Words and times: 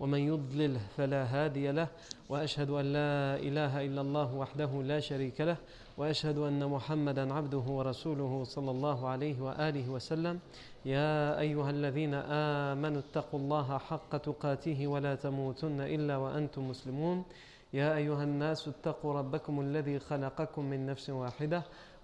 ومن 0.00 0.18
يضلل 0.18 0.78
فلا 0.96 1.24
هادي 1.24 1.70
له 1.70 1.88
وأشهد 2.28 2.70
أن 2.70 2.86
لا 2.92 3.36
إله 3.36 3.86
إلا 3.86 4.00
الله 4.00 4.34
وحده 4.34 4.82
لا 4.82 5.00
شريك 5.00 5.40
له 5.40 5.56
وأشهد 5.98 6.38
أن 6.38 6.66
محمدا 6.66 7.34
عبده 7.34 7.58
ورسوله 7.58 8.44
صلى 8.44 8.70
الله 8.70 9.08
عليه 9.08 9.42
وآله 9.42 9.90
وسلم. 9.90 10.38
يا 10.86 11.38
أيها 11.38 11.70
الذين 11.70 12.14
آمنوا 12.70 13.00
اتقوا 13.00 13.40
الله 13.40 13.78
حق 13.78 14.16
تقاته 14.16 14.86
ولا 14.86 15.14
تموتن 15.14 15.80
إلا 15.80 16.16
وأنتم 16.16 16.68
مسلمون. 16.68 17.24
يا 17.72 17.96
أيها 17.96 18.24
الناس 18.24 18.68
اتقوا 18.68 19.12
ربكم 19.12 19.60
الذي 19.60 19.98
خلقكم 19.98 20.64
من 20.64 20.86
نفس 20.86 21.10
واحدة 21.10 21.62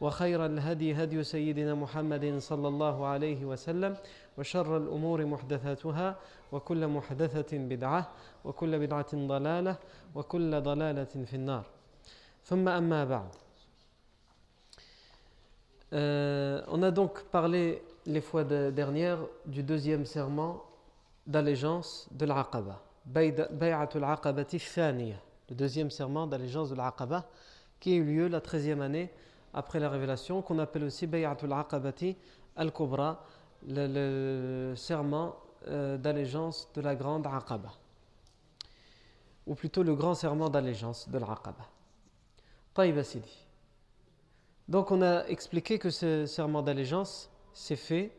وخير 0.00 0.46
الهدي 0.46 0.94
هدي 0.94 1.24
سيدنا 1.24 1.74
محمد 1.74 2.38
صلى 2.38 2.68
الله 2.68 3.06
عليه 3.06 3.44
وسلم 3.44 3.96
وشر 4.38 4.76
الأمور 4.76 5.26
محدثاتها 5.26 6.16
وكل 6.52 6.88
محدثة 6.88 7.58
بدعة 7.58 8.08
وكل 8.44 8.78
بدعة 8.78 9.12
ضلالة 9.14 9.76
وكل 10.14 10.60
ضلالة 10.60 11.04
في 11.04 11.34
النار 11.36 11.64
ثم 12.44 12.68
أما 12.68 13.04
بعد 13.04 13.30
Euh, 15.92 16.62
on 16.68 16.82
a 16.84 16.92
donc 16.92 17.24
parlé 17.32 17.82
les 18.06 18.20
fois 18.20 18.44
de, 18.44 18.70
dernières 18.70 19.18
du 19.46 19.64
deuxième 19.64 20.06
serment 20.06 20.62
d'allégeance 21.26 22.08
de 22.12 22.26
l'Aqaba, 22.26 22.80
Bay'atul 23.06 24.04
Aqabati 24.04 24.60
Thaniya, 24.60 25.16
le 25.48 25.56
deuxième 25.56 25.90
serment 25.90 26.28
d'allégeance 26.28 26.70
de 26.70 26.76
l'Aqaba 26.76 27.26
qui 27.80 27.94
a 27.94 27.96
eu 27.96 28.04
lieu 28.04 28.28
la 28.28 28.40
treizième 28.40 28.82
année 28.82 29.10
après 29.52 29.80
la 29.80 29.88
révélation, 29.88 30.42
qu'on 30.42 30.58
appelle 30.58 30.84
aussi 30.84 31.06
Bay'atul 31.06 31.52
Aqabati 31.52 32.16
Al-Kubra, 32.56 33.24
le, 33.66 34.74
serment 34.76 35.36
euh, 35.68 35.98
d'allégeance 35.98 36.68
de 36.74 36.80
la 36.80 36.94
grande 36.94 37.26
Aqaba, 37.26 37.72
ou 39.46 39.54
plutôt 39.54 39.82
le 39.82 39.94
grand 39.94 40.14
serment 40.14 40.48
d'allégeance 40.48 41.08
de 41.08 41.18
l'Aqaba. 41.18 41.66
Taïba 42.74 43.04
Sidi. 43.04 43.46
Donc 44.68 44.90
on 44.90 45.02
a 45.02 45.26
expliqué 45.26 45.78
que 45.78 45.90
ce 45.90 46.26
serment 46.26 46.62
d'allégeance 46.62 47.28
s'est 47.52 47.76
fait 47.76 48.16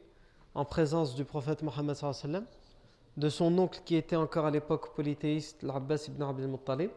en 0.54 0.66
présence 0.66 1.16
du 1.16 1.24
prophète 1.24 1.64
Mohammed 1.64 1.96
de 3.18 3.30
son 3.30 3.58
oncle 3.58 3.82
qui 3.86 3.96
était 3.96 4.16
encore 4.16 4.46
à 4.46 4.52
l'époque 4.52 4.94
polythéiste, 4.96 5.64
l'Abbas 5.64 6.06
ibn 6.08 6.24
Abdel 6.24 6.48
Muttalib. 6.48 6.92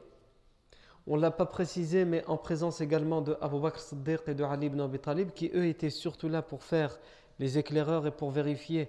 On 1.07 1.17
ne 1.17 1.21
l'a 1.21 1.31
pas 1.31 1.45
précisé, 1.45 2.07
mais 2.07 2.25
en 2.27 2.39
présence 2.39 2.81
également 2.81 3.21
de 3.21 3.37
Abu 3.43 3.61
Bakr 3.61 3.79
Siddiq 3.79 4.21
et 4.27 4.35
de 4.35 4.43
Ali 4.43 4.67
ibn 4.67 4.81
Abi 4.81 4.99
Talib, 4.99 5.33
qui 5.33 5.51
eux 5.55 5.67
étaient 5.67 5.91
surtout 5.91 6.29
là 6.29 6.41
pour 6.41 6.63
faire 6.63 6.99
les 7.39 7.59
éclaireurs 7.59 8.07
et 8.07 8.11
pour 8.11 8.31
vérifier 8.31 8.89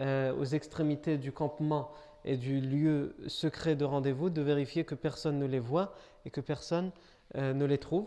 euh, 0.00 0.34
aux 0.34 0.44
extrémités 0.44 1.18
du 1.18 1.30
campement 1.30 1.92
et 2.24 2.36
du 2.36 2.60
lieu 2.60 3.14
secret 3.28 3.76
de 3.76 3.84
rendez-vous, 3.84 4.28
de 4.28 4.42
vérifier 4.42 4.84
que 4.84 4.94
personne 4.96 5.38
ne 5.38 5.46
les 5.46 5.60
voit 5.60 5.94
et 6.24 6.30
que 6.30 6.40
personne 6.40 6.90
euh, 7.36 7.52
ne 7.52 7.64
les 7.64 7.78
trouve. 7.78 8.06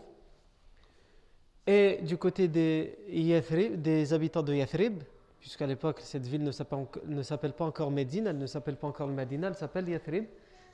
Et 1.66 2.00
du 2.02 2.18
côté 2.18 2.48
des, 2.48 2.98
Yathrib, 3.08 3.80
des 3.80 4.12
habitants 4.12 4.42
de 4.42 4.54
Yathrib, 4.54 5.02
puisqu'à 5.40 5.66
l'époque 5.66 6.00
cette 6.00 6.26
ville 6.26 6.44
ne 6.44 7.22
s'appelle 7.22 7.52
pas 7.52 7.64
encore 7.64 7.90
Médine, 7.90 8.26
elle 8.26 8.38
ne 8.38 8.46
s'appelle 8.46 8.76
pas 8.76 8.86
encore 8.86 9.08
Medina, 9.08 9.48
elle 9.48 9.54
s'appelle 9.54 9.88
Yathrib. 9.88 10.26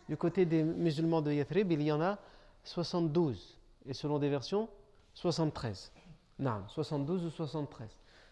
Du 0.09 0.17
côté 0.17 0.45
des 0.45 0.65
musulmans 0.65 1.23
de 1.23 1.33
Yathrib, 1.33 1.71
il 1.71 1.83
y 1.83 1.93
en 1.93 2.01
a 2.01 2.19
72, 2.65 3.59
et 3.87 3.95
selon 3.95 4.19
des 4.19 4.29
versions, 4.29 4.69
73. 5.15 5.93
Non, 6.39 6.63
72 6.69 7.25
ou 7.25 7.31
73. 7.31 7.89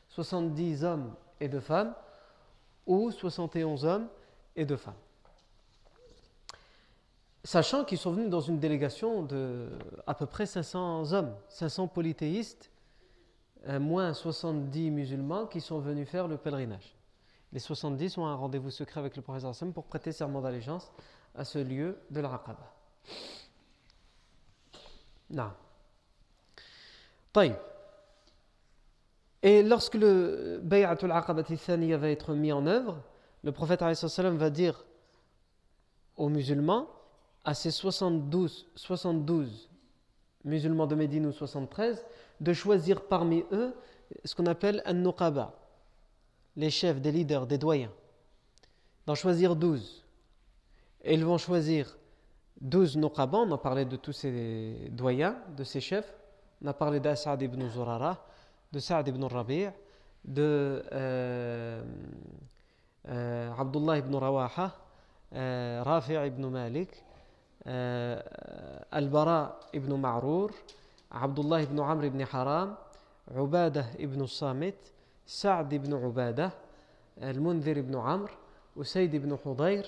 70 0.09 0.85
hommes 0.85 1.15
et 1.41 1.49
deux 1.49 1.61
femmes, 1.61 1.95
ou 2.87 3.11
71 3.11 3.85
hommes 3.85 4.09
et 4.57 4.65
deux 4.65 4.77
femmes 4.77 4.95
sachant 7.45 7.85
qu'ils 7.85 7.99
sont 7.99 8.13
venus 8.13 8.31
dans 8.31 8.41
une 8.41 8.59
délégation 8.59 9.23
de 9.23 9.69
à 10.07 10.15
peu 10.15 10.27
près 10.27 10.47
500 10.47 11.13
hommes, 11.13 11.35
500 11.49 11.89
polythéistes, 11.89 12.71
euh, 13.69 13.81
moins 13.81 14.15
70 14.15 14.91
musulmans 14.91 15.47
qui 15.47 15.61
sont 15.61 15.79
venus 15.79 16.09
faire 16.09 16.29
le 16.29 16.37
pèlerinage. 16.37 16.95
Les 17.53 17.59
70 17.59 18.19
ont 18.19 18.27
un 18.27 18.35
rendez-vous 18.35 18.71
secret 18.71 19.01
avec 19.01 19.17
le 19.17 19.23
professeur 19.23 19.51
Hassan 19.51 19.73
pour 19.73 19.85
prêter 19.85 20.13
serment 20.13 20.41
d'allégeance 20.41 20.93
à 21.35 21.45
ce 21.45 21.59
lieu 21.59 21.99
de 22.11 22.21
l'Araqaba. 22.21 22.73
Non. 25.31 25.53
Et 29.43 29.63
lorsque 29.63 29.95
le 29.95 30.61
Bay'atul 30.63 31.13
Aqaba 31.13 31.43
Thaniya 31.43 31.97
va 31.97 32.11
être 32.11 32.35
mis 32.35 32.53
en 32.53 32.67
œuvre, 32.67 33.03
le 33.43 33.53
prophète 33.53 33.81
va 33.83 34.51
dire 34.51 34.85
aux 36.17 36.29
musulmans 36.29 36.89
à 37.45 37.55
ces 37.55 37.71
72, 37.71 38.67
72 38.75 39.71
musulmans 40.45 40.87
de 40.87 40.95
Médine 40.95 41.27
ou 41.27 41.33
73 41.33 42.05
de 42.41 42.53
choisir 42.53 43.03
parmi 43.03 43.45
eux 43.53 43.75
ce 44.25 44.35
qu'on 44.35 44.47
appelle 44.47 44.83
un 44.85 44.95
nuqaba, 44.95 45.55
les 46.57 46.71
chefs, 46.71 47.01
des 47.01 47.13
leaders, 47.13 47.47
des 47.47 47.59
doyens, 47.59 47.93
d'en 49.07 49.15
choisir 49.15 49.57
12. 49.57 50.05
Et 51.05 51.15
ils 51.15 51.25
vont 51.25 51.39
choisir 51.39 51.97
12 52.61 52.97
Nuqaba, 52.99 53.39
on 53.39 53.53
a 53.53 53.59
parlé 53.59 53.85
de 53.85 53.97
tous 53.97 54.13
ces 54.13 54.89
doyens, 54.91 55.37
de 55.57 55.65
ces 55.65 55.81
chefs. 55.81 56.15
On 56.63 56.67
a 56.67 56.75
parlé 56.75 57.01
d'Asad 57.01 57.41
ibn 57.41 57.67
Zurara, 57.69 58.23
de 58.73 58.79
Saad 58.79 59.09
ibn 59.09 59.25
Rabi' 59.25 59.69
de 60.25 60.83
euh, 60.93 61.83
euh, 63.09 63.51
Abdullah 63.59 63.99
ibn 63.99 64.15
Rawaha, 64.15 64.77
euh, 65.35 65.83
Rafi' 65.83 66.27
ibn 66.27 66.47
Malik, 66.49 66.91
Al-Bara 68.91 69.59
ibn 69.73 69.95
Ma'rur, 69.97 70.51
Abdullah 71.11 71.63
ibn 71.63 71.81
Amr 71.81 72.05
ibn 72.05 72.25
Haram, 72.31 72.77
Ubadah 73.35 73.87
ibn 73.99 74.27
Samit, 74.27 74.77
Saad 75.25 75.73
ibn 75.73 75.93
Ubadah, 75.93 76.53
Al 77.23 77.41
Mundir 77.41 77.79
ibn 77.79 77.95
Amr, 77.95 78.31
Usayd 78.77 79.15
ibn 79.15 79.37
Hudayr, 79.45 79.85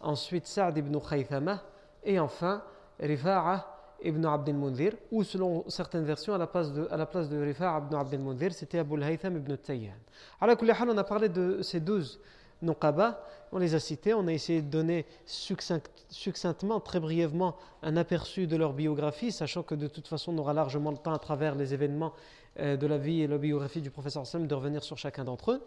ensuite 0.00 0.46
Saad 0.46 0.78
ibn 0.78 0.98
Khaythama, 1.00 1.60
et 2.04 2.18
enfin 2.18 2.62
Rifa'a 3.00 3.74
ibn 4.02 4.24
Abd 4.24 4.48
al-Munzir 4.48 4.92
ou 5.10 5.24
selon 5.24 5.64
certaines 5.68 6.04
versions 6.04 6.34
à 6.34 6.38
la 6.38 6.46
place 6.46 6.72
de, 6.72 6.86
à 6.90 6.96
la 6.96 7.06
place 7.06 7.28
de 7.28 7.40
Rifa'a 7.40 7.78
ibn 7.78 7.94
Abd 7.94 8.14
al-Munzir 8.14 8.52
c'était 8.52 8.78
Abu 8.78 8.94
al-Haytham 8.96 9.36
ibn 9.36 9.56
Tayyan. 9.56 9.96
À 10.40 10.46
on 10.46 10.98
a 10.98 11.04
parlé 11.04 11.28
de 11.28 11.62
ces 11.62 11.80
douze 11.80 12.20
Nuqaba, 12.62 13.24
on 13.52 13.58
les 13.58 13.74
a 13.74 13.80
cités, 13.80 14.14
on 14.14 14.26
a 14.26 14.32
essayé 14.32 14.62
de 14.62 14.68
donner 14.68 15.06
succinctement, 15.26 16.80
très 16.80 17.00
brièvement, 17.00 17.56
un 17.82 17.96
aperçu 17.96 18.46
de 18.46 18.56
leur 18.56 18.72
biographie, 18.72 19.30
sachant 19.30 19.62
que 19.62 19.74
de 19.74 19.86
toute 19.86 20.08
façon 20.08 20.34
on 20.34 20.38
aura 20.38 20.52
largement 20.52 20.90
le 20.90 20.96
temps 20.96 21.12
à 21.12 21.18
travers 21.18 21.54
les 21.54 21.72
événements 21.72 22.12
euh, 22.58 22.76
de 22.76 22.86
la 22.86 22.98
vie 22.98 23.22
et 23.22 23.26
la 23.26 23.38
biographie 23.38 23.80
du 23.80 23.90
professeur 23.90 24.26
Sam 24.26 24.46
de 24.46 24.54
revenir 24.54 24.82
sur 24.82 24.98
chacun 24.98 25.24
d'entre 25.24 25.52
eux. 25.52 25.66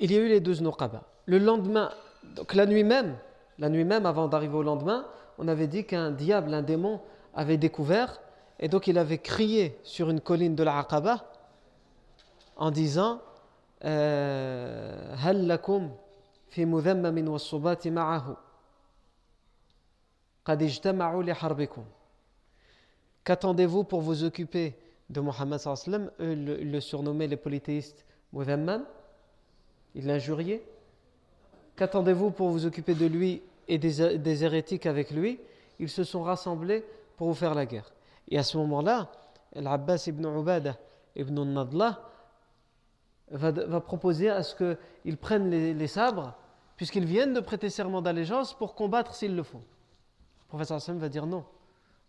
Il 0.00 0.10
y 0.10 0.16
a 0.16 0.18
eu 0.18 0.28
les 0.28 0.40
deux 0.40 0.60
Nuqaba. 0.60 1.04
Le 1.26 1.38
lendemain, 1.38 1.92
donc 2.34 2.54
la 2.54 2.66
nuit 2.66 2.82
même, 2.82 3.16
la 3.58 3.68
nuit 3.68 3.84
même, 3.84 4.06
avant 4.06 4.28
d'arriver 4.28 4.56
au 4.56 4.62
lendemain, 4.62 5.06
on 5.38 5.48
avait 5.48 5.66
dit 5.66 5.84
qu'un 5.84 6.10
diable, 6.10 6.52
un 6.54 6.62
démon, 6.62 7.00
avait 7.34 7.56
découvert, 7.56 8.20
et 8.58 8.68
donc 8.68 8.86
il 8.86 8.98
avait 8.98 9.18
crié 9.18 9.78
sur 9.82 10.10
une 10.10 10.20
colline 10.20 10.54
de 10.54 10.62
la 10.62 10.86
en 12.56 12.70
disant 12.70 13.20
euh, 13.84 15.16
wa 16.54 17.74
Qu'attendez-vous 23.24 23.84
pour 23.84 24.00
vous 24.00 24.24
occuper 24.24 24.76
de 25.10 25.20
Mohammed 25.20 25.58
sallam 25.58 26.10
Eux 26.20 26.34
le, 26.34 26.56
le 26.56 26.80
surnommaient 26.80 27.28
les 27.28 27.36
polythéistes 27.36 28.04
mudhammam. 28.32 28.84
Ils 29.94 30.06
l'injuriaient. 30.06 30.64
Qu'attendez-vous 31.76 32.30
pour 32.30 32.50
vous 32.50 32.66
occuper 32.66 32.94
de 32.94 33.06
lui 33.06 33.42
et 33.68 33.78
des, 33.78 34.44
hérétiques 34.44 34.86
avec 34.86 35.10
lui, 35.10 35.38
ils 35.78 35.88
se 35.88 36.04
sont 36.04 36.22
rassemblés 36.22 36.84
pour 37.16 37.28
vous 37.28 37.34
faire 37.34 37.54
la 37.54 37.66
guerre. 37.66 37.92
Et 38.28 38.38
à 38.38 38.42
ce 38.42 38.56
moment-là, 38.58 39.10
l'Abbas 39.54 40.04
ibn 40.06 40.26
Ubadah 40.26 40.76
ibn 41.16 41.42
Nadla 41.42 42.00
va, 43.30 43.50
va 43.50 43.80
proposer 43.80 44.28
à 44.28 44.42
ce 44.42 44.76
qu'ils 45.02 45.16
prennent 45.16 45.50
les, 45.50 45.74
les 45.74 45.86
sabres, 45.86 46.34
puisqu'ils 46.76 47.04
viennent 47.04 47.34
de 47.34 47.40
prêter 47.40 47.70
serment 47.70 48.02
d'allégeance 48.02 48.54
pour 48.54 48.74
combattre 48.74 49.14
s'il 49.14 49.36
le 49.36 49.42
faut. 49.42 49.58
Le 49.58 50.48
professeur 50.48 50.76
Hassan 50.76 50.98
va 50.98 51.08
dire 51.08 51.26
non, 51.26 51.44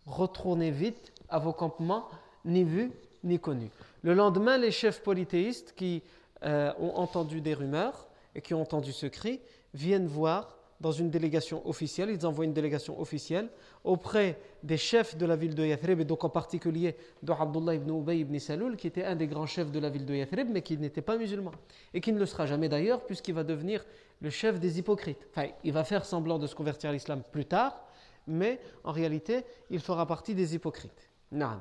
retournez 0.06 0.70
vite 0.70 1.12
à 1.28 1.38
vos 1.38 1.52
campements, 1.52 2.08
ni 2.44 2.64
vus 2.64 2.92
ni 3.22 3.38
connus. 3.38 3.70
Le 4.02 4.12
lendemain, 4.12 4.58
les 4.58 4.70
chefs 4.70 5.02
polythéistes 5.02 5.74
qui 5.74 6.02
euh, 6.44 6.72
ont 6.78 6.94
entendu 6.96 7.40
des 7.40 7.54
rumeurs 7.54 8.06
et 8.34 8.42
qui 8.42 8.52
ont 8.52 8.60
entendu 8.60 8.92
ce 8.92 9.06
cri 9.06 9.40
viennent 9.74 10.06
voir 10.06 10.58
dans 10.80 10.92
une 10.92 11.10
délégation 11.10 11.66
officielle, 11.66 12.10
ils 12.10 12.26
envoient 12.26 12.44
une 12.44 12.52
délégation 12.52 13.00
officielle 13.00 13.48
auprès 13.84 14.38
des 14.62 14.76
chefs 14.76 15.16
de 15.16 15.24
la 15.24 15.36
ville 15.36 15.54
de 15.54 15.64
Yathrib, 15.64 16.00
et 16.00 16.04
donc 16.04 16.24
en 16.24 16.28
particulier 16.28 16.96
de 17.22 17.32
Abdullah 17.32 17.74
ibn 17.74 17.90
Ubay 17.90 18.18
ibn 18.18 18.38
Salul, 18.38 18.76
qui 18.76 18.86
était 18.86 19.04
un 19.04 19.16
des 19.16 19.26
grands 19.26 19.46
chefs 19.46 19.70
de 19.70 19.78
la 19.78 19.88
ville 19.88 20.04
de 20.04 20.14
Yathrib, 20.14 20.48
mais 20.50 20.62
qui 20.62 20.76
n'était 20.76 21.02
pas 21.02 21.16
musulman, 21.16 21.52
et 21.92 22.00
qui 22.00 22.12
ne 22.12 22.18
le 22.18 22.26
sera 22.26 22.46
jamais 22.46 22.68
d'ailleurs, 22.68 23.02
puisqu'il 23.04 23.34
va 23.34 23.44
devenir 23.44 23.84
le 24.20 24.30
chef 24.30 24.58
des 24.58 24.78
hypocrites. 24.78 25.26
Enfin, 25.30 25.48
il 25.62 25.72
va 25.72 25.84
faire 25.84 26.04
semblant 26.04 26.38
de 26.38 26.46
se 26.46 26.54
convertir 26.54 26.90
à 26.90 26.92
l'islam 26.92 27.22
plus 27.32 27.46
tard, 27.46 27.84
mais 28.26 28.60
en 28.82 28.92
réalité, 28.92 29.44
il 29.70 29.80
fera 29.80 30.06
partie 30.06 30.34
des 30.34 30.54
hypocrites. 30.54 31.10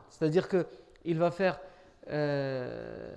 C'est-à-dire 0.10 0.48
qu'il 0.48 1.18
va 1.18 1.32
faire 1.32 1.60
euh, 2.10 3.10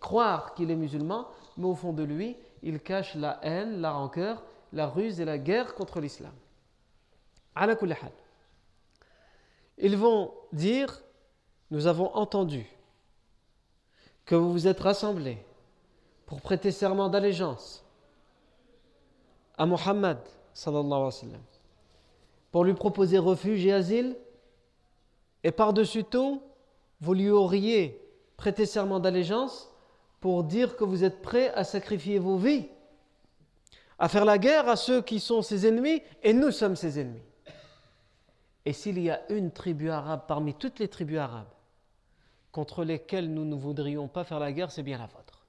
croire 0.00 0.54
qu'il 0.54 0.70
est 0.70 0.76
musulman, 0.76 1.28
mais 1.56 1.66
au 1.66 1.74
fond 1.74 1.92
de 1.92 2.02
lui, 2.02 2.36
il 2.62 2.80
cache 2.80 3.14
la 3.14 3.38
haine, 3.42 3.80
la 3.80 3.92
rancœur, 3.92 4.42
la 4.72 4.86
ruse 4.86 5.20
et 5.20 5.24
la 5.24 5.38
guerre 5.38 5.74
contre 5.74 6.00
l'islam. 6.00 6.32
Ils 9.78 9.96
vont 9.96 10.34
dire 10.52 11.02
Nous 11.70 11.86
avons 11.86 12.14
entendu 12.14 12.66
que 14.24 14.34
vous 14.34 14.52
vous 14.52 14.66
êtes 14.66 14.80
rassemblés 14.80 15.38
pour 16.26 16.40
prêter 16.40 16.72
serment 16.72 17.08
d'allégeance 17.08 17.84
à 19.56 19.64
Muhammad, 19.64 20.18
pour 22.50 22.64
lui 22.64 22.74
proposer 22.74 23.18
refuge 23.18 23.64
et 23.64 23.72
asile, 23.72 24.16
et 25.44 25.52
par-dessus 25.52 26.04
tout, 26.04 26.42
vous 27.00 27.14
lui 27.14 27.30
auriez 27.30 28.02
prêter 28.36 28.66
serment 28.66 28.98
d'allégeance 29.00 29.72
pour 30.26 30.42
dire 30.42 30.74
que 30.74 30.82
vous 30.82 31.04
êtes 31.04 31.22
prêts 31.22 31.54
à 31.54 31.62
sacrifier 31.62 32.18
vos 32.18 32.36
vies, 32.36 32.66
à 33.96 34.08
faire 34.08 34.24
la 34.24 34.38
guerre 34.38 34.68
à 34.68 34.74
ceux 34.74 35.00
qui 35.00 35.20
sont 35.20 35.40
ses 35.40 35.68
ennemis, 35.68 36.02
et 36.20 36.32
nous 36.32 36.50
sommes 36.50 36.74
ses 36.74 36.98
ennemis. 36.98 37.22
Et 38.64 38.72
s'il 38.72 38.98
y 38.98 39.08
a 39.08 39.20
une 39.30 39.52
tribu 39.52 39.88
arabe 39.88 40.22
parmi 40.26 40.52
toutes 40.54 40.80
les 40.80 40.88
tribus 40.88 41.18
arabes 41.18 41.46
contre 42.50 42.82
lesquelles 42.82 43.32
nous 43.32 43.44
ne 43.44 43.54
voudrions 43.54 44.08
pas 44.08 44.24
faire 44.24 44.40
la 44.40 44.50
guerre, 44.50 44.72
c'est 44.72 44.82
bien 44.82 44.98
la 44.98 45.06
vôtre. 45.06 45.46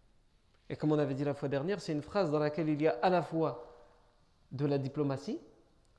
Et 0.70 0.76
comme 0.76 0.92
on 0.92 1.00
avait 1.00 1.16
dit 1.16 1.24
la 1.24 1.34
fois 1.34 1.50
dernière, 1.50 1.82
c'est 1.82 1.94
une 1.94 2.04
phrase 2.04 2.30
dans 2.30 2.38
laquelle 2.38 2.70
il 2.70 2.80
y 2.80 2.88
a 2.88 3.00
à 3.02 3.10
la 3.10 3.24
fois 3.24 3.74
de 4.52 4.68
la 4.68 4.78
diplomatie, 4.78 5.40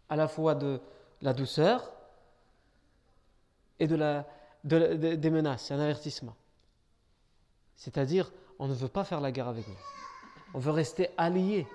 à 0.08 0.14
la 0.14 0.28
fois 0.28 0.54
de 0.54 0.78
la 1.20 1.32
douceur 1.32 1.90
et 3.80 3.88
de 3.88 3.96
la, 3.96 4.24
des 4.62 5.30
menaces, 5.30 5.72
un 5.72 5.80
avertissement. 5.80 6.36
C'est-à-dire, 7.74 8.30
on 8.58 8.66
ne 8.66 8.74
veut 8.74 8.88
pas 8.88 9.04
faire 9.04 9.20
la 9.20 9.32
guerre 9.32 9.48
avec 9.48 9.66
vous. 9.66 9.76
On 10.54 10.58
veut 10.58 10.72
rester 10.72 11.10
alliés. 11.16 11.66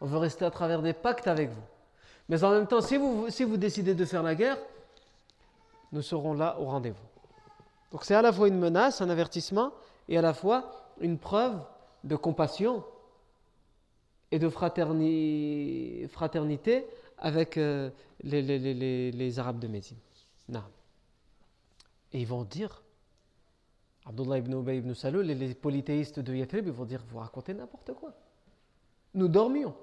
On 0.00 0.06
veut 0.06 0.18
rester 0.18 0.44
à 0.44 0.50
travers 0.50 0.82
des 0.82 0.92
pactes 0.92 1.26
avec 1.26 1.50
vous. 1.50 1.62
Mais 2.28 2.44
en 2.44 2.50
même 2.50 2.66
temps, 2.66 2.80
si 2.80 2.96
vous, 2.96 3.30
si 3.30 3.44
vous 3.44 3.56
décidez 3.56 3.94
de 3.94 4.04
faire 4.04 4.22
la 4.22 4.34
guerre, 4.34 4.58
nous 5.92 6.02
serons 6.02 6.34
là 6.34 6.58
au 6.60 6.66
rendez-vous. 6.66 6.96
Donc 7.90 8.04
c'est 8.04 8.14
à 8.14 8.22
la 8.22 8.32
fois 8.32 8.48
une 8.48 8.58
menace, 8.58 9.00
un 9.00 9.08
avertissement, 9.08 9.72
et 10.08 10.18
à 10.18 10.22
la 10.22 10.34
fois 10.34 10.70
une 11.00 11.18
preuve 11.18 11.58
de 12.04 12.16
compassion 12.16 12.84
et 14.30 14.38
de 14.38 14.48
fraternité 14.48 16.86
avec 17.18 17.56
euh, 17.56 17.90
les, 18.22 18.42
les, 18.42 19.38
Arabes 19.38 19.58
de 19.58 19.68
Médine. 19.68 19.96
Et 22.12 22.20
ils 22.20 22.26
vont 22.26 22.44
dire, 22.44 22.82
Abdullah 24.08 24.38
ibn 24.38 24.54
Ubay 24.54 24.78
ibn 24.78 24.94
Salul 24.94 25.26
les 25.26 25.54
polythéistes 25.54 26.18
de 26.18 26.34
Yathrib, 26.34 26.66
ils 26.66 26.72
vont 26.72 26.86
dire 26.86 27.04
Vous 27.08 27.18
racontez 27.18 27.52
n'importe 27.52 27.92
quoi. 27.92 28.14
Nous 29.14 29.28
dormions. 29.28 29.74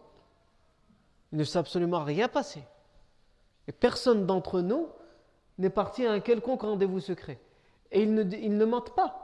Il 1.31 1.37
ne 1.37 1.43
s'est 1.43 1.59
absolument 1.59 2.03
rien 2.03 2.27
passé. 2.27 2.63
Et 3.67 3.71
personne 3.71 4.25
d'entre 4.25 4.61
nous 4.61 4.87
n'est 5.59 5.69
parti 5.69 6.05
à 6.05 6.11
un 6.11 6.19
quelconque 6.19 6.63
rendez-vous 6.63 6.99
secret. 6.99 7.39
Et 7.91 8.01
ils 8.01 8.13
ne, 8.13 8.23
ils 8.23 8.57
ne 8.57 8.65
mentent 8.65 8.95
pas. 8.95 9.21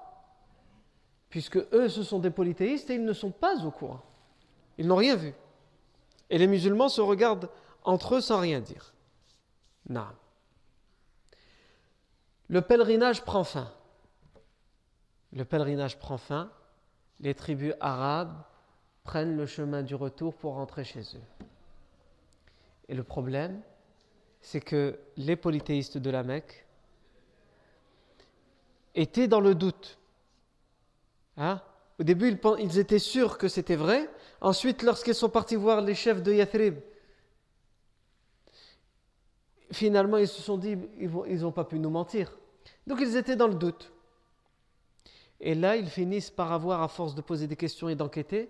Puisque 1.30 1.58
eux, 1.58 1.90
ce 1.90 2.04
sont 2.04 2.20
des 2.20 2.30
polythéistes 2.30 2.90
et 2.92 2.96
ils 2.96 3.06
ne 3.06 3.14
sont 3.14 3.32
pas 3.32 3.66
au 3.66 3.72
courant. 3.72 4.02
Ils 4.78 4.88
n'ont 4.88 4.96
rien 4.98 5.16
vu. 5.16 5.34
Et 6.30 6.38
les 6.38 6.48
musulmans 6.48 6.90
se 6.90 7.02
regardent 7.02 7.50
entre 7.84 8.16
eux 8.16 8.22
sans 8.22 8.40
rien 8.40 8.60
dire. 8.60 8.94
Non. 9.90 10.06
Le 12.50 12.62
pèlerinage 12.62 13.24
prend 13.24 13.44
fin 13.44 13.72
le 15.34 15.46
pèlerinage 15.46 15.98
prend 15.98 16.18
fin, 16.18 16.52
les 17.20 17.34
tribus 17.34 17.74
arabes 17.80 18.44
prennent 19.04 19.38
le 19.38 19.46
chemin 19.46 19.84
du 19.84 19.96
retour 19.96 20.36
pour 20.36 20.56
rentrer 20.56 20.84
chez 20.84 21.02
eux. 21.02 21.46
Et 22.90 22.94
le 22.94 23.04
problème, 23.04 23.62
c'est 24.42 24.62
que 24.62 25.00
les 25.18 25.36
polythéistes 25.36 25.98
de 25.98 26.10
la 26.10 26.24
Mecque 26.24 26.66
étaient 28.96 29.28
dans 29.28 29.40
le 29.40 29.56
doute. 29.56 29.98
Hein? 31.38 31.62
Au 32.00 32.04
début, 32.04 32.38
ils, 32.60 32.80
étaient 32.80 33.00
sûrs 33.00 33.38
que 33.38 33.48
c'était 33.48 33.76
vrai. 33.76 34.10
Ensuite, 34.42 34.82
lorsqu'ils 34.82 35.16
sont 35.16 35.30
partis 35.30 35.56
voir 35.56 35.82
les 35.82 35.96
chefs 35.96 36.24
de 36.24 36.34
Yathrib, 36.34 36.80
finalement, 39.72 40.18
ils 40.18 40.28
se 40.28 40.42
sont 40.42 40.58
dit, 40.58 40.78
ils 41.00 41.42
n'ont 41.42 41.52
pas 41.52 41.64
pu 41.64 41.80
nous 41.80 41.90
mentir. 41.90 42.36
Donc, 42.88 43.00
ils 43.02 43.16
étaient 43.16 43.36
dans 43.36 43.48
le 43.48 43.54
doute. 43.54 43.94
Et 45.42 45.56
là, 45.56 45.76
ils 45.76 45.90
finissent 45.90 46.30
par 46.30 46.52
avoir, 46.52 46.82
à 46.82 46.88
force 46.88 47.16
de 47.16 47.22
poser 47.22 47.48
des 47.48 47.56
questions 47.56 47.90
et 47.90 47.96
d'enquêter, 47.96 48.50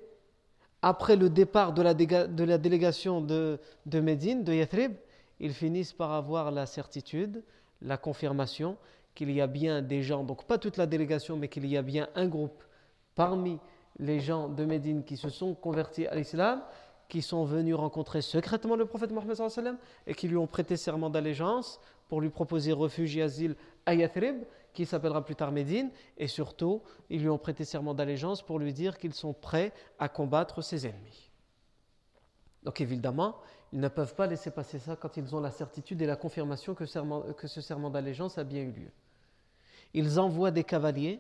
après 0.82 1.16
le 1.16 1.30
départ 1.30 1.74
de 1.74 1.82
la, 1.82 1.94
délégation 1.94 3.22
de, 3.22 3.60
de 3.86 4.00
Médine, 4.00 4.44
de 4.44 4.54
Yathrib, 4.54 4.94
ils 5.40 5.54
finissent 5.54 5.94
par 5.94 6.12
avoir 6.12 6.52
la 6.52 6.66
certitude, 6.66 7.44
la 7.82 7.98
confirmation 7.98 8.78
qu'il 9.16 9.32
y 9.32 9.42
a 9.42 9.48
bien 9.48 9.82
des 9.82 10.04
gens, 10.04 10.24
donc 10.24 10.46
pas 10.46 10.58
toute 10.58 10.78
la 10.78 10.86
délégation, 10.86 11.38
mais 11.38 11.48
qu'il 11.48 11.66
y 11.66 11.78
a 11.78 11.82
bien 11.82 12.10
un 12.16 12.28
groupe 12.28 12.64
parmi 13.16 13.60
les 14.00 14.20
gens 14.20 14.50
de 14.50 14.66
Médine 14.66 15.04
qui 15.04 15.18
se 15.18 15.30
sont 15.30 15.54
convertis 15.54 16.08
à 16.08 16.16
l'islam, 16.16 16.62
qui 17.08 17.22
sont 17.22 17.44
venus 17.44 17.76
rencontrer 17.76 18.22
secrètement 18.22 18.76
le 18.76 18.86
prophète 18.86 19.12
Mohammed 19.12 19.38
et 20.08 20.14
qui 20.14 20.28
lui 20.28 20.38
ont 20.38 20.48
prêté 20.48 20.78
serment 20.78 21.10
d'allégeance 21.10 21.80
pour 22.08 22.22
lui 22.22 22.30
proposer 22.30 22.72
refuge 22.72 23.18
et 23.18 23.22
asile 23.22 23.56
à 23.86 23.94
Yathrib 23.94 24.44
qui 24.74 24.86
s'appellera 24.86 25.24
plus 25.24 25.36
tard 25.36 25.52
Médine, 25.52 25.92
et 26.18 26.28
surtout, 26.28 26.82
ils 27.10 27.22
lui 27.22 27.30
ont 27.30 27.38
prêté 27.38 27.66
serment 27.66 27.94
d'allégeance 27.94 28.42
pour 28.42 28.60
lui 28.60 28.74
dire 28.74 28.98
qu'ils 28.98 29.14
sont 29.14 29.34
prêts 29.34 29.74
à 30.00 30.10
combattre 30.10 30.62
ses 30.62 30.88
ennemis. 30.88 31.30
Donc 32.64 32.82
évidemment, 32.82 33.38
ils 33.74 33.80
ne 33.80 33.88
peuvent 33.88 34.16
pas 34.16 34.28
laisser 34.28 34.52
passer 34.52 34.80
ça 34.80 34.96
quand 34.96 35.18
ils 35.18 35.36
ont 35.36 35.40
la 35.40 35.52
certitude 35.52 36.02
et 36.02 36.06
la 36.06 36.16
confirmation 36.16 36.76
que, 36.76 36.86
ce 36.86 37.62
serment 37.62 37.90
d'allégeance 37.90 38.38
a 38.38 38.44
bien 38.44 38.62
eu 38.62 38.72
lieu. 38.72 38.92
Ils 39.94 40.20
envoient 40.20 40.52
des 40.52 40.64
cavaliers. 40.64 41.20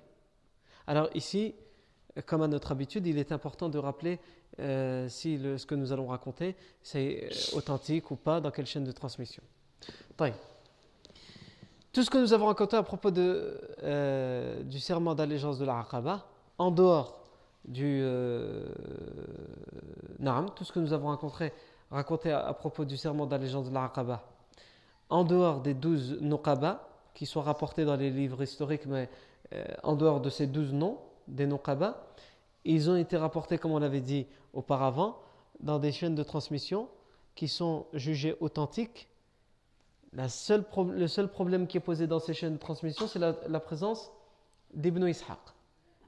Alors 0.87 1.09
ici, 1.13 1.55
comme 2.25 2.41
à 2.41 2.47
notre 2.47 2.71
habitude, 2.71 3.07
il 3.07 3.17
est 3.17 3.31
important 3.31 3.69
de 3.69 3.77
rappeler 3.77 4.19
euh, 4.59 5.07
si 5.07 5.37
ce 5.39 5.65
que 5.65 5.75
nous 5.75 5.93
allons 5.93 6.07
raconter, 6.07 6.55
c'est 6.83 7.23
euh, 7.23 7.57
authentique 7.57 8.11
ou 8.11 8.17
pas, 8.17 8.41
dans 8.41 8.51
quelle 8.51 8.65
chaîne 8.65 8.83
de 8.83 8.91
transmission. 8.91 9.43
Tout 11.93 12.03
ce 12.03 12.09
que 12.09 12.17
nous 12.17 12.31
avons 12.31 12.45
raconté 12.45 12.77
à 12.77 12.83
propos 12.83 13.09
euh, 13.17 14.63
du 14.63 14.79
serment 14.79 15.13
d'allégeance 15.13 15.59
de 15.59 15.65
la 15.65 15.85
en 16.57 16.71
dehors 16.71 17.19
du. 17.65 17.99
Euh, 18.01 18.65
tout 20.55 20.63
ce 20.63 20.71
que 20.71 20.79
nous 20.79 20.93
avons 20.93 21.09
raconté, 21.89 22.31
à, 22.31 22.53
propos 22.53 22.85
du 22.85 22.95
serment 22.95 23.25
d'allégeance 23.25 23.67
de 23.69 23.73
la 23.73 23.91
en 25.09 25.25
dehors 25.25 25.59
des 25.59 25.73
douze 25.73 26.17
Nokaba, 26.21 26.87
qui 27.13 27.25
sont 27.25 27.41
rapportés 27.41 27.83
dans 27.83 27.97
les 27.97 28.09
livres 28.09 28.41
historiques, 28.41 28.85
mais 28.85 29.09
euh, 29.53 29.65
en 29.83 29.97
dehors 29.97 30.21
de 30.21 30.29
ces 30.29 30.47
douze 30.47 30.71
noms, 30.71 30.97
des 31.27 31.45
Nokaba, 31.45 32.07
ils 32.63 32.89
ont 32.89 32.95
été 32.95 33.17
rapportés, 33.17 33.57
comme 33.57 33.71
on 33.71 33.79
l'avait 33.79 33.99
dit 33.99 34.27
auparavant, 34.53 35.17
dans 35.59 35.77
des 35.77 35.91
chaînes 35.91 36.15
de 36.15 36.23
transmission 36.23 36.87
qui 37.35 37.49
sont 37.49 37.87
jugées 37.93 38.37
authentiques 38.39 39.10
le 40.13 40.27
seul 41.07 41.27
problème 41.29 41.67
qui 41.67 41.77
est 41.77 41.81
posé 41.81 42.07
dans 42.07 42.19
ces 42.19 42.33
chaînes 42.33 42.53
de 42.53 42.59
transmission, 42.59 43.07
c'est 43.07 43.19
la, 43.19 43.59
présence 43.59 44.11
d'Ibn 44.73 45.07
Ishaq. 45.07 45.39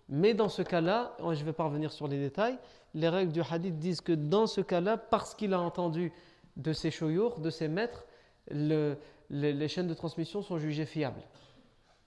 Mais 0.09 0.33
dans 0.33 0.49
ce 0.49 0.61
cas-là, 0.61 1.15
je 1.31 1.43
vais 1.43 1.53
pas 1.53 1.63
revenir 1.63 1.91
sur 1.91 2.07
les 2.07 2.19
détails, 2.19 2.57
les 2.93 3.09
règles 3.09 3.31
du 3.31 3.41
hadith 3.41 3.79
disent 3.79 4.01
que 4.01 4.11
dans 4.11 4.45
ce 4.45 4.61
cas-là, 4.61 4.97
parce 4.97 5.33
qu'il 5.33 5.53
a 5.53 5.59
entendu 5.59 6.11
de 6.57 6.73
ses 6.73 6.91
choyours, 6.91 7.39
de 7.39 7.49
ses 7.49 7.67
maîtres, 7.67 8.05
les 8.51 9.67
chaînes 9.67 9.87
de 9.87 9.93
transmission 9.93 10.41
sont 10.41 10.57
jugées 10.59 10.85
fiables. 10.85 11.23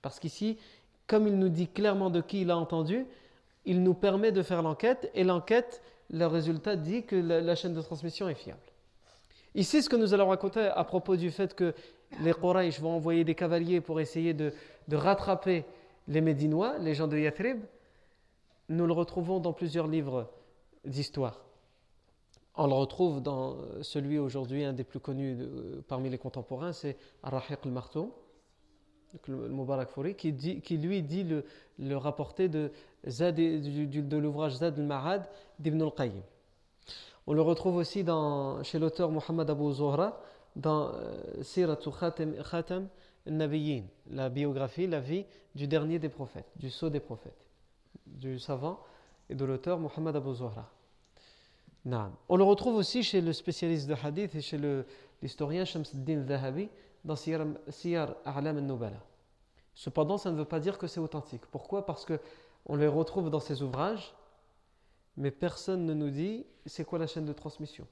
Parce 0.03 0.21
qu'ici, 0.21 0.59
comme 1.07 1.27
il 1.27 1.39
nous 1.39 1.49
dit 1.49 1.69
clairement 1.69 2.11
de 2.11 2.21
qui 2.21 2.43
il 2.43 2.51
a 2.51 2.57
entendu, 2.57 3.07
il 3.65 3.83
nous 3.83 3.95
permet 3.95 4.33
de 4.33 4.43
faire 4.43 4.63
l'enquête 4.63 5.11
et 5.15 5.25
l'enquête, 5.25 5.83
le 6.11 6.27
résultat 6.27 6.77
dit 6.77 7.05
que 7.05 7.17
la, 7.17 7.55
chaîne 7.57 7.75
de 7.75 7.83
transmission 7.83 8.29
est 8.29 8.35
fiable. 8.35 8.61
Ici, 9.57 9.83
ce 9.83 9.89
que 9.89 9.97
nous 9.97 10.13
allons 10.13 10.29
raconter 10.29 10.61
à 10.61 10.85
propos 10.85 11.17
du 11.17 11.31
fait 11.31 11.55
que 11.55 11.75
les 12.21 12.35
Quraysh 12.35 12.79
vont 12.79 12.91
envoyer 12.91 13.25
des 13.25 13.35
cavaliers 13.35 13.81
pour 13.81 14.01
essayer 14.01 14.35
de, 14.35 14.53
rattraper 14.93 15.65
les 16.09 16.21
Médinois, 16.21 16.77
les 16.79 16.93
gens 16.93 17.09
de 17.09 17.17
Yathrib, 17.17 17.61
nous 18.69 18.87
le 18.87 18.93
retrouvons 18.93 19.41
dans 19.41 19.55
plusieurs 19.55 19.87
livres 19.87 20.31
d'histoire. 20.85 21.41
On 22.55 22.67
le 22.67 22.75
retrouve 22.75 23.23
dans 23.23 23.57
celui 23.81 24.19
aujourd'hui, 24.19 24.63
un 24.63 24.75
des 24.75 24.85
plus 24.85 25.01
connus 25.01 25.39
parmi 25.89 26.11
les 26.11 26.19
contemporains, 26.19 26.75
c'est 26.75 26.99
Ar-Rahiq 27.23 27.61
al-Martoum, 27.65 28.11
le 29.27 29.49
Mubarak 29.49 29.89
Fouri, 29.89 30.17
qui, 30.17 30.33
lui 30.77 31.03
dit 31.03 31.25
le, 31.25 31.47
le 31.79 31.97
rapporté 31.97 32.51
de, 32.51 32.73
de 33.05 34.17
l'ouvrage 34.19 34.57
Zad 34.57 34.79
al-Ma'ad 34.79 35.27
d'Ibn 35.59 35.81
al-Qayyim. 35.81 36.23
On 37.27 37.35
le 37.35 37.43
retrouve 37.43 37.77
aussi 37.77 38.05
chez 38.63 38.79
l'auteur 38.79 39.11
Muhammad 39.11 39.51
Abu 39.51 39.73
Zuhra 39.73 40.21
dans 40.55 40.93
euh, 40.95 41.43
Siratu 41.43 41.91
Khatam 41.91 42.89
al-Nabiyyin, 43.27 43.85
la 44.11 44.29
biographie, 44.29 44.87
la 44.87 45.01
vie 45.01 45.25
du 45.55 45.67
dernier 45.67 45.99
des 45.99 46.09
prophètes, 46.09 46.51
du 46.57 46.71
sceau 46.71 46.89
des 46.89 47.01
prophètes, 47.01 47.45
du 48.07 48.39
savant 48.39 48.79
et 49.29 49.35
de 49.35 49.45
l'auteur 49.45 49.79
Muhammad 49.79 50.15
Abu 50.17 50.35
Zuhra. 50.35 50.71
On 52.29 52.37
le 52.37 52.45
retrouve 52.45 52.77
aussi 52.77 53.03
chez 53.03 53.21
le 53.21 53.33
spécialiste 53.33 53.87
de 53.89 53.95
hadith 53.95 54.35
et 54.35 54.41
chez 54.41 54.59
l'historien 55.23 55.65
Shamsuddin 55.65 56.25
Zahabi 56.27 56.69
dans 57.05 57.17
Siyar 57.17 58.15
A'lam 58.25 58.57
al-Nubala. 58.57 59.01
Cependant, 59.75 60.19
ça 60.19 60.31
ne 60.31 60.37
veut 60.37 60.45
pas 60.45 60.59
dire 60.59 60.79
que 60.79 60.87
c'est 60.87 61.01
authentique. 61.01 61.47
Pourquoi? 61.47 61.87
Parce 61.87 62.05
qu'on 62.05 62.77
les 62.77 62.89
retrouve 62.89 63.31
dans 63.31 63.41
ces 63.41 63.63
ouvrages, 63.63 64.15
mais 65.17 65.31
personne 65.31 65.87
ne 65.87 65.95
nous 65.95 66.11
dit 66.11 66.47
c'est 66.67 66.85
quoi 66.85 66.99
la 66.99 67.07
chaîne 67.07 67.25
de 67.25 67.33
transmission? 67.33 67.87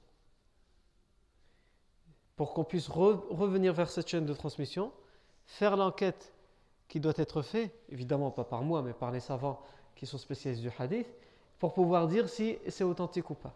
Pour 2.35 2.53
qu'on 2.53 2.63
puisse 2.63 2.87
revenir 2.87 3.73
vers 3.73 3.89
cette 3.89 4.07
chaîne 4.07 4.25
de 4.25 4.33
transmission, 4.33 4.91
faire 5.45 5.77
l'enquête 5.77 6.33
qui 6.87 6.99
doit 6.99 7.13
être 7.17 7.41
faite, 7.41 7.73
évidemment 7.89 8.31
pas 8.31 8.43
par 8.43 8.61
moi, 8.61 8.81
mais 8.81 8.93
par 8.93 9.11
les 9.11 9.19
savants 9.19 9.61
qui 9.95 10.05
sont 10.05 10.17
spécialistes 10.17 10.61
du 10.61 10.71
hadith, 10.77 11.07
pour 11.59 11.73
pouvoir 11.73 12.07
dire 12.07 12.29
si 12.29 12.57
c'est 12.67 12.83
authentique 12.83 13.29
ou 13.29 13.35
pas. 13.35 13.55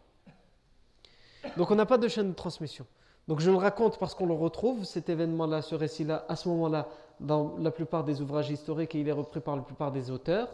Donc 1.58 1.72
on 1.72 1.76
n'a 1.76 1.86
pas 1.86 1.98
de 1.98 2.08
chaîne 2.08 2.30
de 2.30 2.36
transmission. 2.36 2.86
Donc 3.28 3.42
je 3.42 3.52
le 3.52 3.58
raconte 3.58 4.00
parce 4.00 4.16
qu'on 4.16 4.26
le 4.26 4.34
retrouve, 4.34 4.86
cet 4.86 5.10
événement-là, 5.10 5.62
ce 5.62 5.76
récit-là, 5.76 6.26
à 6.28 6.36
ce 6.36 6.50
moment-là, 6.50 6.88
dans 7.20 7.58
la 7.58 7.70
plupart 7.70 8.04
des 8.04 8.22
ouvrages 8.22 8.50
historiques 8.50 8.96
et 8.96 9.02
il 9.02 9.08
est 9.08 9.14
repris 9.14 9.40
par 9.42 9.56
la 9.56 9.62
plupart 9.62 9.92
des 9.92 10.10
auteurs, 10.10 10.50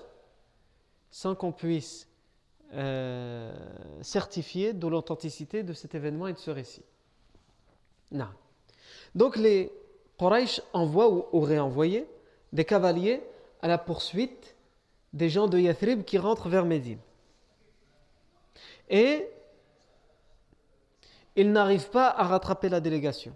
sans 1.11 1.35
qu'on 1.35 1.51
puisse 1.51 2.09
euh, 2.75 3.53
certifier 4.01 4.73
de 4.73 4.87
l'authenticité 4.87 5.63
de 5.63 5.73
cet 5.73 5.95
événement 5.95 6.27
et 6.27 6.33
de 6.33 6.37
ce 6.37 6.51
récit. 6.51 6.83
Non. 8.11 8.27
Donc 9.15 9.37
les 9.37 9.71
Quraysh 10.17 10.61
envoient 10.73 11.09
ou 11.09 11.25
auraient 11.31 11.59
envoyé 11.59 12.07
des 12.53 12.65
cavaliers 12.65 13.21
à 13.61 13.67
la 13.67 13.77
poursuite 13.77 14.55
des 15.13 15.29
gens 15.29 15.47
de 15.47 15.57
Yathrib 15.57 16.03
qui 16.03 16.17
rentrent 16.17 16.49
vers 16.49 16.65
Médine. 16.65 16.99
Et 18.89 19.27
ils 21.35 21.51
n'arrivent 21.51 21.89
pas 21.89 22.09
à 22.09 22.23
rattraper 22.23 22.69
la 22.69 22.79
délégation. 22.79 23.33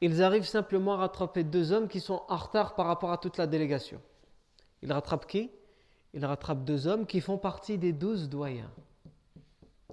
Ils 0.00 0.22
arrivent 0.22 0.46
simplement 0.46 0.94
à 0.94 0.98
rattraper 0.98 1.44
deux 1.44 1.72
hommes 1.72 1.88
qui 1.88 2.00
sont 2.00 2.22
en 2.28 2.36
retard 2.36 2.74
par 2.74 2.86
rapport 2.86 3.10
à 3.10 3.18
toute 3.18 3.36
la 3.36 3.46
délégation. 3.46 4.00
Ils 4.82 4.92
rattrapent 4.92 5.26
qui? 5.26 5.50
Ils 6.18 6.26
rattrapent 6.26 6.64
deux 6.64 6.88
hommes 6.88 7.06
qui 7.06 7.20
font 7.20 7.38
partie 7.38 7.78
des 7.78 7.92
douze 7.92 8.28
doyens 8.28 8.72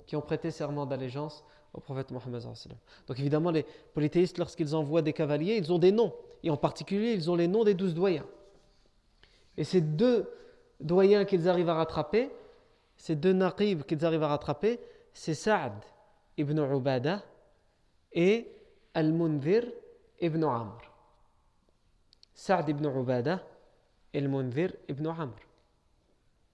qui 0.07 0.15
ont 0.15 0.21
prêté 0.21 0.49
serment 0.49 0.87
d'allégeance 0.87 1.43
au 1.71 1.79
prophète 1.79 2.09
Mohammed. 2.09 2.41
Donc 3.05 3.19
évidemment, 3.19 3.51
les 3.51 3.63
polythéistes, 3.93 4.39
lorsqu'ils 4.39 4.75
envoient 4.75 5.03
des 5.03 5.13
cavaliers, 5.13 5.55
ils 5.57 5.71
ont 5.71 5.77
des 5.77 5.91
noms. 5.91 6.15
Et 6.41 6.49
en 6.49 6.57
particulier, 6.57 7.13
ils 7.13 7.29
ont 7.29 7.35
les 7.35 7.47
noms 7.47 7.63
des 7.63 7.75
douze 7.75 7.93
doyens. 7.93 8.25
Et 9.55 9.63
ces 9.63 9.81
deux 9.81 10.27
doyens 10.79 11.25
qu'ils 11.25 11.47
arrivent 11.47 11.69
à 11.69 11.75
rattraper, 11.75 12.31
ces 12.97 13.15
deux 13.15 13.33
naqib 13.33 13.83
qu'ils 13.83 14.03
arrivent 14.03 14.23
à 14.23 14.29
rattraper, 14.29 14.79
c'est 15.13 15.35
Saad 15.35 15.73
ibn 16.37 16.57
Ubada 16.57 17.23
et 18.13 18.49
Al-Munzir 18.95 19.63
ibn 20.21 20.43
Amr. 20.43 20.91
Saad 22.33 22.67
ibn 22.67 22.87
Ubada 22.87 23.43
et 24.11 24.17
Al-Munzir 24.17 24.73
ibn 24.89 25.05
Amr. 25.05 25.35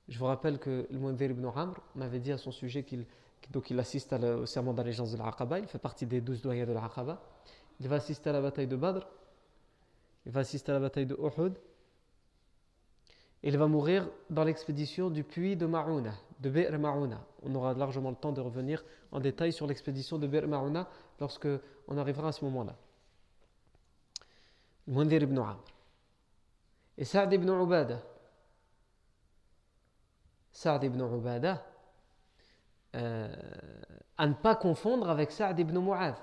Je 0.07 0.19
vous 0.19 0.25
rappelle 0.25 0.59
que 0.59 0.87
Al-Munzir 0.91 1.31
ibn 1.31 1.45
Amr, 1.55 1.75
on 1.95 2.01
avait 2.01 2.19
dit 2.19 2.31
à 2.31 2.37
son 2.37 2.51
sujet 2.51 2.83
qu'il 2.83 3.05
donc 3.49 3.69
il 3.69 3.79
assiste 3.79 4.13
au 4.13 4.45
serment 4.45 4.73
d'allégeance 4.73 5.11
de 5.11 5.17
l'Aqaba, 5.17 5.59
il 5.59 5.67
fait 5.67 5.79
partie 5.79 6.05
des 6.05 6.21
douze 6.21 6.41
doyens 6.41 6.65
de 6.65 6.73
l'Aqaba. 6.73 7.21
Il 7.79 7.87
va 7.87 7.95
assister 7.95 8.29
à 8.29 8.33
la 8.33 8.41
bataille 8.41 8.67
de 8.67 8.75
Badr, 8.75 9.07
il 10.25 10.31
va 10.31 10.41
assister 10.41 10.71
à 10.71 10.75
la 10.75 10.79
bataille 10.79 11.07
de 11.07 11.15
Uhud, 11.15 11.53
il 13.43 13.57
va 13.57 13.67
mourir 13.67 14.07
dans 14.29 14.43
l'expédition 14.43 15.09
du 15.09 15.23
puits 15.23 15.55
de 15.55 15.65
Ma'una, 15.65 16.13
de 16.39 16.49
Be'r 16.49 16.77
Ma'una. 16.77 17.25
On 17.41 17.55
aura 17.55 17.73
largement 17.73 18.11
le 18.11 18.15
temps 18.15 18.31
de 18.31 18.39
revenir 18.39 18.83
en 19.11 19.19
détail 19.19 19.51
sur 19.51 19.65
l'expédition 19.65 20.19
de 20.19 20.27
Be'r 20.27 20.47
Ma'una 20.47 20.87
lorsque 21.19 21.47
on 21.87 21.97
arrivera 21.97 22.27
à 22.27 22.31
ce 22.31 22.45
moment-là. 22.45 22.75
Mundir 24.87 25.23
ibn 25.23 25.39
Amr. 25.39 25.63
Et 26.97 27.05
Sa'd 27.05 27.33
ibn 27.33 27.49
Ubada. 27.49 27.99
Sa'd 30.51 30.83
ibn 30.83 31.01
Ubada, 31.01 31.63
euh, 32.95 33.33
à 34.17 34.27
ne 34.27 34.33
pas 34.33 34.55
confondre 34.55 35.09
avec 35.09 35.31
Sa'd 35.31 35.59
ibn 35.59 35.77
Mu'adh. 35.79 36.15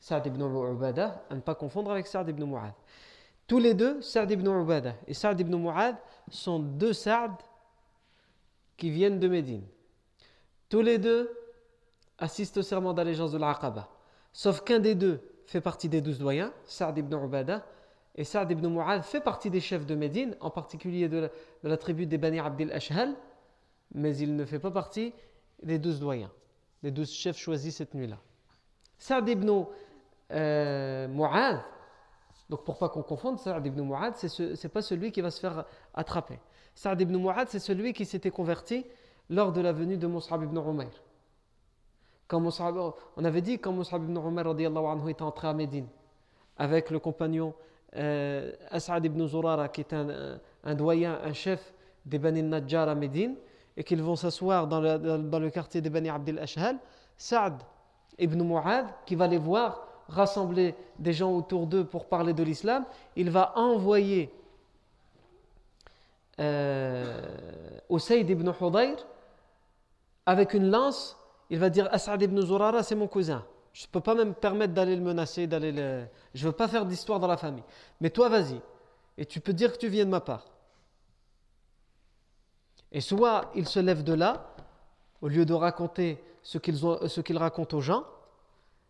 Sa'd 0.00 0.26
ibn 0.26 0.42
Ubada, 0.42 1.24
à 1.30 1.34
ne 1.34 1.40
pas 1.40 1.54
confondre 1.54 1.90
avec 1.90 2.06
Sa'd 2.06 2.28
ibn 2.28 2.44
Mu'adh. 2.44 2.74
Tous 3.46 3.58
les 3.58 3.74
deux, 3.74 4.02
Sa'd 4.02 4.30
ibn 4.30 4.46
Ubada 4.48 4.94
et 5.06 5.14
Sa'd 5.14 5.38
ibn 5.40 5.56
Mu'adh, 5.56 5.96
sont 6.30 6.58
deux 6.58 6.92
Sa'd 6.92 7.32
qui 8.76 8.90
viennent 8.90 9.20
de 9.20 9.28
Médine. 9.28 9.64
Tous 10.68 10.82
les 10.82 10.98
deux 10.98 11.30
assistent 12.18 12.58
au 12.58 12.62
serment 12.62 12.92
d'allégeance 12.92 13.32
de 13.32 13.38
l'Aqaba. 13.38 13.88
Sauf 14.32 14.62
qu'un 14.62 14.80
des 14.80 14.94
deux 14.94 15.20
fait 15.46 15.60
partie 15.60 15.88
des 15.88 16.00
douze 16.00 16.18
doyens, 16.18 16.52
Sa'd 16.64 16.98
ibn 16.98 17.14
Ubada, 17.14 17.64
et 18.16 18.24
Sa'd 18.24 18.50
ibn 18.50 18.66
Mu'adh 18.66 19.02
fait 19.02 19.20
partie 19.20 19.50
des 19.50 19.60
chefs 19.60 19.84
de 19.84 19.94
Médine, 19.94 20.34
en 20.40 20.50
particulier 20.50 21.08
de 21.08 21.30
la, 21.62 21.76
tribu 21.76 22.06
des 22.06 22.16
Bani 22.16 22.40
Abdel 22.40 22.72
Ashhal, 22.72 23.14
mais 23.94 24.16
il 24.16 24.34
ne 24.36 24.44
fait 24.44 24.58
pas 24.58 24.70
partie 24.70 25.12
des 25.62 25.78
douze 25.78 26.00
doyens, 26.00 26.30
les 26.82 26.90
douze 26.90 27.10
chefs 27.10 27.36
choisis 27.36 27.76
cette 27.76 27.94
nuit-là. 27.94 28.18
Sa'd 28.96 29.28
ibn 29.28 29.64
euh, 30.32 31.08
Mu'adh, 31.08 31.60
donc 32.48 32.64
pour 32.64 32.78
pas 32.78 32.88
qu'on 32.88 33.02
confonde, 33.02 33.38
Sa'd 33.38 33.66
ibn 33.66 33.82
Mu'ad, 33.82 34.16
ce 34.16 34.42
n'est 34.62 34.70
pas 34.70 34.82
celui 34.82 35.12
qui 35.12 35.20
va 35.20 35.30
se 35.30 35.40
faire 35.40 35.66
attraper. 35.92 36.38
Sa'd 36.74 36.98
ibn 37.00 37.16
Mu'ad, 37.18 37.48
c'est 37.48 37.58
celui 37.58 37.92
qui 37.92 38.06
s'était 38.06 38.30
converti 38.30 38.86
lors 39.28 39.52
de 39.52 39.60
la 39.60 39.72
venue 39.72 39.98
de 39.98 40.06
Mus'ab 40.06 40.42
ibn 40.42 40.56
Umayr. 40.56 40.90
Quand 42.28 42.42
on 43.16 43.24
avait 43.24 43.42
dit 43.42 43.58
quand 43.58 43.72
Mus'ab 43.72 44.02
ibn 44.02 44.16
Umayr 44.16 44.46
anhu, 44.48 45.10
était 45.10 45.22
entré 45.22 45.48
à 45.48 45.52
Médine 45.52 45.86
avec 46.56 46.90
le 46.90 46.98
compagnon 46.98 47.54
euh, 47.94 48.52
As'ad 48.70 49.04
ibn 49.04 49.26
Zurara 49.26 49.68
qui 49.68 49.82
est 49.82 49.92
un, 49.94 50.74
doyen, 50.74 51.18
un 51.24 51.32
chef 51.32 51.72
des 52.04 52.18
Bani 52.18 52.42
Najjar 52.42 52.88
à 52.88 52.94
Médine 52.94 53.36
et 53.76 53.84
qu'ils 53.84 54.02
vont 54.02 54.16
s'asseoir 54.16 54.66
dans 54.66 54.80
le, 54.80 55.18
dans 55.18 55.38
le 55.38 55.50
quartier 55.50 55.80
des 55.80 55.90
Bani 55.90 56.08
Abdel 56.08 56.38
Ashhal, 56.38 56.76
Sa'd 57.16 57.54
ibn 58.18 58.42
Mu'ad 58.42 58.86
qui 59.04 59.14
va 59.14 59.26
les 59.26 59.38
voir 59.38 59.86
rassembler 60.08 60.74
des 60.98 61.12
gens 61.12 61.32
autour 61.32 61.66
d'eux 61.66 61.84
pour 61.84 62.06
parler 62.06 62.32
de 62.32 62.42
l'islam, 62.42 62.84
il 63.16 63.30
va 63.30 63.52
envoyer 63.56 64.32
euh, 66.38 67.20
Usayd 67.90 68.28
ibn 68.28 68.50
Hudayr 68.60 68.96
avec 70.26 70.54
une 70.54 70.70
lance. 70.70 71.16
Il 71.48 71.58
va 71.58 71.70
dire 71.70 71.88
As'ad 71.92 72.20
ibn 72.22 72.40
Zurara, 72.40 72.82
c'est 72.82 72.94
mon 72.94 73.06
cousin. 73.06 73.44
Je 73.76 73.84
ne 73.84 73.88
peux 73.88 74.00
pas 74.00 74.14
me 74.14 74.32
permettre 74.32 74.72
d'aller 74.72 74.96
le 74.96 75.02
menacer, 75.02 75.46
d'aller 75.46 75.70
le... 75.70 76.06
Je 76.32 76.46
ne 76.46 76.50
veux 76.50 76.56
pas 76.56 76.66
faire 76.66 76.86
d'histoire 76.86 77.20
dans 77.20 77.26
la 77.26 77.36
famille. 77.36 77.62
Mais 78.00 78.08
toi, 78.08 78.30
vas-y. 78.30 78.58
Et 79.18 79.26
tu 79.26 79.38
peux 79.38 79.52
dire 79.52 79.70
que 79.70 79.76
tu 79.76 79.88
viens 79.88 80.06
de 80.06 80.10
ma 80.10 80.22
part. 80.22 80.46
Et 82.90 83.02
soit 83.02 83.50
il 83.54 83.68
se 83.68 83.78
lève 83.78 84.02
de 84.02 84.14
là, 84.14 84.54
au 85.20 85.28
lieu 85.28 85.44
de 85.44 85.52
raconter 85.52 86.18
ce 86.42 86.56
qu'il 86.56 87.36
raconte 87.36 87.74
aux 87.74 87.82
gens, 87.82 88.06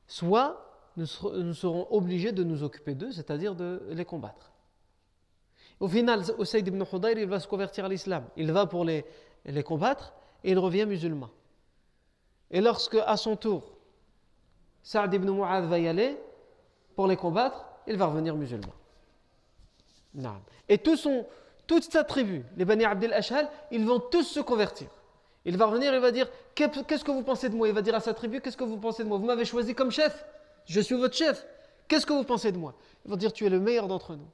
soit 0.06 0.64
nous, 0.96 1.06
serons 1.06 1.88
obligés 1.90 2.30
de 2.30 2.44
nous 2.44 2.62
occuper 2.62 2.94
d'eux, 2.94 3.10
c'est-à-dire 3.10 3.56
de 3.56 3.82
les 3.90 4.04
combattre. 4.04 4.52
Au 5.80 5.88
final, 5.88 6.22
Usayd 6.38 6.68
ibn 6.68 6.84
Hudayr, 6.92 7.18
il 7.18 7.26
va 7.26 7.40
se 7.40 7.48
convertir 7.48 7.86
à 7.86 7.88
l'islam. 7.88 8.24
Il 8.36 8.52
va 8.52 8.66
pour 8.66 8.84
les, 8.84 9.04
les 9.46 9.64
combattre 9.64 10.12
et 10.44 10.52
il 10.52 10.58
revient 10.60 10.86
musulman. 10.86 11.30
Et 12.52 12.60
lorsque, 12.60 12.94
à 13.04 13.16
son 13.16 13.34
tour, 13.34 13.75
Saad 14.86 15.12
ibn 15.12 15.28
Mu'adh 15.28 15.64
va 15.64 15.80
y 15.80 15.88
aller 15.88 16.16
pour 16.94 17.08
les 17.08 17.16
combattre, 17.16 17.66
il 17.88 17.96
va 17.96 18.06
revenir 18.06 18.36
musulman. 18.36 18.72
Et 20.68 20.78
tout 20.78 20.96
son, 20.96 21.26
toute 21.66 21.82
sa 21.82 22.04
tribu, 22.04 22.44
les 22.56 22.64
Bani 22.64 22.84
Abdel 22.84 23.12
Ashal, 23.12 23.50
ils 23.72 23.84
vont 23.84 23.98
tous 23.98 24.22
se 24.22 24.38
convertir. 24.38 24.88
Il 25.44 25.56
va 25.56 25.66
revenir, 25.66 25.92
il 25.92 25.98
va 25.98 26.12
dire 26.12 26.28
Qu'est-ce 26.54 27.02
que 27.02 27.10
vous 27.10 27.24
pensez 27.24 27.48
de 27.48 27.56
moi? 27.56 27.66
Il 27.66 27.74
va 27.74 27.82
dire 27.82 27.96
à 27.96 28.00
sa 28.00 28.14
tribu 28.14 28.40
Qu'est-ce 28.40 28.56
que 28.56 28.62
vous 28.62 28.78
pensez 28.78 29.02
de 29.02 29.08
moi? 29.08 29.18
Vous 29.18 29.26
m'avez 29.26 29.44
choisi 29.44 29.74
comme 29.74 29.90
chef. 29.90 30.24
Je 30.66 30.80
suis 30.80 30.94
votre 30.94 31.16
chef. 31.16 31.44
Qu'est-ce 31.88 32.06
que 32.06 32.12
vous 32.12 32.22
pensez 32.22 32.52
de 32.52 32.58
moi? 32.58 32.76
Ils 33.04 33.10
vont 33.10 33.16
dire 33.16 33.32
Tu 33.32 33.44
es 33.44 33.50
le 33.50 33.58
meilleur 33.58 33.88
d'entre 33.88 34.14
nous. 34.14 34.30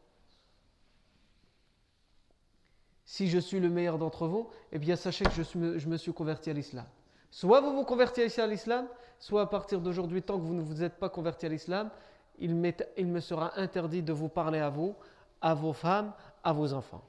Si 3.06 3.30
je 3.30 3.38
suis 3.38 3.58
le 3.58 3.70
meilleur 3.70 3.96
d'entre 3.96 4.26
vous, 4.26 4.50
eh 4.70 4.78
bien 4.78 4.96
sachez 4.96 5.24
que 5.24 5.30
je, 5.32 5.78
je 5.78 5.88
me 5.88 5.96
suis 5.96 6.12
converti 6.12 6.50
à 6.50 6.52
l'islam. 6.52 6.84
Soit 7.32 7.62
vous 7.62 7.72
vous 7.72 7.84
convertissez 7.84 8.42
à 8.42 8.46
l'islam, 8.46 8.86
soit 9.18 9.40
à 9.40 9.46
partir 9.46 9.80
d'aujourd'hui, 9.80 10.22
tant 10.22 10.38
que 10.38 10.44
vous 10.44 10.52
ne 10.52 10.60
vous 10.60 10.82
êtes 10.82 10.98
pas 10.98 11.08
converti 11.08 11.46
à 11.46 11.48
l'islam, 11.48 11.90
il, 12.38 12.54
me 12.54 13.20
sera 13.20 13.58
interdit 13.58 14.02
de 14.02 14.12
vous 14.12 14.28
parler 14.28 14.58
à 14.58 14.68
vous, 14.68 14.94
à 15.40 15.54
vos 15.54 15.72
femmes, 15.72 16.12
à 16.44 16.52
vos 16.52 16.74
enfants. 16.74 17.02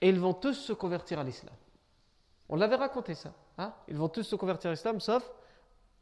Et 0.00 0.08
ils 0.08 0.18
vont 0.18 0.34
tous 0.34 0.54
se 0.54 0.72
convertir 0.72 1.20
à 1.20 1.24
l'islam. 1.24 1.54
On 2.48 2.56
l'avait 2.56 2.74
raconté 2.74 3.14
ça. 3.14 3.32
Hein? 3.58 3.72
Ils 3.86 3.96
vont 3.96 4.08
tous 4.08 4.24
se 4.24 4.34
convertir 4.34 4.70
à 4.70 4.72
l'islam, 4.72 4.98
sauf 4.98 5.30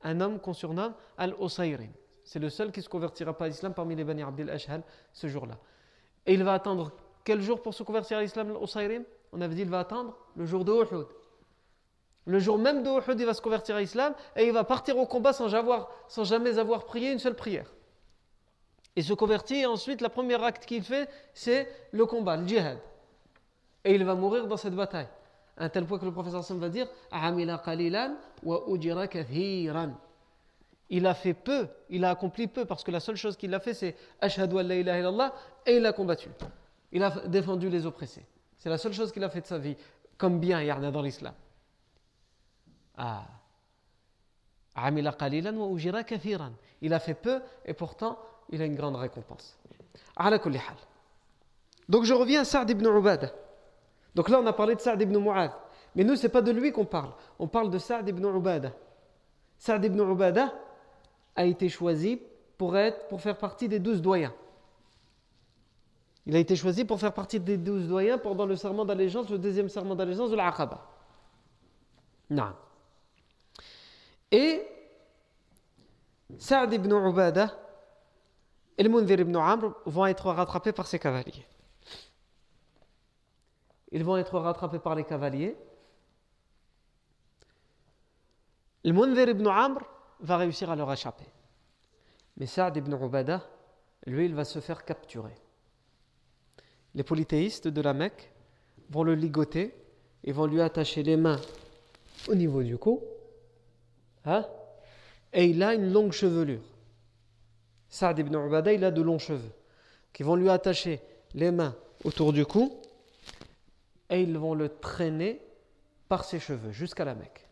un 0.02 0.18
homme 0.22 0.40
qu'on 0.40 0.54
surnomme 0.54 0.94
Al-Osayrin. 1.18 1.90
C'est 2.24 2.38
le 2.38 2.48
seul 2.48 2.72
qui 2.72 2.80
ne 2.80 2.84
se 2.84 2.88
convertira 2.88 3.36
pas 3.36 3.44
à 3.44 3.48
l'islam 3.48 3.74
parmi 3.74 3.94
les 3.94 4.04
Bani 4.04 4.22
Abdel 4.22 4.48
Ashhal 4.48 4.82
ce 5.12 5.26
jour-là. 5.26 5.58
Et 6.24 6.32
il 6.32 6.42
va 6.42 6.54
attendre 6.54 6.92
quel 7.22 7.42
jour 7.42 7.60
pour 7.60 7.74
se 7.74 7.82
convertir 7.82 8.16
à 8.16 8.22
l'islam, 8.22 8.48
Al-Osayrin 8.48 9.02
On 9.30 9.42
avait 9.42 9.54
dit 9.54 9.62
il 9.62 9.68
va 9.68 9.80
attendre 9.80 10.16
le 10.36 10.46
jour 10.46 10.64
de 10.64 10.72
Uhud. 10.72 11.06
Le 12.26 12.38
jour 12.38 12.58
même 12.58 12.82
de 12.82 12.90
il 13.18 13.26
va 13.26 13.34
se 13.34 13.40
convertir 13.40 13.76
à 13.76 13.80
l'islam 13.80 14.14
et 14.36 14.46
il 14.46 14.52
va 14.52 14.64
partir 14.64 14.98
au 14.98 15.06
combat 15.06 15.32
sans, 15.32 15.48
jamais 15.48 16.58
avoir 16.58 16.84
prié 16.84 17.12
une 17.12 17.18
seule 17.18 17.34
prière. 17.34 17.72
Il 18.96 19.04
se 19.04 19.14
convertit 19.14 19.60
et 19.60 19.66
ensuite, 19.66 20.00
la 20.00 20.10
première 20.10 20.42
acte 20.42 20.66
qu'il 20.66 20.82
fait, 20.82 21.08
c'est 21.32 21.68
le 21.92 22.06
combat, 22.06 22.36
le 22.36 22.46
djihad. 22.46 22.78
Et 23.84 23.94
il 23.94 24.04
va 24.04 24.14
mourir 24.14 24.46
dans 24.46 24.56
cette 24.56 24.74
bataille. 24.74 25.08
À 25.56 25.64
un 25.64 25.68
tel 25.68 25.86
point 25.86 25.98
que 25.98 26.04
le 26.04 26.12
professeur 26.12 26.44
Sam 26.44 26.58
va 26.58 26.68
dire 26.68 26.88
Il 30.90 31.06
a 31.06 31.14
fait 31.14 31.34
peu, 31.34 31.68
il 31.88 32.04
a 32.04 32.10
accompli 32.10 32.46
peu, 32.46 32.64
parce 32.64 32.82
que 32.82 32.90
la 32.90 33.00
seule 33.00 33.16
chose 33.16 33.36
qu'il 33.36 33.54
a 33.54 33.60
fait, 33.60 33.74
c'est 33.74 33.96
Ashhadu 34.20 34.56
an 34.56 34.62
la 34.62 34.76
ilaha 34.76 34.98
illallah, 34.98 35.34
et 35.66 35.76
il 35.76 35.86
a 35.86 35.92
combattu. 35.92 36.28
Il 36.92 37.02
a 37.02 37.10
défendu 37.26 37.68
les 37.70 37.86
oppressés. 37.86 38.26
C'est 38.58 38.68
la 38.68 38.78
seule 38.78 38.92
chose 38.92 39.12
qu'il 39.12 39.24
a 39.24 39.30
fait 39.30 39.40
de 39.40 39.46
sa 39.46 39.58
vie, 39.58 39.76
comme 40.18 40.40
bien 40.40 40.60
il 40.60 40.70
y 42.98 43.00
en 43.00 43.04
a 43.04 43.26
dans 45.12 45.28
l'islam. 45.28 45.64
Ah. 46.36 46.50
Il 46.82 46.94
a 46.94 46.98
fait 46.98 47.14
peu 47.14 47.42
et 47.64 47.74
pourtant 47.74 48.18
il 48.50 48.62
a 48.62 48.64
une 48.64 48.74
grande 48.74 48.96
récompense. 48.96 49.58
Donc 51.88 52.04
je 52.04 52.14
reviens 52.14 52.42
à 52.42 52.44
Saad 52.44 52.70
ibn 52.70 52.86
Ubada. 52.86 53.32
Donc 54.14 54.28
là 54.28 54.40
on 54.40 54.46
a 54.46 54.52
parlé 54.52 54.74
de 54.74 54.80
Saad 54.80 55.00
ibn 55.02 55.18
Mu'ad. 55.18 55.52
Mais 55.94 56.04
nous, 56.04 56.16
ce 56.16 56.22
n'est 56.22 56.28
pas 56.28 56.42
de 56.42 56.52
lui 56.52 56.72
qu'on 56.72 56.84
parle. 56.84 57.12
On 57.38 57.48
parle 57.48 57.70
de 57.70 57.78
Saad 57.78 58.08
ibn 58.08 58.24
Ubada. 58.24 58.72
Saad 59.58 59.84
ibn 59.84 60.00
Ubada 60.00 60.54
a 61.34 61.44
été 61.44 61.68
choisi 61.68 62.20
pour, 62.56 62.76
être, 62.76 63.08
pour 63.08 63.20
faire 63.20 63.36
partie 63.36 63.68
des 63.68 63.78
douze 63.78 64.00
doyens. 64.00 64.32
Il 66.26 66.36
a 66.36 66.38
été 66.38 66.54
choisi 66.54 66.84
pour 66.84 67.00
faire 67.00 67.12
partie 67.12 67.40
des 67.40 67.56
douze 67.56 67.88
doyens 67.88 68.18
pendant 68.18 68.46
le 68.46 68.54
serment 68.54 68.84
d'allégeance, 68.84 69.28
le 69.30 69.38
deuxième 69.38 69.68
serment 69.68 69.96
d'allégeance 69.96 70.30
de 70.30 70.36
l'Aqaba. 70.36 70.86
Non. 72.28 72.52
Et 74.30 74.62
Saad 76.38 76.72
ibn 76.72 76.92
Ubada 76.92 77.56
et 78.78 78.82
le 78.82 78.88
Mundir 78.88 79.20
ibn 79.20 79.36
Amr 79.36 79.74
vont 79.86 80.06
être 80.06 80.30
rattrapés 80.30 80.72
par 80.72 80.86
ses 80.86 80.98
cavaliers. 80.98 81.46
Ils 83.92 84.04
vont 84.04 84.16
être 84.16 84.38
rattrapés 84.38 84.78
par 84.78 84.94
les 84.94 85.04
cavaliers. 85.04 85.56
Le 88.84 88.92
Mundir 88.92 89.28
ibn 89.28 89.46
Amr 89.48 89.80
va 90.20 90.36
réussir 90.36 90.70
à 90.70 90.76
leur 90.76 90.90
échapper. 90.92 91.26
Mais 92.36 92.46
Saad 92.46 92.76
ibn 92.76 92.94
Ubada, 92.94 93.42
lui, 94.06 94.24
il 94.26 94.34
va 94.34 94.44
se 94.44 94.60
faire 94.60 94.84
capturer. 94.84 95.34
Les 96.94 97.02
polythéistes 97.02 97.68
de 97.68 97.80
la 97.82 97.92
Mecque 97.92 98.32
vont 98.88 99.02
le 99.02 99.14
ligoter 99.14 99.74
et 100.24 100.32
vont 100.32 100.46
lui 100.46 100.60
attacher 100.60 101.02
les 101.02 101.16
mains 101.16 101.40
au 102.28 102.34
niveau 102.34 102.62
du 102.62 102.78
cou. 102.78 103.02
Hein? 104.24 104.46
Et 105.32 105.46
il 105.46 105.62
a 105.62 105.74
une 105.74 105.92
longue 105.92 106.12
chevelure. 106.12 106.60
Saad 107.88 108.18
ibn 108.18 108.34
Ubada, 108.34 108.72
il 108.72 108.84
a 108.84 108.90
de 108.90 109.02
longs 109.02 109.18
cheveux 109.18 109.52
qui 110.12 110.22
vont 110.22 110.36
lui 110.36 110.48
attacher 110.48 111.00
les 111.34 111.50
mains 111.50 111.76
autour 112.04 112.32
du 112.32 112.44
cou 112.44 112.80
et 114.08 114.22
ils 114.22 114.36
vont 114.36 114.54
le 114.54 114.68
traîner 114.68 115.40
par 116.08 116.24
ses 116.24 116.40
cheveux 116.40 116.72
jusqu'à 116.72 117.04
la 117.04 117.14
Mecque. 117.14 117.48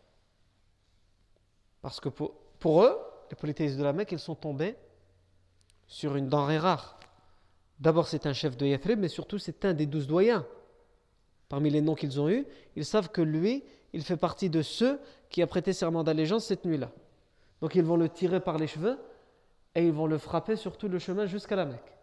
Parce 1.81 1.99
que 1.99 2.09
pour, 2.09 2.83
eux, 2.83 2.97
les 3.29 3.35
polythéistes 3.35 3.77
de 3.77 3.83
la 3.83 3.93
Mecque, 3.93 4.11
ils 4.11 4.19
sont 4.19 4.35
tombés 4.35 4.75
sur 5.87 6.15
une 6.15 6.27
denrée 6.27 6.57
rare. 6.57 6.99
D'abord, 7.79 8.07
c'est 8.07 8.25
un 8.25 8.33
chef 8.33 8.57
de 8.57 8.65
Yathrib, 8.65 8.99
mais 8.99 9.07
surtout, 9.07 9.37
c'est 9.37 9.63
un 9.63 9.73
des 9.73 9.85
douze 9.85 10.07
doyens. 10.07 10.45
Parmi 11.47 11.69
les 11.69 11.81
noms 11.81 11.95
qu'ils 11.95 12.19
ont 12.19 12.29
eus, 12.29 12.45
ils 12.75 12.85
savent 12.85 13.09
que 13.09 13.21
lui, 13.21 13.63
il 13.93 14.03
fait 14.03 14.17
partie 14.17 14.49
de 14.49 14.61
ceux 14.61 14.99
qui 15.29 15.41
a 15.41 15.47
prêté 15.47 15.73
serment 15.73 16.03
d'allégeance 16.03 16.45
cette 16.45 16.65
nuit-là. 16.65 16.91
Donc, 17.61 17.75
ils 17.75 17.83
vont 17.83 17.97
le 17.97 18.09
tirer 18.09 18.39
par 18.39 18.57
les 18.57 18.67
cheveux 18.67 18.99
et 19.75 19.85
ils 19.85 19.91
vont 19.91 20.07
le 20.07 20.17
frapper 20.17 20.55
sur 20.55 20.77
tout 20.77 20.87
le 20.87 20.99
chemin 20.99 21.25
jusqu'à 21.25 21.55
la 21.55 21.65
Mecque. 21.65 21.97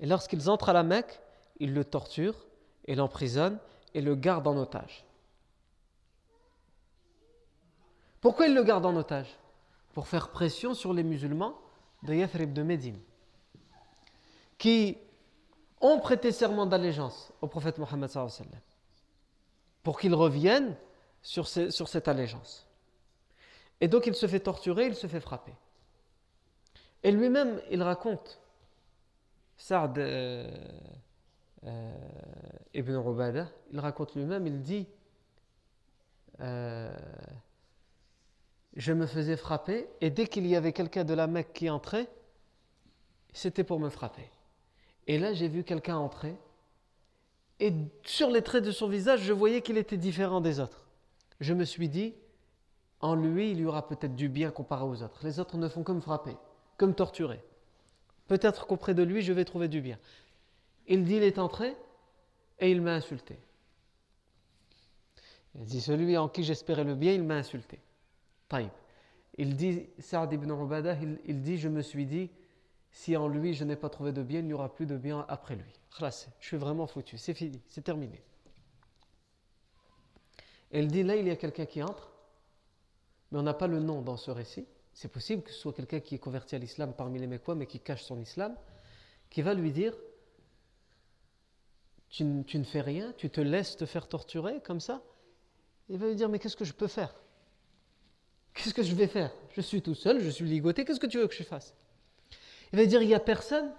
Et 0.00 0.06
lorsqu'ils 0.06 0.50
entrent 0.50 0.68
à 0.68 0.72
la 0.72 0.82
Mecque, 0.82 1.20
ils 1.60 1.72
le 1.72 1.84
torturent 1.84 2.46
et 2.86 2.94
l'emprisonnent 2.94 3.58
et 3.94 4.00
le 4.00 4.14
gardent 4.14 4.48
en 4.48 4.56
otage. 4.56 5.04
Pourquoi 8.20 8.46
ils 8.46 8.54
le 8.54 8.64
gardent 8.64 8.86
en 8.86 8.96
otage? 8.96 9.36
Pour 9.92 10.08
faire 10.08 10.30
pression 10.30 10.74
sur 10.74 10.92
les 10.92 11.04
musulmans 11.04 11.56
de 12.02 12.14
Yathrib 12.14 12.52
de 12.52 12.62
Médine, 12.62 12.98
qui 14.58 14.98
ont 15.80 15.98
prêté 16.00 16.32
serment 16.32 16.66
d'allégeance 16.66 17.32
au 17.40 17.46
prophète 17.46 17.78
Mohammed 17.78 18.10
pour 19.84 20.00
qu'ils 20.00 20.14
reviennent 20.14 20.74
sur, 21.22 21.46
sur 21.46 21.88
cette 21.88 22.08
allégeance. 22.08 22.66
Et 23.80 23.86
donc 23.86 24.06
il 24.06 24.14
se 24.14 24.26
fait 24.26 24.40
torturer, 24.40 24.86
il 24.86 24.96
se 24.96 25.06
fait 25.06 25.20
frapper. 25.20 25.54
Et 27.04 27.12
lui-même, 27.12 27.60
il 27.70 27.82
raconte, 27.82 28.40
Saad 29.58 29.98
euh, 29.98 30.50
euh, 31.64 31.94
ibn 32.72 32.96
Rubada, 32.96 33.48
il 33.72 33.78
raconte 33.78 34.14
lui-même, 34.14 34.46
il 34.46 34.62
dit 34.62 34.86
euh, 36.40 36.96
Je 38.74 38.92
me 38.94 39.06
faisais 39.06 39.36
frapper, 39.36 39.86
et 40.00 40.08
dès 40.08 40.26
qu'il 40.26 40.46
y 40.46 40.56
avait 40.56 40.72
quelqu'un 40.72 41.04
de 41.04 41.12
la 41.12 41.26
Mecque 41.26 41.52
qui 41.52 41.68
entrait, 41.68 42.08
c'était 43.34 43.64
pour 43.64 43.78
me 43.80 43.90
frapper. 43.90 44.30
Et 45.06 45.18
là, 45.18 45.34
j'ai 45.34 45.48
vu 45.48 45.62
quelqu'un 45.62 45.96
entrer, 45.96 46.34
et 47.60 47.72
sur 48.04 48.30
les 48.30 48.42
traits 48.42 48.64
de 48.64 48.70
son 48.70 48.88
visage, 48.88 49.20
je 49.22 49.32
voyais 49.32 49.62
qu'il 49.62 49.78
était 49.78 49.96
différent 49.96 50.40
des 50.40 50.60
autres. 50.60 50.84
Je 51.40 51.54
me 51.54 51.64
suis 51.64 51.88
dit 51.88 52.14
en 53.00 53.14
lui, 53.14 53.50
il 53.50 53.60
y 53.60 53.66
aura 53.66 53.86
peut-être 53.86 54.16
du 54.16 54.28
bien 54.28 54.50
comparé 54.50 54.84
aux 54.84 55.02
autres. 55.02 55.20
Les 55.24 55.38
autres 55.38 55.58
ne 55.58 55.68
font 55.68 55.82
que 55.82 55.92
me 55.92 56.00
frapper, 56.00 56.36
que 56.78 56.86
me 56.86 56.94
torturer. 56.94 57.42
Peut-être 58.28 58.66
qu'auprès 58.66 58.94
de 58.94 59.02
lui, 59.02 59.20
je 59.20 59.32
vais 59.32 59.44
trouver 59.44 59.68
du 59.68 59.82
bien. 59.82 59.98
Il 60.86 61.04
dit, 61.04 61.16
il 61.16 61.22
est 61.22 61.38
entré 61.38 61.76
et 62.60 62.70
il 62.70 62.80
m'a 62.80 62.94
insulté. 62.94 63.38
Il 65.54 65.64
dit, 65.64 65.80
celui 65.80 66.16
en 66.16 66.28
qui 66.28 66.42
j'espérais 66.42 66.84
le 66.84 66.94
bien, 66.94 67.12
il 67.12 67.22
m'a 67.22 67.34
insulté. 67.34 67.78
Taïb. 68.48 68.70
Il 69.36 69.56
dit, 69.56 69.86
Saad 69.98 70.32
ibn 70.32 70.50
Ubada, 70.50 70.96
il, 71.26 71.42
dit, 71.42 71.58
je 71.58 71.68
me 71.68 71.82
suis 71.82 72.06
dit, 72.06 72.30
si 72.94 73.16
en 73.16 73.26
lui 73.28 73.52
je 73.54 73.64
n'ai 73.64 73.76
pas 73.76 73.90
trouvé 73.90 74.12
de 74.12 74.22
bien, 74.22 74.38
il 74.38 74.46
n'y 74.46 74.54
aura 74.54 74.72
plus 74.72 74.86
de 74.86 74.96
bien 74.96 75.26
après 75.28 75.56
lui. 75.56 75.80
Je 76.00 76.46
suis 76.46 76.56
vraiment 76.56 76.86
foutu, 76.86 77.18
c'est 77.18 77.34
fini, 77.34 77.60
c'est 77.68 77.82
terminé. 77.82 78.22
Il 80.72 80.88
dit, 80.88 81.02
là, 81.02 81.16
il 81.16 81.26
y 81.26 81.30
a 81.30 81.36
quelqu'un 81.36 81.66
qui 81.66 81.82
entre 81.82 82.14
mais 83.30 83.40
on 83.40 83.42
n'a 83.42 83.54
pas 83.54 83.66
le 83.66 83.80
nom 83.80 84.00
dans 84.00 84.16
ce 84.16 84.30
récit. 84.30 84.64
C'est 84.92 85.08
possible 85.08 85.42
que 85.42 85.50
ce 85.50 85.58
soit 85.58 85.72
quelqu'un 85.72 85.98
qui 85.98 86.14
est 86.14 86.18
converti 86.18 86.54
à 86.54 86.58
l'islam 86.58 86.94
parmi 86.96 87.18
les 87.18 87.26
Mécois, 87.26 87.56
mais 87.56 87.66
qui 87.66 87.80
cache 87.80 88.04
son 88.04 88.20
islam, 88.20 88.54
qui 89.28 89.42
va 89.42 89.54
lui 89.54 89.72
dire 89.72 89.92
tu, 92.10 92.22
ne 92.24 92.64
fais 92.64 92.80
rien, 92.80 93.12
tu 93.16 93.28
te 93.28 93.40
laisses 93.40 93.76
te 93.76 93.86
faire 93.86 94.06
torturer 94.06 94.60
comme 94.60 94.78
ça. 94.78 95.02
Il 95.88 95.98
va 95.98 96.06
lui 96.06 96.14
dire 96.14 96.28
Mais 96.28 96.38
qu'est-ce 96.38 96.56
que 96.56 96.64
je 96.64 96.72
peux 96.72 96.86
faire? 96.86 97.12
Qu'est-ce 98.54 98.72
que 98.72 98.84
je 98.84 98.94
vais 98.94 99.08
faire? 99.08 99.34
Je 99.50 99.60
suis 99.60 99.82
tout 99.82 99.96
seul, 99.96 100.20
je 100.20 100.30
suis 100.30 100.44
ligoté, 100.44 100.84
qu'est-ce 100.84 101.00
que 101.00 101.08
tu 101.08 101.18
veux 101.18 101.26
que 101.26 101.34
je 101.34 101.42
fasse? 101.42 101.74
Il 102.74 102.78
va 102.78 102.86
dire 102.86 103.02
Il 103.02 103.06
n'y 103.06 103.14
a 103.14 103.20
personne 103.20 103.72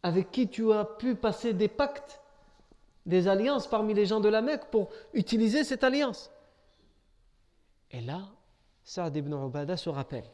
avec 0.00 0.30
qui 0.30 0.48
tu 0.48 0.72
as 0.72 0.84
pu 0.84 1.16
passer 1.16 1.52
des 1.52 1.66
pactes, 1.66 2.20
des 3.04 3.26
alliances 3.26 3.66
parmi 3.66 3.94
les 3.94 4.06
gens 4.06 4.20
de 4.20 4.28
la 4.28 4.42
Mecque 4.42 4.70
pour 4.70 4.90
utiliser 5.12 5.64
cette 5.64 5.82
alliance. 5.82 6.30
Et 7.90 8.00
là, 8.00 8.28
Saad 8.84 9.16
ibn 9.16 9.32
Ubada 9.32 9.76
se 9.76 9.88
rappelle. 9.88 10.30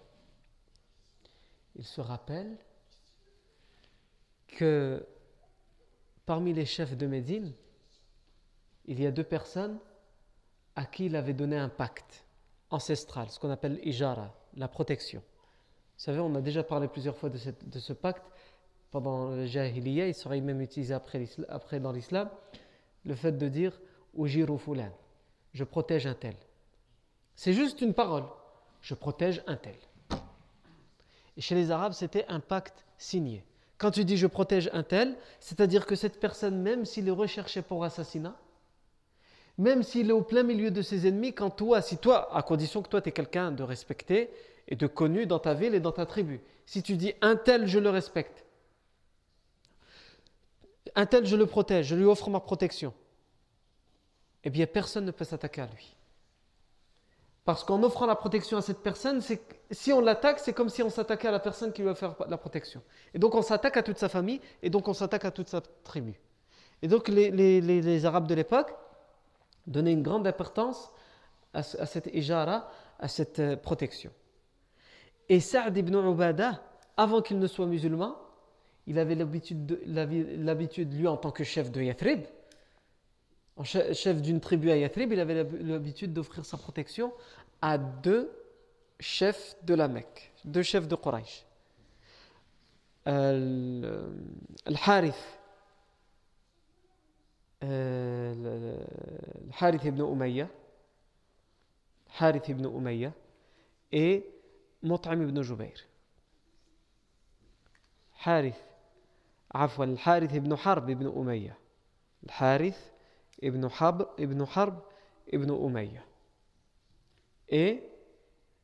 Il 1.76 1.86
se 1.86 2.02
rappelle 2.02 2.58
que 4.48 5.06
parmi 6.26 6.52
les 6.52 6.66
chefs 6.66 6.94
de 6.94 7.06
Médine, 7.06 7.54
il 8.84 9.00
y 9.00 9.06
a 9.06 9.10
deux 9.10 9.24
personnes 9.24 9.78
à 10.76 10.84
qui 10.84 11.06
il 11.06 11.16
avait 11.16 11.32
donné 11.32 11.56
un 11.56 11.70
pacte 11.70 12.26
ancestral, 12.68 13.30
ce 13.30 13.38
qu'on 13.38 13.50
appelle 13.50 13.80
ijara, 13.82 14.30
la 14.56 14.68
protection. 14.68 15.22
Vous 16.02 16.06
savez, 16.06 16.18
on 16.18 16.34
a 16.34 16.40
déjà 16.40 16.64
parlé 16.64 16.88
plusieurs 16.88 17.16
fois 17.16 17.30
de, 17.30 17.38
ce 17.38 17.92
pacte 17.92 18.24
pendant 18.90 19.30
le 19.30 19.46
Jahiliya, 19.46 20.08
il 20.08 20.14
serait 20.16 20.40
même 20.40 20.60
utilisé 20.60 20.92
après, 20.94 21.78
dans 21.78 21.92
l'islam, 21.92 22.28
le 23.04 23.14
fait 23.14 23.38
de 23.38 23.46
dire 23.46 23.80
Ujiru 24.18 24.58
fulan, 24.58 24.90
je 25.54 25.62
protège 25.62 26.08
un 26.08 26.14
tel. 26.14 26.34
C'est 27.36 27.52
juste 27.52 27.82
une 27.82 27.94
parole, 27.94 28.24
je 28.80 28.94
protège 28.94 29.44
un 29.46 29.54
tel. 29.54 29.76
Et 31.36 31.40
chez 31.40 31.54
les 31.54 31.70
Arabes, 31.70 31.92
c'était 31.92 32.24
un 32.26 32.40
pacte 32.40 32.84
signé. 32.98 33.44
Quand 33.78 33.92
tu 33.92 34.04
dis 34.04 34.16
je 34.16 34.26
protège 34.26 34.70
un 34.72 34.82
tel, 34.82 35.16
c'est-à-dire 35.38 35.86
que 35.86 35.94
cette 35.94 36.18
personne, 36.18 36.60
même 36.62 36.84
s'il 36.84 37.06
est 37.06 37.12
recherché 37.12 37.62
pour 37.62 37.84
assassinat, 37.84 38.34
même 39.56 39.84
s'il 39.84 40.10
est 40.10 40.12
au 40.12 40.22
plein 40.22 40.42
milieu 40.42 40.72
de 40.72 40.82
ses 40.82 41.06
ennemis, 41.06 41.32
quand 41.32 41.50
toi, 41.50 41.80
si 41.80 41.96
toi, 41.96 42.36
à 42.36 42.42
condition 42.42 42.82
que 42.82 42.88
toi 42.88 43.00
tu 43.00 43.10
es 43.10 43.12
quelqu'un 43.12 43.52
de 43.52 43.62
respecté 43.62 44.30
et 44.68 44.76
de 44.76 44.86
connu 44.86 45.26
dans 45.26 45.38
ta 45.38 45.54
ville 45.54 45.74
et 45.74 45.80
dans 45.80 45.92
ta 45.92 46.06
tribu, 46.06 46.40
si 46.66 46.82
tu 46.82 46.96
dis 46.96 47.12
un 47.20 47.36
tel, 47.36 47.66
je 47.66 47.78
le 47.78 47.90
respecte, 47.90 48.44
un 50.94 51.06
tel, 51.06 51.26
je 51.26 51.36
le 51.36 51.46
protège, 51.46 51.86
je 51.86 51.94
lui 51.94 52.04
offre 52.04 52.30
ma 52.30 52.40
protection, 52.40 52.92
eh 54.44 54.50
bien 54.50 54.66
personne 54.66 55.04
ne 55.04 55.10
peut 55.10 55.24
s'attaquer 55.24 55.62
à 55.62 55.66
lui. 55.66 55.96
Parce 57.44 57.64
qu'en 57.64 57.82
offrant 57.82 58.06
la 58.06 58.14
protection 58.14 58.56
à 58.56 58.62
cette 58.62 58.78
personne, 58.78 59.20
si 59.70 59.92
on 59.92 60.00
l'attaque, 60.00 60.38
c'est 60.38 60.52
comme 60.52 60.68
si 60.68 60.82
on 60.82 60.90
s'attaquait 60.90 61.26
à 61.26 61.32
la 61.32 61.40
personne 61.40 61.72
qui 61.72 61.82
lui 61.82 61.88
a 61.88 61.92
offert 61.92 62.14
la 62.28 62.36
protection. 62.36 62.82
Et 63.14 63.18
donc 63.18 63.34
on 63.34 63.42
s'attaque 63.42 63.76
à 63.76 63.82
toute 63.82 63.98
sa 63.98 64.08
famille, 64.08 64.40
et 64.62 64.70
donc 64.70 64.86
on 64.86 64.94
s'attaque 64.94 65.24
à 65.24 65.32
toute 65.32 65.48
sa 65.48 65.60
tribu. 65.60 66.20
Et 66.82 66.88
donc 66.88 67.08
les 67.08 68.06
Arabes 68.06 68.28
de 68.28 68.34
l'époque, 68.34 68.72
donner 69.66 69.92
une 69.92 70.02
grande 70.02 70.26
importance 70.26 70.90
à, 71.54 71.62
cette 71.62 72.08
ijara, 72.14 72.70
à 72.98 73.08
cette 73.08 73.38
euh, 73.38 73.56
protection. 73.56 74.10
Et 75.32 75.40
Saad 75.40 75.74
ibn 75.78 75.94
Ubada, 75.94 76.62
avant 76.94 77.22
qu'il 77.22 77.38
ne 77.38 77.46
soit 77.46 77.64
musulman, 77.64 78.18
il 78.86 78.98
avait 78.98 79.14
l'habitude, 79.14 80.92
lui, 80.92 81.08
en 81.08 81.16
tant 81.16 81.30
que 81.30 81.42
chef 81.42 81.72
de 81.72 81.80
Yathrib, 81.80 82.26
chef 83.64 84.20
d'une 84.20 84.40
tribu 84.40 84.70
à 84.70 84.76
Yathrib, 84.76 85.10
il 85.10 85.20
avait 85.20 85.42
l'habitude 85.62 86.12
d'offrir 86.12 86.44
sa 86.44 86.58
protection 86.58 87.14
à 87.62 87.78
deux 87.78 88.30
chefs 89.00 89.56
de 89.64 89.72
la 89.72 89.88
Mecque, 89.88 90.34
deux 90.44 90.62
chefs 90.62 90.86
de 90.86 90.96
Quraysh. 90.96 91.46
Al-Harith 93.06 93.54
Harith 99.58 99.84
ibn 99.84 100.02
Umayya, 100.02 100.50
Harith 102.20 102.50
ibn 102.50 102.66
Umayya 102.66 103.14
et 103.92 104.26
مطعم 104.82 105.26
بن 105.26 105.40
جبير. 105.40 105.84
حارث 108.12 108.60
عفوا 109.54 109.84
الحارث 109.84 110.36
بن 110.36 110.56
حرب 110.56 110.86
بن 110.86 111.06
أمية. 111.06 111.58
الحارث 112.24 112.90
ابن 113.44 113.68
حب 113.68 114.06
ابن 114.18 114.46
حرب 114.46 114.82
ابن 115.34 115.64
أمية. 115.64 116.04
اي 117.52 117.82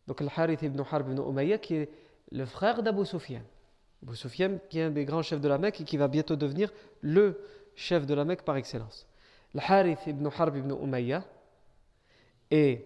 دوك 0.08 0.22
الحارث 0.22 0.64
بن 0.64 0.84
حرب 0.84 1.04
بن 1.04 1.18
إيه؟ 1.18 1.28
أمية 1.28 1.56
كي 1.56 1.88
لو 2.32 2.46
فرير 2.46 2.80
دابو 2.80 3.04
سفيان 3.04 3.44
أبو 4.02 4.14
سفيان 4.14 4.58
كي 4.70 4.86
ان 4.86 4.94
بي 4.94 5.04
غران 5.04 5.22
شيف 5.22 5.40
دو 5.40 5.48
لا 5.48 5.56
مكة 5.56 5.84
كي 5.84 5.98
فا 5.98 6.06
بيتو 6.06 6.34
دوفنيغ 6.34 6.70
لو 7.02 7.34
شيف 7.76 8.04
دو 8.04 8.14
لا 8.14 8.24
مكة 8.24 8.44
باغ 8.44 8.58
إكسلونس 8.58 9.06
الحارث 9.54 10.08
بن 10.08 10.30
حرب 10.30 10.52
بن 10.52 10.72
أمية 10.82 11.22
اي 12.52 12.84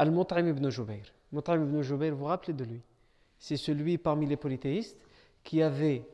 المطعم 0.00 0.52
بن 0.52 0.68
جبير 0.68 1.12
Mut'im 1.34 1.56
ibn 1.56 1.82
Jubayr, 1.82 2.12
vous 2.12 2.20
vous 2.20 2.24
rappelez 2.26 2.52
de 2.52 2.64
lui 2.64 2.80
C'est 3.38 3.56
celui 3.56 3.98
parmi 3.98 4.26
les 4.26 4.36
polythéistes 4.36 4.98
qui 5.42 5.62
avait 5.62 6.06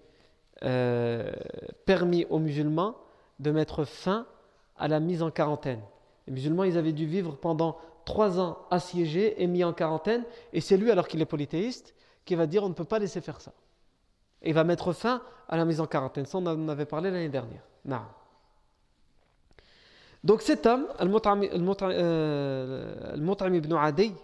euh, 0.62 1.30
permis 1.84 2.26
aux 2.30 2.38
musulmans 2.38 2.96
de 3.38 3.50
mettre 3.50 3.84
fin 3.84 4.26
à 4.76 4.88
la 4.88 4.98
mise 4.98 5.22
en 5.22 5.30
quarantaine. 5.30 5.80
Les 6.26 6.32
musulmans, 6.32 6.64
ils 6.64 6.78
avaient 6.78 6.92
dû 6.92 7.06
vivre 7.06 7.36
pendant 7.36 7.78
trois 8.04 8.40
ans 8.40 8.58
assiégés 8.70 9.42
et 9.42 9.46
mis 9.46 9.62
en 9.62 9.72
quarantaine, 9.72 10.24
et 10.52 10.60
c'est 10.60 10.76
lui, 10.76 10.90
alors 10.90 11.06
qu'il 11.06 11.20
est 11.20 11.26
polythéiste, 11.26 11.94
qui 12.24 12.34
va 12.34 12.46
dire 12.46 12.64
on 12.64 12.68
ne 12.68 12.74
peut 12.74 12.84
pas 12.84 12.98
laisser 12.98 13.20
faire 13.20 13.40
ça. 13.40 13.52
Et 14.42 14.50
il 14.50 14.54
va 14.54 14.64
mettre 14.64 14.92
fin 14.92 15.22
à 15.48 15.56
la 15.56 15.64
mise 15.64 15.80
en 15.80 15.86
quarantaine. 15.86 16.26
Ça, 16.26 16.38
on 16.38 16.46
en 16.46 16.68
avait 16.68 16.86
parlé 16.86 17.10
l'année 17.10 17.28
dernière. 17.28 17.62
Non. 17.84 18.00
Donc 20.24 20.42
cet 20.42 20.66
homme, 20.66 20.86
Al-Mut'im 20.98 21.40
euh, 21.82 23.54
ibn 23.54 23.74
Adi, 23.74 24.14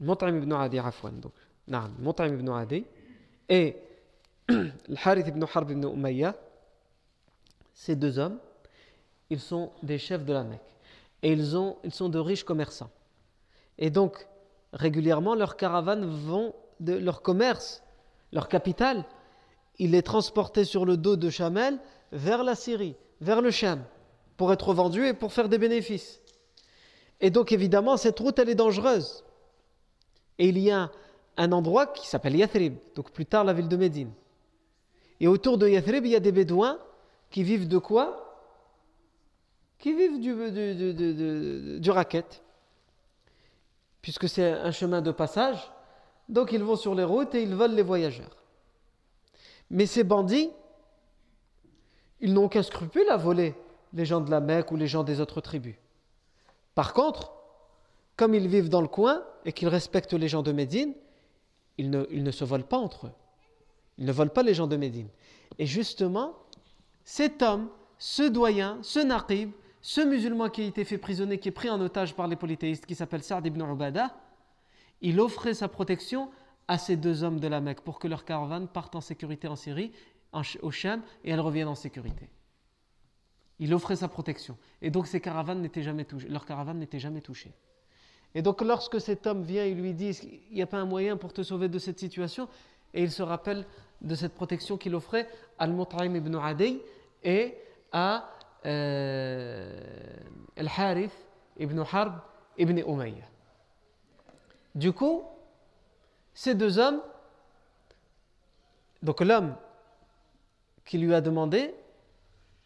Al-Mut'im 0.00 0.36
ibn 0.36 0.52
Adi, 0.52 0.78
afwan, 0.78 1.20
donc, 1.20 1.32
non, 1.68 1.90
Mut'im 1.98 2.34
ibn 2.34 2.48
Adi, 2.50 2.84
et 3.48 3.76
Al-Harith 4.48 5.28
ibn 5.28 5.44
Harb 5.52 5.70
ibn 5.70 5.84
Umayya, 5.84 6.34
ces 7.74 7.96
deux 7.96 8.18
hommes, 8.18 8.38
ils 9.30 9.40
sont 9.40 9.72
des 9.82 9.98
chefs 9.98 10.24
de 10.24 10.32
la 10.32 10.44
Mecque. 10.44 10.60
Et 11.22 11.32
ils, 11.32 11.56
ont, 11.56 11.76
ils 11.82 11.92
sont 11.92 12.08
de 12.08 12.18
riches 12.18 12.44
commerçants. 12.44 12.90
Et 13.78 13.90
donc, 13.90 14.26
régulièrement, 14.72 15.34
leurs 15.34 15.56
caravanes 15.56 16.04
vont, 16.04 16.54
leur 16.80 17.22
commerce 17.22 17.82
leur 18.32 18.48
capital, 18.48 19.04
il 19.78 19.94
est 19.94 20.02
transporté 20.02 20.64
sur 20.64 20.84
le 20.84 20.96
dos 20.96 21.16
de 21.16 21.30
Chamel 21.30 21.78
vers 22.12 22.44
la 22.44 22.54
Syrie, 22.54 22.96
vers 23.20 23.40
le 23.40 23.50
Cham, 23.50 23.82
pour 24.36 24.52
être 24.52 24.74
vendu 24.74 25.06
et 25.06 25.14
pour 25.14 25.32
faire 25.32 25.48
des 25.48 25.58
bénéfices. 25.58 26.20
Et 27.20 27.30
donc 27.30 27.52
évidemment, 27.52 27.96
cette 27.96 28.18
route, 28.18 28.38
elle 28.38 28.50
est 28.50 28.54
dangereuse. 28.54 29.24
Et 30.38 30.48
il 30.48 30.58
y 30.58 30.70
a 30.70 30.90
un 31.36 31.52
endroit 31.52 31.86
qui 31.86 32.06
s'appelle 32.06 32.36
Yathrib, 32.36 32.76
donc 32.94 33.10
plus 33.10 33.26
tard 33.26 33.44
la 33.44 33.52
ville 33.52 33.68
de 33.68 33.76
Médine. 33.76 34.10
Et 35.20 35.28
autour 35.28 35.58
de 35.58 35.68
Yathrib, 35.68 36.04
il 36.04 36.12
y 36.12 36.16
a 36.16 36.20
des 36.20 36.32
bédouins 36.32 36.78
qui 37.30 37.42
vivent 37.42 37.68
de 37.68 37.78
quoi? 37.78 38.22
Qui 39.78 39.92
vivent 39.92 40.20
du, 40.20 40.34
du, 40.50 40.94
du, 40.94 41.80
du 41.80 41.90
racket. 41.90 42.42
Puisque 44.02 44.28
c'est 44.28 44.52
un 44.52 44.70
chemin 44.70 45.02
de 45.02 45.10
passage, 45.10 45.70
donc 46.28 46.52
ils 46.52 46.62
vont 46.62 46.76
sur 46.76 46.94
les 46.94 47.04
routes 47.04 47.34
et 47.34 47.42
ils 47.42 47.54
volent 47.54 47.74
les 47.74 47.82
voyageurs. 47.82 48.36
Mais 49.70 49.86
ces 49.86 50.04
bandits, 50.04 50.50
ils 52.20 52.32
n'ont 52.32 52.44
aucun 52.44 52.62
scrupule 52.62 53.08
à 53.10 53.16
voler 53.16 53.54
les 53.92 54.04
gens 54.04 54.20
de 54.20 54.30
la 54.30 54.40
Mecque 54.40 54.70
ou 54.70 54.76
les 54.76 54.86
gens 54.86 55.02
des 55.02 55.20
autres 55.20 55.40
tribus. 55.40 55.76
Par 56.74 56.92
contre, 56.92 57.32
comme 58.16 58.34
ils 58.34 58.48
vivent 58.48 58.68
dans 58.68 58.80
le 58.80 58.88
coin 58.88 59.22
et 59.44 59.52
qu'ils 59.52 59.68
respectent 59.68 60.14
les 60.14 60.28
gens 60.28 60.42
de 60.42 60.52
Médine, 60.52 60.94
ils 61.78 61.90
ne, 61.90 62.30
se 62.30 62.44
volent 62.44 62.64
pas 62.64 62.78
entre 62.78 63.08
eux. 63.08 63.12
Ils 63.98 64.06
ne 64.06 64.12
volent 64.12 64.30
pas 64.30 64.42
les 64.42 64.54
gens 64.54 64.66
de 64.66 64.76
Médine. 64.76 65.08
Et 65.58 65.66
justement, 65.66 66.34
cet 67.04 67.42
homme, 67.42 67.68
ce 67.98 68.22
doyen, 68.22 68.78
ce 68.82 68.98
naqib, 68.98 69.50
ce 69.82 70.00
musulman 70.00 70.48
qui 70.48 70.62
a 70.62 70.64
été 70.64 70.84
fait 70.84 70.98
prisonnier, 70.98 71.38
qui 71.38 71.48
est 71.48 71.52
pris 71.52 71.70
en 71.70 71.80
otage 71.80 72.14
par 72.14 72.26
les 72.26 72.36
polythéistes, 72.36 72.86
qui 72.86 72.94
s'appelle 72.94 73.22
Sa'd 73.22 73.46
ibn 73.46 73.62
Ubada, 73.62 74.14
il 75.02 75.20
offrait 75.20 75.54
sa 75.54 75.68
protection 75.68 76.30
à 76.68 76.78
ces 76.78 76.96
deux 76.96 77.22
hommes 77.22 77.38
de 77.38 77.46
la 77.46 77.60
Mecque 77.60 77.82
pour 77.82 77.98
que 77.98 78.08
leur 78.08 78.24
caravane 78.24 78.66
parte 78.66 78.96
en 78.96 79.00
sécurité 79.00 79.46
en 79.46 79.56
Syrie, 79.56 79.92
au 80.62 80.70
Cham, 80.70 81.02
et 81.24 81.30
elle 81.30 81.40
revienne 81.40 81.68
en 81.68 81.74
sécurité. 81.74 82.28
Il 83.58 83.72
offrait 83.72 83.96
sa 83.96 84.08
protection. 84.08 84.58
Et 84.82 84.90
donc 84.90 85.06
ces 85.06 85.20
caravanes 85.20 85.62
n'étaient 85.62 85.82
jamais 85.82 86.04
touchées, 86.04 86.28
leur 86.28 86.44
caravane 86.44 86.78
n'était 86.78 86.98
jamais 86.98 87.20
touchée. 87.20 87.54
Et 88.34 88.42
donc 88.42 88.60
lorsque 88.60 89.00
cet 89.00 89.26
homme 89.26 89.42
vient 89.42 89.64
et 89.64 89.74
lui 89.74 89.94
dit, 89.94 90.18
il 90.50 90.56
n'y 90.56 90.62
a 90.62 90.66
pas 90.66 90.78
un 90.78 90.84
moyen 90.84 91.16
pour 91.16 91.32
te 91.32 91.42
sauver 91.42 91.68
de 91.68 91.78
cette 91.78 91.98
situation, 91.98 92.48
et 92.92 93.02
il 93.02 93.10
se 93.10 93.22
rappelle 93.22 93.64
de 94.00 94.14
cette 94.14 94.34
protection 94.34 94.76
qu'il 94.76 94.94
offrait 94.94 95.28
à 95.58 95.64
Al-Mut'im 95.64 96.14
ibn 96.14 96.34
Adi 96.36 96.80
et 97.24 97.56
à 97.92 98.30
euh, 98.66 99.80
Al-Harith 100.56 101.12
ibn 101.58 101.82
Harb 101.90 102.14
ibn 102.58 102.78
Umayyah. 102.78 103.24
Du 104.74 104.92
coup, 104.92 105.22
ces 106.34 106.54
deux 106.54 106.78
hommes, 106.78 107.00
donc 109.02 109.20
l'homme 109.20 109.54
qui 110.84 110.98
lui 110.98 111.14
a 111.14 111.20
demandé, 111.20 111.74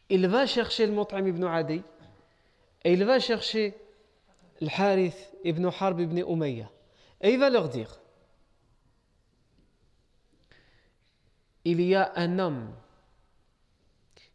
il 0.09 0.27
va 0.27 0.47
chercher 0.47 0.87
le 0.87 0.93
Mut'im 0.93 1.27
ibn 1.27 1.45
Adi 1.45 1.83
et 2.85 2.93
il 2.93 3.05
va 3.05 3.21
chercher 3.21 3.77
et 7.23 7.33
il 7.33 7.39
va 7.39 7.51
leur 7.51 7.69
dire 7.69 8.01
il 11.65 11.81
y 11.81 11.95
a 11.95 12.13
un 12.17 12.39
homme 12.39 12.71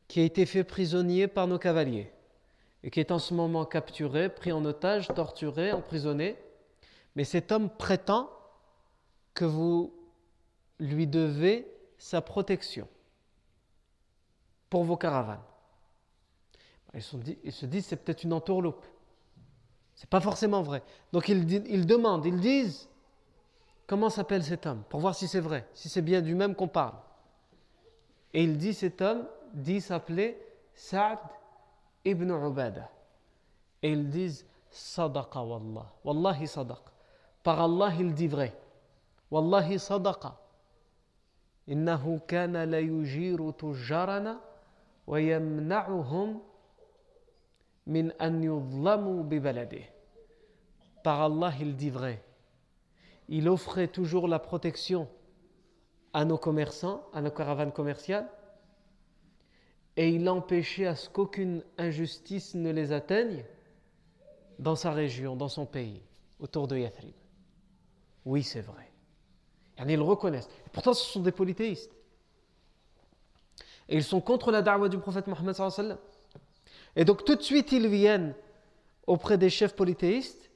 qui 0.07 0.19
a 0.19 0.23
été 0.23 0.45
fait 0.45 0.63
prisonnier 0.63 1.27
par 1.27 1.47
nos 1.47 1.57
cavaliers 1.57 2.11
et 2.83 2.91
qui 2.91 2.99
est 2.99 3.11
en 3.11 3.19
ce 3.19 3.33
moment 3.33 3.65
capturé, 3.65 4.29
pris 4.29 4.51
en 4.51 4.63
otage, 4.63 5.07
torturé, 5.07 5.71
emprisonné. 5.71 6.37
Mais 7.15 7.23
cet 7.23 7.51
homme 7.51 7.69
prétend 7.69 8.29
que 9.33 9.45
vous 9.45 9.91
lui 10.79 11.07
devez 11.07 11.67
sa 11.97 12.21
protection 12.21 12.87
pour 14.69 14.83
vos 14.83 14.97
caravanes. 14.97 15.41
Ils, 16.93 17.01
se 17.01 17.65
disent 17.65 17.87
c'est 17.87 17.97
peut-être 17.97 18.23
une 18.23 18.33
entourloupe. 18.33 18.85
C'est 19.94 20.08
pas 20.08 20.20
forcément 20.20 20.62
vrai. 20.62 20.82
Donc 21.12 21.28
ils, 21.28 21.50
ils 21.68 21.86
demandent, 21.86 22.24
ils 22.24 22.40
disent 22.40 22.88
comment 23.86 24.10
s'appelle 24.10 24.42
cet 24.44 24.66
homme 24.66 24.82
pour 24.88 25.00
voir 25.00 25.14
si 25.14 25.28
c'est 25.28 25.40
vrai, 25.40 25.66
si 25.74 25.88
c'est 25.88 26.02
bien 26.02 26.20
du 26.20 26.34
même 26.34 26.54
qu'on 26.54 26.68
parle. 26.68 26.96
Et 28.32 28.44
il 28.44 28.56
dit 28.56 28.74
cet 28.74 29.02
homme 29.02 29.26
dit 29.52 29.80
s'appeler 29.80 30.40
Saad 30.74 31.18
ibn 32.04 32.30
Ubada. 32.30 32.88
Et 33.82 33.92
ils 33.92 34.08
disent 34.08 34.46
Sadaqa 34.70 35.42
wallah. 35.42 35.92
Wallahi 36.04 36.46
sadaq. 36.46 36.78
Par 37.42 37.60
Allah, 37.60 37.92
il 37.98 38.14
dit 38.14 38.28
vrai. 38.28 38.56
Wallahi 39.30 39.78
sadaqa. 39.78 40.36
إنه 41.70 42.20
كان 42.28 42.56
ليجير 42.56 43.50
تجارنا 43.50 44.40
ويمنعهم 45.06 46.40
min 47.87 48.09
an 48.19 48.41
Par 51.03 51.21
Allah, 51.21 51.53
il 51.59 51.75
dit 51.75 51.89
vrai. 51.89 52.23
Il 53.27 53.49
offrait 53.49 53.87
toujours 53.87 54.27
la 54.27 54.39
protection 54.39 55.07
à 56.13 56.25
nos 56.25 56.37
commerçants, 56.37 57.03
à 57.13 57.21
nos 57.21 57.31
caravanes 57.31 57.71
commerciales, 57.71 58.29
et 59.97 60.09
il 60.09 60.27
empêchait 60.29 60.85
à 60.87 60.95
ce 60.95 61.09
qu'aucune 61.09 61.63
injustice 61.77 62.55
ne 62.55 62.71
les 62.71 62.91
atteigne 62.91 63.45
dans 64.59 64.75
sa 64.75 64.91
région, 64.91 65.35
dans 65.35 65.47
son 65.47 65.65
pays, 65.65 66.01
autour 66.39 66.67
de 66.67 66.77
Yathrib. 66.77 67.13
Oui, 68.25 68.43
c'est 68.43 68.61
vrai. 68.61 68.91
Et 69.77 69.83
ils 69.93 69.97
le 69.97 70.01
reconnaissent. 70.03 70.49
Pourtant, 70.71 70.93
ce 70.93 71.05
sont 71.05 71.21
des 71.21 71.31
polythéistes. 71.31 71.91
Et 73.87 73.97
ils 73.97 74.03
sont 74.03 74.21
contre 74.21 74.51
la 74.51 74.61
da'wa 74.61 74.89
du 74.89 74.97
prophète 74.97 75.27
Mohammed 75.27 75.53
sallallahu 75.53 75.79
alayhi 75.79 75.89
wa 75.89 75.95
sallam. 75.95 76.14
Et 76.95 77.05
donc, 77.05 77.25
tout 77.25 77.35
de 77.35 77.41
suite, 77.41 77.71
ils 77.71 77.87
viennent 77.87 78.33
auprès 79.07 79.37
des 79.37 79.49
chefs 79.49 79.75
polythéistes 79.75 80.49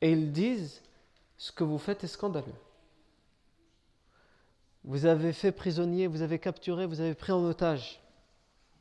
et 0.00 0.12
ils 0.12 0.32
disent 0.32 0.82
Ce 1.36 1.52
que 1.52 1.64
vous 1.64 1.78
faites 1.78 2.04
est 2.04 2.08
scandaleux. 2.08 2.54
Vous 4.84 5.06
avez 5.06 5.32
fait 5.32 5.52
prisonnier, 5.52 6.06
vous 6.06 6.22
avez 6.22 6.38
capturé, 6.38 6.86
vous 6.86 7.00
avez 7.00 7.14
pris 7.14 7.32
en 7.32 7.44
otage. 7.44 8.00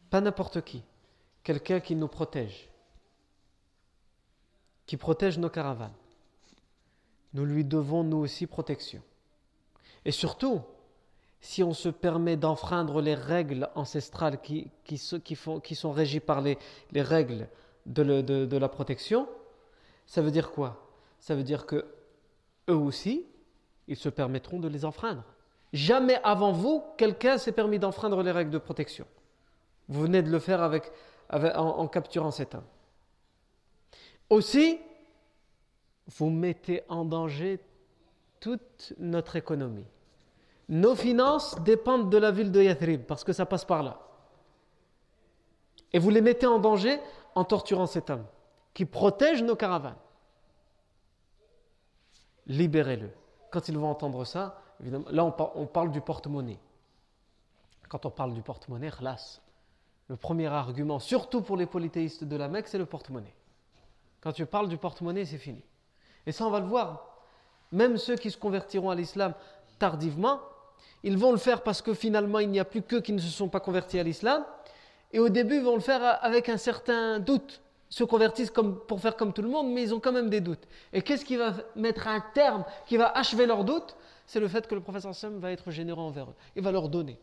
Pas 0.09 0.21
n'importe 0.21 0.61
qui. 0.61 0.83
Quelqu'un 1.43 1.79
qui 1.79 1.95
nous 1.95 2.07
protège. 2.07 2.69
Qui 4.85 4.97
protège 4.97 5.37
nos 5.37 5.49
caravanes. 5.49 5.93
Nous 7.33 7.45
lui 7.45 7.63
devons, 7.63 8.03
nous 8.03 8.17
aussi, 8.17 8.47
protection. 8.47 9.01
Et 10.05 10.11
surtout, 10.11 10.61
si 11.43 11.61
on 11.61 11.73
se 11.73 11.89
permet 11.89 12.37
d'enfreindre 12.37 13.01
les 13.01 13.15
règles 13.15 13.69
ancestrales 13.75 14.39
qui, 14.39 14.71
qui, 14.85 15.35
font, 15.35 15.59
qui 15.59 15.75
sont 15.75 15.91
régies 15.91 16.21
par 16.21 16.39
les, 16.39 16.57
les 16.93 17.01
règles 17.01 17.49
de, 17.85 18.21
de, 18.21 18.57
la 18.57 18.69
protection, 18.69 19.27
ça 20.05 20.21
veut 20.21 20.31
dire 20.31 20.51
quoi? 20.51 20.87
Ça 21.19 21.35
veut 21.35 21.43
dire 21.43 21.65
que 21.65 21.85
eux 22.69 22.75
aussi, 22.75 23.25
ils 23.89 23.97
se 23.97 24.07
permettront 24.07 24.61
de 24.61 24.69
les 24.69 24.85
enfreindre. 24.85 25.25
Jamais 25.73 26.17
avant 26.23 26.53
vous, 26.53 26.81
quelqu'un 26.97 27.37
s'est 27.37 27.51
permis 27.51 27.77
d'enfreindre 27.77 28.23
les 28.23 28.31
règles 28.31 28.51
de 28.51 28.57
protection. 28.57 29.05
Vous 29.89 29.99
venez 29.99 30.21
de 30.21 30.31
le 30.31 30.39
faire 30.39 30.61
avec, 30.61 30.93
en, 31.29 31.87
capturant 31.89 32.31
cet 32.31 32.55
homme. 32.55 32.63
Aussi, 34.29 34.79
vous 36.07 36.29
mettez 36.29 36.83
en 36.87 37.03
danger 37.03 37.59
toute 38.39 38.93
notre 38.97 39.35
économie. 39.35 39.85
Nos 40.69 40.95
finances 40.95 41.59
dépendent 41.61 42.09
de 42.09 42.17
la 42.17 42.31
ville 42.31 42.51
de 42.51 42.61
Yathrib 42.61 43.03
parce 43.03 43.23
que 43.23 43.33
ça 43.33 43.45
passe 43.45 43.65
par 43.65 43.83
là. 43.83 43.99
Et 45.91 45.99
vous 45.99 46.09
les 46.09 46.21
mettez 46.21 46.47
en 46.47 46.59
danger 46.59 46.99
en 47.35 47.43
torturant 47.43 47.85
cet 47.85 48.09
homme 48.09 48.25
qui 48.73 48.85
protège 48.85 49.43
nos 49.43 49.55
caravanes. 49.55 49.97
Libérez-le. 52.47 53.09
Quand 53.51 53.67
ils 53.67 53.77
vont 53.77 53.89
entendre 53.89 54.25
ça, 54.25 54.61
là 54.79 55.23
on, 55.23 55.65
parle 55.67 55.91
du 55.91 56.01
porte-monnaie. 56.01 56.59
Quand 57.87 58.05
on 58.05 58.09
parle 58.09 58.33
du 58.33 58.41
porte-monnaie, 58.41 58.89
khlas. 58.89 59.41
Le 60.09 60.17
premier 60.17 60.47
argument, 60.47 60.99
surtout 60.99 61.41
pour 61.41 61.55
les 61.55 61.65
polythéistes 61.65 62.23
de 62.23 62.35
la 62.35 62.47
Mecque, 62.47 62.67
c'est 62.67 62.77
le 62.77 62.85
porte-monnaie. 62.85 63.33
Quand 64.21 64.33
tu 64.33 64.45
parles 64.45 64.67
du 64.67 64.77
porte-monnaie, 64.77 65.25
c'est 65.25 65.37
fini. 65.37 65.63
Et 66.25 66.31
ça, 66.31 66.45
on 66.45 66.49
va 66.49 66.59
le 66.59 66.65
voir. 66.65 67.17
Même 67.71 67.97
ceux 67.97 68.15
qui 68.15 68.31
se 68.31 68.37
convertiront 68.37 68.89
à 68.89 68.95
l'islam 68.95 69.33
tardivement, 69.79 70.39
ils 71.03 71.17
vont 71.17 71.31
le 71.31 71.37
faire 71.37 71.63
parce 71.63 71.81
que 71.81 71.93
finalement, 71.93 72.39
il 72.39 72.49
n'y 72.49 72.59
a 72.59 72.65
plus 72.65 72.81
qu'eux 72.81 73.01
qui 73.01 73.13
ne 73.13 73.19
se 73.19 73.27
sont 73.27 73.49
pas 73.49 73.59
convertis 73.59 73.99
à 73.99 74.03
l'islam. 74.03 74.45
Et 75.11 75.19
au 75.19 75.29
début, 75.29 75.57
ils 75.57 75.63
vont 75.63 75.75
le 75.75 75.81
faire 75.81 76.23
avec 76.23 76.49
un 76.49 76.57
certain 76.57 77.19
doute. 77.19 77.61
Ils 77.91 77.95
se 77.95 78.03
convertissent 78.03 78.49
comme, 78.49 78.79
pour 78.79 78.99
faire 78.99 79.15
comme 79.15 79.33
tout 79.33 79.41
le 79.41 79.49
monde, 79.49 79.71
mais 79.71 79.83
ils 79.83 79.93
ont 79.93 79.99
quand 79.99 80.11
même 80.11 80.29
des 80.29 80.41
doutes. 80.41 80.65
Et 80.93 81.01
qu'est-ce 81.01 81.25
qui 81.25 81.35
va 81.35 81.53
mettre 81.75 82.07
un 82.07 82.23
terme, 82.33 82.65
qui 82.87 82.97
va 82.97 83.11
achever 83.11 83.45
leurs 83.45 83.63
doutes? 83.63 83.95
C'est 84.25 84.39
le 84.39 84.47
fait 84.47 84.65
que 84.67 84.73
le 84.73 84.81
professeur 84.81 85.13
Sam 85.13 85.37
va 85.39 85.51
être 85.51 85.69
généreux 85.69 86.01
envers 86.01 86.29
eux. 86.29 86.35
Il 86.55 86.63
va 86.63 86.71
leur 86.71 86.89
donner. 86.89 87.19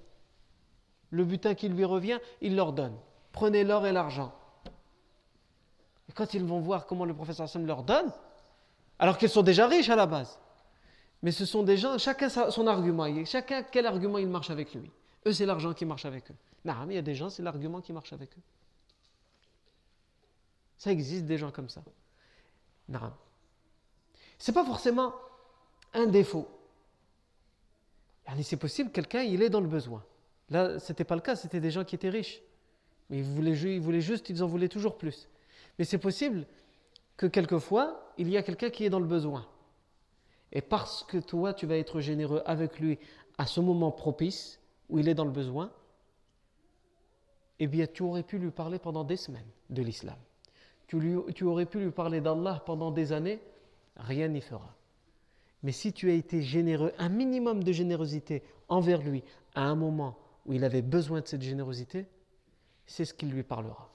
Le 1.11 1.25
butin 1.25 1.55
qui 1.55 1.69
lui 1.69 1.85
revient, 1.85 2.19
il 2.41 2.55
leur 2.55 2.73
donne. 2.73 2.95
Prenez 3.33 3.65
l'or 3.65 3.87
et 3.87 3.93
l'argent. 3.93 4.33
Et 6.09 6.13
quand 6.13 6.35
ils 6.35 6.45
vont 6.45 6.61
voir 6.61 6.87
comment 6.87 7.05
le 7.05 7.15
professeur 7.15 7.49
Sam 7.49 7.67
leur 7.67 7.83
donne, 7.83 8.13
alors 8.99 9.17
qu'ils 9.17 9.31
sont 9.31 9.43
déjà 9.43 9.67
riches 9.67 9.89
à 9.89 9.97
la 9.97 10.07
base, 10.07 10.39
mais 11.23 11.33
ce 11.33 11.45
sont 11.45 11.63
des 11.63 11.77
gens, 11.77 11.99
chacun 11.99 12.29
son 12.29 12.67
argument, 12.67 13.07
chacun 13.25 13.63
quel 13.63 13.87
argument 13.87 14.19
il 14.19 14.29
marche 14.29 14.51
avec 14.51 14.75
lui. 14.75 14.91
Eux, 15.27 15.33
c'est 15.33 15.47
l'argent 15.47 15.75
qui 15.75 15.85
marche 15.85 16.07
avec 16.07 16.31
eux. 16.31 16.35
Non, 16.65 16.75
mais 16.87 16.95
il 16.95 16.97
y 16.97 17.01
a 17.01 17.03
des 17.03 17.15
gens, 17.15 17.29
c'est 17.29 17.43
l'argument 17.43 17.81
qui 17.81 17.93
marche 17.93 18.13
avec 18.13 18.31
eux. 18.37 18.43
Ça 20.79 20.91
existe 20.91 21.27
des 21.27 21.37
gens 21.37 21.51
comme 21.51 21.69
ça. 21.69 21.83
Non. 22.89 23.13
C'est 24.39 24.53
pas 24.53 24.65
forcément 24.65 25.15
un 25.93 26.07
défaut. 26.07 26.49
C'est 28.43 28.57
possible, 28.57 28.91
quelqu'un, 28.91 29.23
il 29.23 29.43
est 29.43 29.51
dans 29.51 29.61
le 29.61 29.67
besoin. 29.67 30.05
Là, 30.49 30.79
ce 30.79 30.93
n'était 30.93 31.05
pas 31.05 31.17
le 31.17 31.21
cas, 31.21 31.37
c'était 31.37 31.61
des 31.61 31.71
gens 31.71 31.85
qui 31.85 31.97
étaient 31.97 32.09
riches. 32.09 32.41
Mais 33.11 33.19
ils 33.19 33.67
ils 33.67 33.81
voulaient 33.81 34.01
juste, 34.01 34.31
ils 34.31 34.43
en 34.43 34.47
voulaient 34.47 34.69
toujours 34.69 34.97
plus. 34.97 35.29
Mais 35.79 35.85
c'est 35.85 35.99
possible 35.99 36.47
que 37.17 37.27
quelquefois, 37.27 38.13
il 38.17 38.31
y 38.31 38.37
a 38.37 38.43
quelqu'un 38.43 38.71
qui 38.71 38.85
est 38.85 38.91
dans 38.91 39.01
le 39.01 39.07
besoin. 39.07 39.47
Et 40.53 40.61
parce 40.61 41.05
que 41.05 41.19
toi, 41.19 41.55
tu 41.55 41.67
vas 41.67 41.77
être 41.77 42.01
généreux 42.01 42.43
avec 42.45 42.81
lui 42.81 42.99
à 43.39 43.47
ce 43.47 43.61
moment 43.61 43.91
propice 43.91 44.61
où 44.89 44.99
il 44.99 45.09
est 45.09 45.15
dans 45.15 45.25
le 45.25 45.31
besoin, 45.31 45.71
eh 47.61 47.67
bien, 47.67 47.87
tu 47.87 48.03
aurais 48.03 48.23
pu 48.23 48.39
lui 48.39 48.51
parler 48.51 48.79
pendant 48.79 49.05
des 49.05 49.17
semaines 49.17 49.51
de 49.69 49.83
l'islam. 49.83 50.17
Tu, 50.87 50.99
tu 51.35 51.45
aurais 51.45 51.67
pu 51.67 51.79
lui 51.79 51.91
parler 51.91 52.21
d'Allah 52.21 52.63
pendant 52.67 52.91
des 52.91 53.13
années, 53.13 53.41
rien 53.97 54.29
n'y 54.29 54.41
fera. 54.41 54.75
Mais 55.63 55.73
si 55.73 55.93
tu 55.93 56.11
as 56.11 56.15
été 56.15 56.43
généreux, 56.43 56.93
un 56.99 57.11
minimum 57.11 57.63
de 57.63 57.73
générosité 57.73 58.43
envers 58.69 59.03
lui 59.03 59.23
à 59.55 59.63
un 59.63 59.75
moment 59.75 60.19
où 60.47 60.55
il 60.55 60.65
avait 60.65 60.83
besoin 60.83 61.21
de 61.21 61.27
cette 61.27 61.43
générosité, 61.43 62.07
c'est 62.87 63.05
ce 63.05 63.15
qu'il 63.15 63.31
lui 63.31 63.43
parlera. 63.43 63.91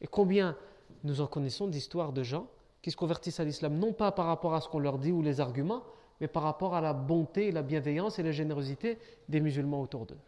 Et 0.00 0.06
combien 0.06 0.56
nous 1.04 1.20
en 1.20 1.26
connaissons 1.26 1.68
d'histoires 1.68 2.12
de 2.12 2.22
gens 2.22 2.48
qui 2.82 2.90
se 2.90 2.96
convertissent 2.96 3.40
à 3.40 3.44
l'islam, 3.44 3.78
non 3.78 3.92
pas 3.92 4.12
par 4.12 4.26
rapport 4.26 4.54
à 4.54 4.60
ce 4.60 4.68
qu'on 4.68 4.80
leur 4.80 4.98
dit 4.98 5.12
ou 5.12 5.22
les 5.22 5.40
arguments, 5.40 5.82
mais 6.20 6.28
par 6.28 6.42
rapport 6.42 6.74
à 6.74 6.80
la 6.80 6.92
bonté, 6.92 7.50
la 7.50 7.62
bienveillance 7.62 8.18
et 8.18 8.22
la 8.22 8.32
générosité 8.32 8.98
des 9.28 9.40
musulmans 9.40 9.80
autour 9.80 10.06
d'eux. 10.06 10.18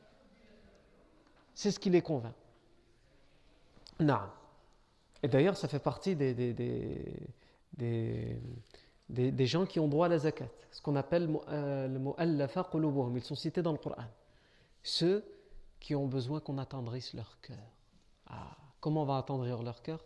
C'est 1.55 1.71
ce 1.71 1.79
qui 1.79 1.91
les 1.91 2.03
convainc. 2.03 2.35
Non. 4.01 4.21
Et 5.23 5.29
d'ailleurs, 5.29 5.57
ça 5.57 5.69
fait 5.69 5.79
partie 5.79 6.17
des, 6.17 6.35
des, 6.35 6.53
des 6.53 8.39
des, 9.09 9.47
gens 9.47 9.67
qui 9.67 9.81
ont 9.81 9.89
droit 9.89 10.07
à 10.07 10.09
la 10.09 10.19
zakat, 10.19 10.49
ce 10.71 10.81
qu'on 10.81 10.97
appelle 10.97 11.29
euh, 11.49 11.89
le 11.89 11.99
mot 11.99 12.17
qulubuhum, 12.71 13.17
ils 13.17 13.23
sont 13.23 13.35
cités 13.35 13.63
dans 13.63 13.73
le 13.73 13.79
Coran. 13.79 14.05
Ceux 14.83 15.25
qui 15.81 15.95
ont 15.95 16.07
besoin 16.07 16.41
qu'on 16.41 16.59
attendrisse 16.59 17.15
leur 17.15 17.39
cœur. 17.41 17.57
Ah, 18.29 18.57
comment 18.81 19.03
on 19.03 19.07
va 19.07 19.19
attendrir 19.19 19.63
leur 19.63 19.83
cœur? 19.83 20.05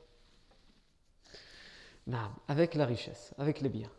Avec 2.46 2.74
la 2.74 2.86
richesse, 2.86 3.34
avec 3.38 3.60
les 3.60 3.68
biens. 3.68 3.90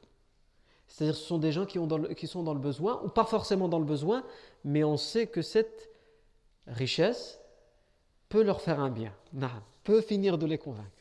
C'est-à-dire 0.88 1.16
ce 1.16 1.24
sont 1.24 1.38
des 1.38 1.52
gens 1.52 1.66
qui, 1.66 1.78
ont 1.78 1.88
qui, 2.16 2.28
sont 2.28 2.42
dans 2.42 2.56
le 2.56 2.60
besoin, 2.60 3.02
ou 3.04 3.10
pas 3.10 3.26
forcément 3.26 3.68
dans 3.68 3.78
le 3.78 3.86
besoin, 3.86 4.24
mais 4.64 4.84
on 4.84 4.98
sait 4.98 5.28
que 5.28 5.44
cette 5.44 5.90
richesse 6.66 7.40
peut 8.28 8.42
leur 8.42 8.62
faire 8.62 8.80
un 8.80 8.90
bien, 8.90 9.14
peut 9.84 10.02
finir 10.02 10.38
de 10.38 10.48
les 10.48 10.58
convaincre 10.58 11.00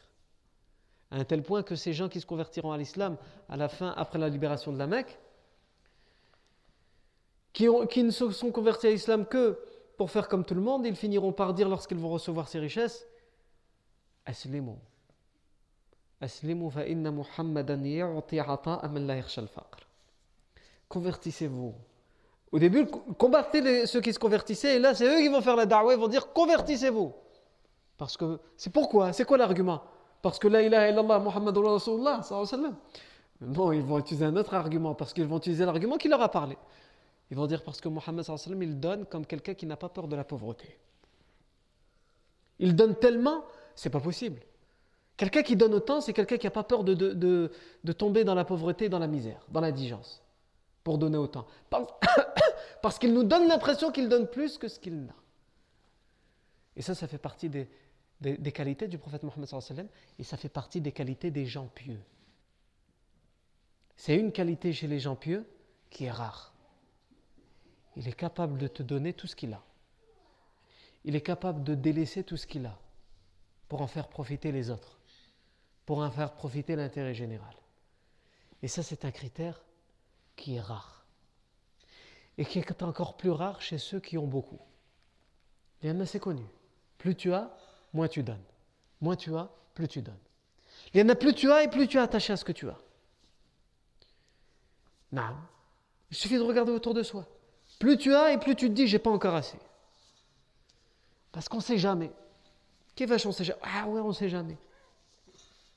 à 1.11 1.17
un 1.17 1.25
tel 1.25 1.43
point 1.43 1.63
que 1.63 1.75
ces 1.75 1.93
gens 1.93 2.09
qui 2.09 2.21
se 2.21 2.27
convertiront 2.27 2.73
à 2.73 2.79
l'islam 2.79 3.17
à 3.49 3.57
la 3.57 3.69
fin, 3.69 3.95
après 3.97 4.19
la 4.19 4.29
libération 4.29 4.73
de 4.73 4.79
la 4.79 4.87
Mecque, 4.87 5.19
qui, 7.53 7.67
ne 7.67 8.11
se 8.11 8.31
sont 8.31 8.53
convertis 8.53 8.87
à 8.87 8.91
l'islam 8.91 9.27
que 9.27 9.59
pour 9.97 10.11
faire 10.11 10.29
comme 10.29 10.45
tout 10.45 10.55
le 10.55 10.61
monde, 10.61 10.87
ils 10.87 10.95
finiront 10.95 11.33
par 11.33 11.55
dire 11.55 11.69
lorsqu'ils 11.69 11.99
vont 11.99 12.11
recevoir 12.11 12.47
ces 12.49 12.61
richesses 12.61 13.07
Aslimu. 14.27 14.75
Convertissez-vous. 20.89 21.75
Au 22.51 22.59
début, 22.59 22.87
combattez 22.87 23.87
ceux 23.87 24.01
qui 24.01 24.13
se 24.13 24.19
convertissaient, 24.19 24.77
et 24.77 24.79
là, 24.79 24.95
c'est 24.95 25.07
eux 25.07 25.21
qui 25.21 25.29
vont 25.29 25.43
faire 25.43 25.57
la 25.57 25.67
da'wah, 25.67 25.93
ils 25.93 26.01
vont 26.01 26.09
dire 26.09 26.33
convertissez-vous. 26.33 27.13
Parce 27.97 28.17
que 28.17 28.41
c'est 28.57 28.73
pourquoi 28.73 29.13
C'est 29.13 29.25
quoi 29.25 29.37
l'argument? 29.37 29.83
Parce 30.23 30.39
que 30.39 30.49
la 30.49 30.63
ilaha 30.63 30.89
illallah 30.89 31.19
Muhammadur 31.21 31.73
Rasulullah 31.73 32.21
Non, 33.41 33.73
ils 33.73 33.83
vont 33.83 33.99
utiliser 33.99 34.25
un 34.25 34.37
autre 34.37 34.55
argument, 34.55 34.95
parce 34.95 35.13
qu'ils 35.13 35.27
vont 35.27 35.39
utiliser 35.39 35.65
l'argument 35.65 35.97
qui 35.97 36.09
leur 36.09 36.23
a 36.23 36.31
parlé. 36.31 36.57
Ils 37.31 37.37
vont 37.37 37.47
dire 37.47 37.63
parce 37.63 37.81
que 37.81 37.89
Mohammed 37.89 38.25
il 38.61 38.81
donne 38.81 39.05
comme 39.05 39.27
quelqu'un 39.27 39.55
qui 39.55 39.67
n'a 39.67 39.77
pas 39.77 39.89
peur 39.89 40.09
de 40.09 40.17
la 40.17 40.25
pauvreté. 40.25 40.79
Il 42.59 42.75
donne 42.75 42.97
tellement, 42.97 43.45
c'est 43.75 43.91
pas 43.91 44.01
possible. 44.01 44.41
Quelqu'un 45.19 45.43
qui 45.43 45.57
donne 45.57 45.75
autant, 45.75 46.01
c'est 46.01 46.13
quelqu'un 46.13 46.39
qui 46.39 46.47
n'a 46.47 46.53
pas 46.53 46.63
peur 46.63 46.85
de, 46.85 47.51
tomber 47.93 48.23
dans 48.23 48.37
la 48.37 48.45
pauvreté, 48.45 48.89
dans 48.89 49.01
la 49.01 49.09
misère, 49.09 49.45
dans 49.49 49.61
l'indigence, 49.61 50.23
pour 50.85 50.97
donner 50.97 51.19
autant. 51.19 51.45
Parce, 52.83 53.01
qu'il 53.01 53.13
nous 53.13 53.25
donne 53.25 53.49
l'impression 53.49 53.91
qu'il 53.91 54.09
donne 54.09 54.29
plus 54.29 54.59
que 54.59 54.69
ce 54.69 54.79
qu'il 54.79 55.05
n'a. 55.05 55.17
Et 56.77 56.83
ça, 56.83 56.95
ça 56.95 57.09
fait 57.09 57.19
partie 57.19 57.49
des, 57.49 57.69
des, 58.21 58.53
qualités 58.53 58.87
du 58.87 58.97
prophète 58.97 59.25
Mohammed 59.25 59.89
et 60.21 60.23
ça 60.23 60.37
fait 60.37 60.49
partie 60.49 60.81
des 60.81 60.93
qualités 60.93 61.33
des 61.33 61.47
gens 61.47 61.67
pieux. 61.67 62.01
C'est 63.97 64.17
une 64.17 64.31
qualité 64.31 64.73
chez 64.73 64.87
les 64.87 65.01
gens 65.01 65.17
pieux 65.17 65.45
qui 65.91 66.05
est 66.05 66.13
rare. 66.13 66.55
Il 67.97 68.07
est 68.07 68.13
capable 68.13 68.57
de 68.57 68.69
te 68.69 68.85
donner 68.85 69.15
tout 69.15 69.27
ce 69.27 69.35
qu'il 69.35 69.53
a. 69.53 69.65
Il 71.05 71.17
est 71.17 71.23
capable 71.23 71.65
de 71.65 71.75
délaisser 71.75 72.23
tout 72.23 72.37
ce 72.37 72.47
qu'il 72.47 72.67
a 72.67 72.79
pour 73.69 73.83
en 73.83 73.89
faire 73.89 74.07
profiter 74.07 74.53
les 74.53 74.71
autres, 74.71 74.98
pour 75.89 76.01
en 76.01 76.11
faire 76.11 76.35
profiter 76.35 76.77
l'intérêt 76.77 77.15
général. 77.15 77.55
Et 78.63 78.69
ça, 78.69 78.83
c'est 78.83 79.07
un 79.07 79.11
critère 79.11 79.59
qui 80.37 80.57
est 80.57 80.61
rare. 80.61 81.07
Et 82.37 82.45
qui 82.45 82.59
est 82.59 82.83
encore 82.83 83.17
plus 83.17 83.31
rare 83.31 83.63
chez 83.63 83.79
ceux 83.79 83.99
qui 83.99 84.19
ont 84.19 84.27
beaucoup. 84.27 84.61
Il 85.81 85.89
y 85.89 85.91
en 85.91 85.99
a, 86.01 86.05
c'est 86.05 86.21
connu. 86.21 86.45
Plus 86.99 87.17
tu 87.17 87.33
as, 87.33 87.57
moins 87.95 88.07
tu 88.07 88.23
donnes. 88.23 88.45
Moins 89.01 89.17
tu 89.17 89.35
as, 89.35 89.51
plus 89.73 89.89
tu 89.89 90.03
donnes. 90.03 90.21
Il 90.93 91.01
y 91.01 91.03
en 91.03 91.09
a 91.09 91.15
plus 91.15 91.33
tu 91.33 91.51
as 91.51 91.63
et 91.63 91.69
plus 91.69 91.89
tu 91.89 91.97
es 91.97 92.01
attaché 92.01 92.35
à 92.35 92.37
ce 92.37 92.45
que 92.45 92.53
tu 92.53 92.69
as. 92.69 92.77
Non. 95.13 95.37
Il 96.11 96.19
suffit 96.19 96.37
de 96.37 96.43
regarder 96.43 96.73
autour 96.73 96.93
de 96.93 97.03
soi. 97.03 97.27
Plus 97.79 97.97
tu 97.97 98.15
as 98.15 98.35
et 98.35 98.39
plus 98.39 98.57
tu 98.57 98.69
te 98.69 98.75
dis, 98.75 98.89
j'ai 98.89 98.99
pas 98.99 99.09
encore 99.09 99.37
assez. 99.37 99.59
Parce 101.33 101.49
qu'on 101.49 101.57
ne 101.57 101.63
sait 101.63 101.79
jamais. 101.79 102.13
Qui 102.95 103.07
vache, 103.07 103.25
on 103.25 103.33
sait 103.33 103.45
jamais. 103.45 103.61
Ah 103.63 103.89
ouais, 103.89 104.03
on 104.03 104.09
ne 104.09 104.13
sait 104.13 104.29
jamais. 104.29 104.59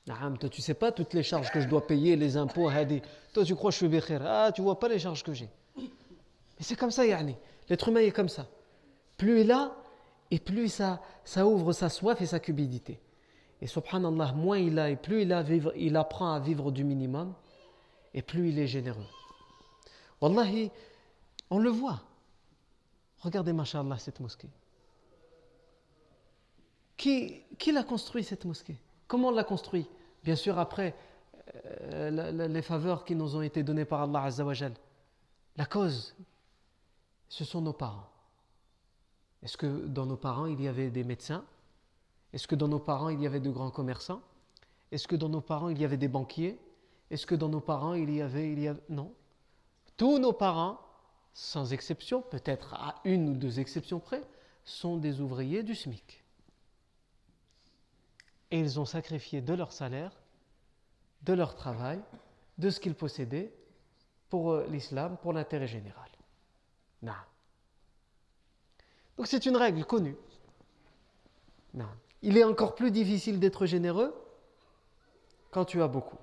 Toi, 0.04 0.48
tu 0.50 0.60
sais 0.60 0.74
pas 0.74 0.90
toutes 0.90 1.14
les 1.14 1.22
charges 1.22 1.50
que 1.50 1.60
je 1.60 1.68
dois 1.68 1.86
payer, 1.86 2.16
les 2.16 2.36
impôts, 2.36 2.70
Toi, 3.32 3.44
tu 3.44 3.54
crois 3.54 3.70
que 3.70 3.74
je 3.74 3.78
suis 3.78 3.88
békhir. 3.88 4.20
Ah, 4.24 4.50
tu 4.52 4.60
vois 4.60 4.78
pas 4.78 4.88
les 4.88 4.98
charges 4.98 5.22
que 5.22 5.32
j'ai. 5.32 5.48
Mais 5.76 5.84
c'est 6.60 6.76
comme 6.76 6.90
ça, 6.90 7.06
Yani. 7.06 7.36
L'être 7.68 7.88
humain 7.88 8.00
est 8.00 8.10
comme 8.10 8.28
ça. 8.28 8.48
Plus 9.16 9.42
il 9.42 9.52
a, 9.52 9.76
et 10.30 10.40
plus 10.40 10.68
ça, 10.68 11.00
ça 11.24 11.46
ouvre 11.46 11.72
sa 11.72 11.88
soif 11.88 12.20
et 12.20 12.26
sa 12.26 12.40
cupidité. 12.40 13.00
Et 13.60 13.68
subhanallah, 13.68 14.32
moins 14.32 14.58
il 14.58 14.78
a, 14.78 14.90
et 14.90 14.96
plus 14.96 15.22
il 15.76 15.96
apprend 15.96 16.32
à 16.32 16.40
vivre 16.40 16.72
du 16.72 16.82
minimum, 16.82 17.32
et 18.12 18.22
plus 18.22 18.48
il 18.48 18.58
est 18.58 18.66
généreux. 18.66 19.06
Wallahi, 20.20 20.72
on 21.48 21.58
le 21.58 21.70
voit. 21.70 22.02
Regardez, 23.20 23.52
mashallah, 23.52 23.98
cette 23.98 24.18
mosquée. 24.18 24.50
Qui, 26.96 27.42
qui 27.56 27.70
l'a 27.70 27.84
construit, 27.84 28.24
cette 28.24 28.44
mosquée? 28.44 28.76
Comment 29.12 29.28
on 29.28 29.32
l'a 29.32 29.44
construit? 29.44 29.86
Bien 30.24 30.36
sûr, 30.36 30.58
après 30.58 30.94
euh, 31.92 32.48
les 32.48 32.62
faveurs 32.62 33.04
qui 33.04 33.14
nous 33.14 33.36
ont 33.36 33.42
été 33.42 33.62
données 33.62 33.84
par 33.84 34.00
Allah 34.00 34.22
Azzawajal. 34.22 34.72
La 35.58 35.66
cause, 35.66 36.16
ce 37.28 37.44
sont 37.44 37.60
nos 37.60 37.74
parents. 37.74 38.08
Est-ce 39.42 39.58
que 39.58 39.66
dans 39.86 40.06
nos 40.06 40.16
parents, 40.16 40.46
il 40.46 40.62
y 40.62 40.66
avait 40.66 40.88
des 40.88 41.04
médecins? 41.04 41.44
Est-ce 42.32 42.48
que 42.48 42.54
dans 42.54 42.68
nos 42.68 42.78
parents, 42.78 43.10
il 43.10 43.20
y 43.20 43.26
avait 43.26 43.38
de 43.38 43.50
grands 43.50 43.70
commerçants? 43.70 44.22
Est-ce 44.90 45.06
que 45.06 45.16
dans 45.16 45.28
nos 45.28 45.42
parents, 45.42 45.68
il 45.68 45.78
y 45.78 45.84
avait 45.84 45.98
des 45.98 46.08
banquiers? 46.08 46.58
Est-ce 47.10 47.26
que 47.26 47.34
dans 47.34 47.50
nos 47.50 47.60
parents, 47.60 47.92
il 47.92 48.10
y 48.14 48.22
avait... 48.22 48.50
Il 48.50 48.60
y 48.60 48.68
avait... 48.68 48.80
Non. 48.88 49.12
Tous 49.98 50.18
nos 50.20 50.32
parents 50.32 50.80
sans 51.34 51.74
exception, 51.74 52.22
peut-être 52.22 52.72
à 52.72 52.94
une 53.04 53.28
ou 53.28 53.34
deux 53.34 53.60
exceptions 53.60 54.00
près, 54.00 54.22
sont 54.64 54.96
des 54.96 55.20
ouvriers 55.20 55.62
du 55.62 55.74
SMIC. 55.74 56.21
Et 58.52 58.60
ils 58.60 58.78
ont 58.78 58.84
sacrifié 58.84 59.40
de 59.40 59.54
leur 59.54 59.72
salaire, 59.72 60.12
de 61.22 61.32
leur 61.32 61.56
travail, 61.56 62.00
de 62.58 62.70
ce 62.70 62.78
qu'ils 62.78 62.94
possédaient 62.94 63.52
pour 64.28 64.52
euh, 64.52 64.66
l'islam, 64.68 65.16
pour 65.20 65.32
l'intérêt 65.32 65.66
général. 65.66 66.08
Non. 67.02 67.12
Donc 69.16 69.26
c'est 69.26 69.46
une 69.46 69.56
règle 69.56 69.84
connue. 69.84 70.16
Non. 71.74 71.88
Il 72.20 72.36
est 72.36 72.44
encore 72.44 72.74
plus 72.74 72.90
difficile 72.90 73.40
d'être 73.40 73.66
généreux 73.66 74.14
quand 75.50 75.64
tu 75.64 75.82
as 75.82 75.88
beaucoup. 75.88 76.18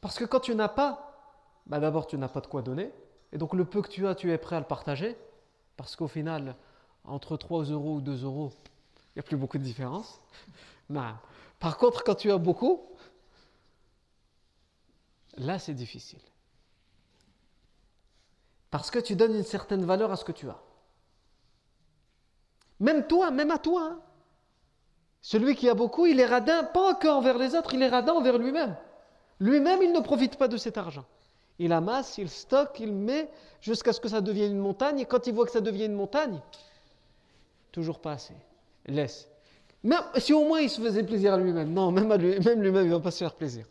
Parce 0.00 0.18
que 0.18 0.24
quand 0.24 0.40
tu 0.40 0.54
n'as 0.54 0.68
pas, 0.68 1.32
bah 1.66 1.80
d'abord 1.80 2.06
tu 2.06 2.16
n'as 2.18 2.28
pas 2.28 2.40
de 2.40 2.46
quoi 2.46 2.62
donner, 2.62 2.92
et 3.32 3.38
donc 3.38 3.54
le 3.54 3.64
peu 3.64 3.82
que 3.82 3.88
tu 3.88 4.06
as, 4.06 4.14
tu 4.14 4.30
es 4.30 4.38
prêt 4.38 4.56
à 4.56 4.60
le 4.60 4.66
partager, 4.66 5.16
parce 5.76 5.96
qu'au 5.96 6.08
final, 6.08 6.54
entre 7.04 7.36
3 7.36 7.64
euros 7.64 7.96
ou 7.96 8.00
2 8.00 8.24
euros, 8.24 8.52
il 8.96 9.12
n'y 9.16 9.20
a 9.20 9.22
plus 9.22 9.36
beaucoup 9.36 9.58
de 9.58 9.62
différence. 9.62 10.20
Par 11.60 11.78
contre, 11.78 12.02
quand 12.02 12.16
tu 12.16 12.32
as 12.32 12.38
beaucoup, 12.38 12.82
là 15.36 15.60
c'est 15.60 15.74
difficile. 15.74 16.20
Parce 18.70 18.90
que 18.90 18.98
tu 18.98 19.14
donnes 19.14 19.36
une 19.36 19.44
certaine 19.44 19.84
valeur 19.84 20.10
à 20.10 20.16
ce 20.16 20.24
que 20.24 20.32
tu 20.32 20.48
as. 20.48 20.60
Même 22.80 23.06
toi, 23.06 23.30
même 23.30 23.52
à 23.52 23.58
toi. 23.58 23.82
Hein. 23.82 24.00
Celui 25.22 25.54
qui 25.54 25.68
a 25.68 25.74
beaucoup, 25.74 26.06
il 26.06 26.18
est 26.18 26.26
radin, 26.26 26.64
pas 26.64 26.94
que 26.94 27.06
envers 27.06 27.38
les 27.38 27.54
autres, 27.54 27.74
il 27.74 27.82
est 27.82 27.88
radin 27.88 28.14
envers 28.14 28.38
lui-même. 28.38 28.76
Lui-même, 29.38 29.82
il 29.82 29.92
ne 29.92 30.00
profite 30.00 30.36
pas 30.36 30.48
de 30.48 30.56
cet 30.56 30.76
argent 30.76 31.04
il 31.60 31.74
amasse, 31.74 32.16
il 32.16 32.30
stocke, 32.30 32.80
il 32.80 32.92
met 32.92 33.30
jusqu'à 33.60 33.92
ce 33.92 34.00
que 34.00 34.08
ça 34.08 34.22
devienne 34.22 34.52
une 34.52 34.58
montagne. 34.58 35.00
Et 35.00 35.04
quand 35.04 35.26
il 35.26 35.34
voit 35.34 35.44
que 35.44 35.52
ça 35.52 35.60
devient 35.60 35.84
une 35.84 35.94
montagne, 35.94 36.40
toujours 37.70 38.00
pas 38.00 38.12
assez. 38.12 38.34
Laisse. 38.86 39.29
Même 39.82 40.02
si 40.18 40.32
au 40.32 40.44
moins 40.44 40.60
il 40.60 40.68
se 40.68 40.80
faisait 40.80 41.02
plaisir 41.02 41.34
à 41.34 41.38
lui-même. 41.38 41.72
Non, 41.72 41.90
même, 41.90 42.12
lui, 42.14 42.38
même 42.40 42.62
lui-même, 42.62 42.84
il 42.84 42.90
ne 42.90 42.94
va 42.94 43.00
pas 43.00 43.10
se 43.10 43.18
faire 43.18 43.34
plaisir. 43.34 43.66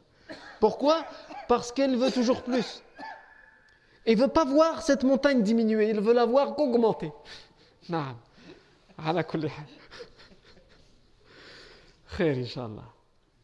Pourquoi? 0.59 1.05
Parce 1.47 1.71
qu'il 1.71 1.95
veut 1.97 2.11
toujours 2.11 2.41
plus. 2.41 2.83
Il 4.05 4.17
ne 4.17 4.21
veut 4.23 4.27
pas 4.27 4.45
voir 4.45 4.81
cette 4.81 5.03
montagne 5.03 5.43
diminuer, 5.43 5.89
il 5.89 5.99
veut 5.99 6.13
la 6.13 6.25
voir 6.25 6.55
qu'augmenter. 6.55 7.11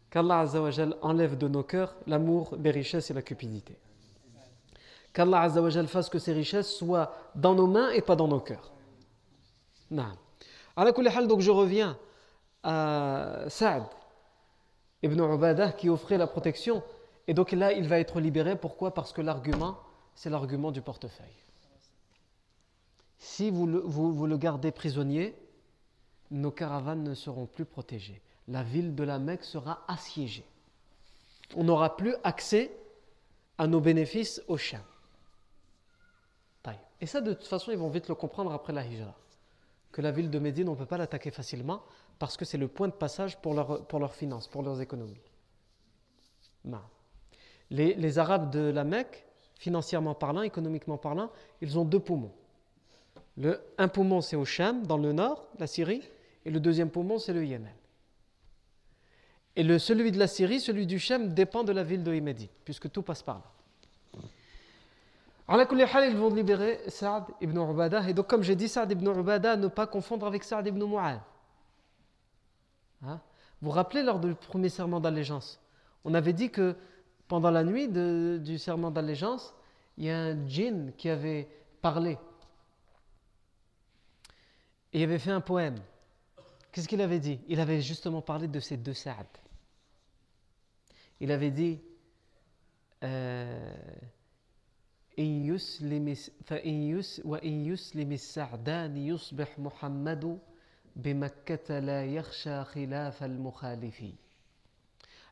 Qu'Allah 0.09 0.45
enlève 1.01 1.37
de 1.37 1.47
nos 1.47 1.63
cœurs 1.63 1.95
l'amour 2.07 2.57
des 2.57 2.71
richesses 2.71 3.11
et 3.11 3.13
la 3.13 3.21
cupidité 3.21 3.77
qu'Allah 5.15 5.41
Azzawajal 5.43 5.87
fasse 5.87 6.09
que 6.09 6.19
ces 6.19 6.33
richesses 6.33 6.75
soient 6.75 7.15
dans 7.35 7.55
nos 7.55 7.67
mains 7.67 7.89
et 7.91 8.01
pas 8.01 8.17
dans 8.17 8.27
nos 8.27 8.41
cœurs. 8.41 8.69
Non. 9.89 10.11
donc 10.75 11.39
je 11.39 11.51
reviens 11.51 11.97
à 12.65 13.45
Saad 13.49 13.83
ibn 15.03 15.19
Ubadah 15.19 15.71
qui 15.71 15.89
offrait 15.89 16.17
la 16.17 16.27
protection. 16.27 16.83
Et 17.27 17.33
donc 17.33 17.51
là, 17.51 17.71
il 17.71 17.87
va 17.87 17.99
être 17.99 18.19
libéré. 18.19 18.55
Pourquoi? 18.57 18.93
Parce 18.93 19.13
que 19.13 19.21
l'argument, 19.21 19.77
c'est 20.15 20.29
l'argument 20.29 20.71
du 20.71 20.81
portefeuille. 20.81 21.27
Si 23.17 23.49
vous 23.49 23.67
le, 23.67 23.79
vous 23.79 24.27
le 24.27 24.37
gardez 24.37 24.71
prisonnier, 24.71 25.35
nos 26.31 26.51
caravanes 26.51 27.03
ne 27.03 27.13
seront 27.13 27.45
plus 27.45 27.65
protégées. 27.65 28.21
La 28.47 28.63
ville 28.63 28.95
de 28.95 29.03
la 29.03 29.19
Mecque 29.19 29.43
sera 29.43 29.83
assiégée. 29.87 30.45
On 31.55 31.63
n'aura 31.63 31.95
plus 31.95 32.15
accès 32.23 32.75
à 33.57 33.67
nos 33.67 33.79
bénéfices 33.79 34.41
au 34.47 34.57
chien. 34.57 34.83
Et 37.01 37.05
ça, 37.05 37.21
de 37.21 37.33
toute 37.33 37.47
façon, 37.47 37.71
ils 37.71 37.77
vont 37.77 37.89
vite 37.89 38.07
le 38.07 38.15
comprendre 38.15 38.51
après 38.51 38.73
la 38.73 38.85
hijra. 38.85 39.13
Que 39.95 40.01
la 40.01 40.11
ville 40.11 40.29
de 40.29 40.39
Médine, 40.39 40.67
on 40.67 40.73
ne 40.73 40.77
peut 40.77 40.85
pas 40.85 40.97
l'attaquer 40.97 41.31
facilement 41.31 41.81
parce 42.19 42.35
que 42.35 42.43
c'est 42.43 42.57
le 42.57 42.67
point 42.67 42.89
de 42.89 42.93
passage 42.93 43.37
pour, 43.37 43.53
leur, 43.53 43.87
pour 43.87 43.97
leurs 43.97 44.13
finances, 44.13 44.45
pour 44.45 44.61
leurs 44.61 44.81
économies. 44.81 45.21
Les, 47.69 48.19
Arabes 48.19 48.51
de 48.51 48.59
la 48.59 48.83
Mecque, 48.83 49.23
financièrement 49.57 50.13
parlant, 50.13 50.41
économiquement 50.41 50.97
parlant, 50.97 51.31
ils 51.61 51.79
ont 51.79 51.85
deux 51.85 52.01
poumons. 52.01 52.33
Le, 53.37 53.61
un 53.77 53.87
poumon, 53.87 54.19
c'est 54.19 54.35
au 54.35 54.43
Sham, 54.43 54.85
dans 54.85 54.97
le 54.97 55.13
nord, 55.13 55.47
la 55.59 55.65
Syrie, 55.65 56.01
et 56.43 56.51
le 56.51 56.59
deuxième 56.59 56.89
poumon, 56.89 57.17
c'est 57.17 57.31
le 57.31 57.45
Yémen. 57.45 57.71
Et 59.55 59.63
le, 59.63 59.79
celui 59.79 60.11
de 60.11 60.19
la 60.19 60.27
Syrie, 60.27 60.59
celui 60.59 60.87
du 60.87 60.99
Sham, 60.99 61.33
dépend 61.33 61.63
de 61.63 61.71
la 61.71 61.83
ville 61.83 62.03
de 62.03 62.19
Médine, 62.19 62.49
puisque 62.65 62.91
tout 62.91 63.01
passe 63.01 63.23
par 63.23 63.37
là. 63.37 63.54
Alors, 65.47 65.67
ils 65.71 66.17
vont 66.17 66.33
libérer 66.33 66.81
Saad 66.87 67.25
ibn 67.39 67.57
Ubadah. 67.57 68.09
Et 68.09 68.13
donc, 68.13 68.27
comme 68.27 68.41
j'ai 68.41 68.55
dit, 68.55 68.67
Saad 68.67 68.91
ibn 68.91 69.07
Ubadah, 69.07 69.55
ne 69.57 69.67
pas 69.67 69.85
confondre 69.85 70.25
avec 70.25 70.43
Saad 70.43 70.65
ibn 70.65 70.83
Mu'ad. 70.83 71.21
Hein? 73.03 73.21
Vous 73.61 73.69
vous 73.69 73.71
rappelez 73.71 74.01
lors 74.01 74.19
du 74.19 74.33
premier 74.33 74.69
serment 74.69 74.99
d'allégeance 74.99 75.59
On 76.03 76.15
avait 76.15 76.33
dit 76.33 76.49
que 76.49 76.75
pendant 77.27 77.51
la 77.51 77.63
nuit 77.63 77.87
du 77.87 78.57
serment 78.57 78.89
d'allégeance, 78.89 79.53
il 79.97 80.05
y 80.05 80.09
a 80.09 80.17
un 80.17 80.47
djinn 80.47 80.91
qui 80.97 81.09
avait 81.09 81.47
parlé. 81.81 82.17
Et 84.93 84.99
il 84.99 85.03
avait 85.03 85.19
fait 85.19 85.31
un 85.31 85.41
poème. 85.41 85.77
Qu'est-ce 86.71 86.87
qu'il 86.87 87.01
avait 87.01 87.19
dit? 87.19 87.39
Il 87.47 87.59
avait 87.59 87.81
justement 87.81 88.21
parlé 88.21 88.47
de 88.47 88.59
ces 88.59 88.77
deux 88.77 88.93
Saad. 88.93 89.27
Il 91.19 91.31
avait 91.31 91.51
dit 91.51 91.79
إن 95.19 95.45
يسلم 95.45 96.15
فإن 96.45 96.73
يس 96.73 97.21
وإن 97.25 97.65
يسلم 97.65 98.11
السعدان 98.11 98.97
يصبح 98.97 99.59
محمد 99.59 100.39
بمكة 100.95 101.79
لا 101.79 102.05
يخشى 102.05 102.63
خلاف 102.63 103.23
المخالف 103.23 104.03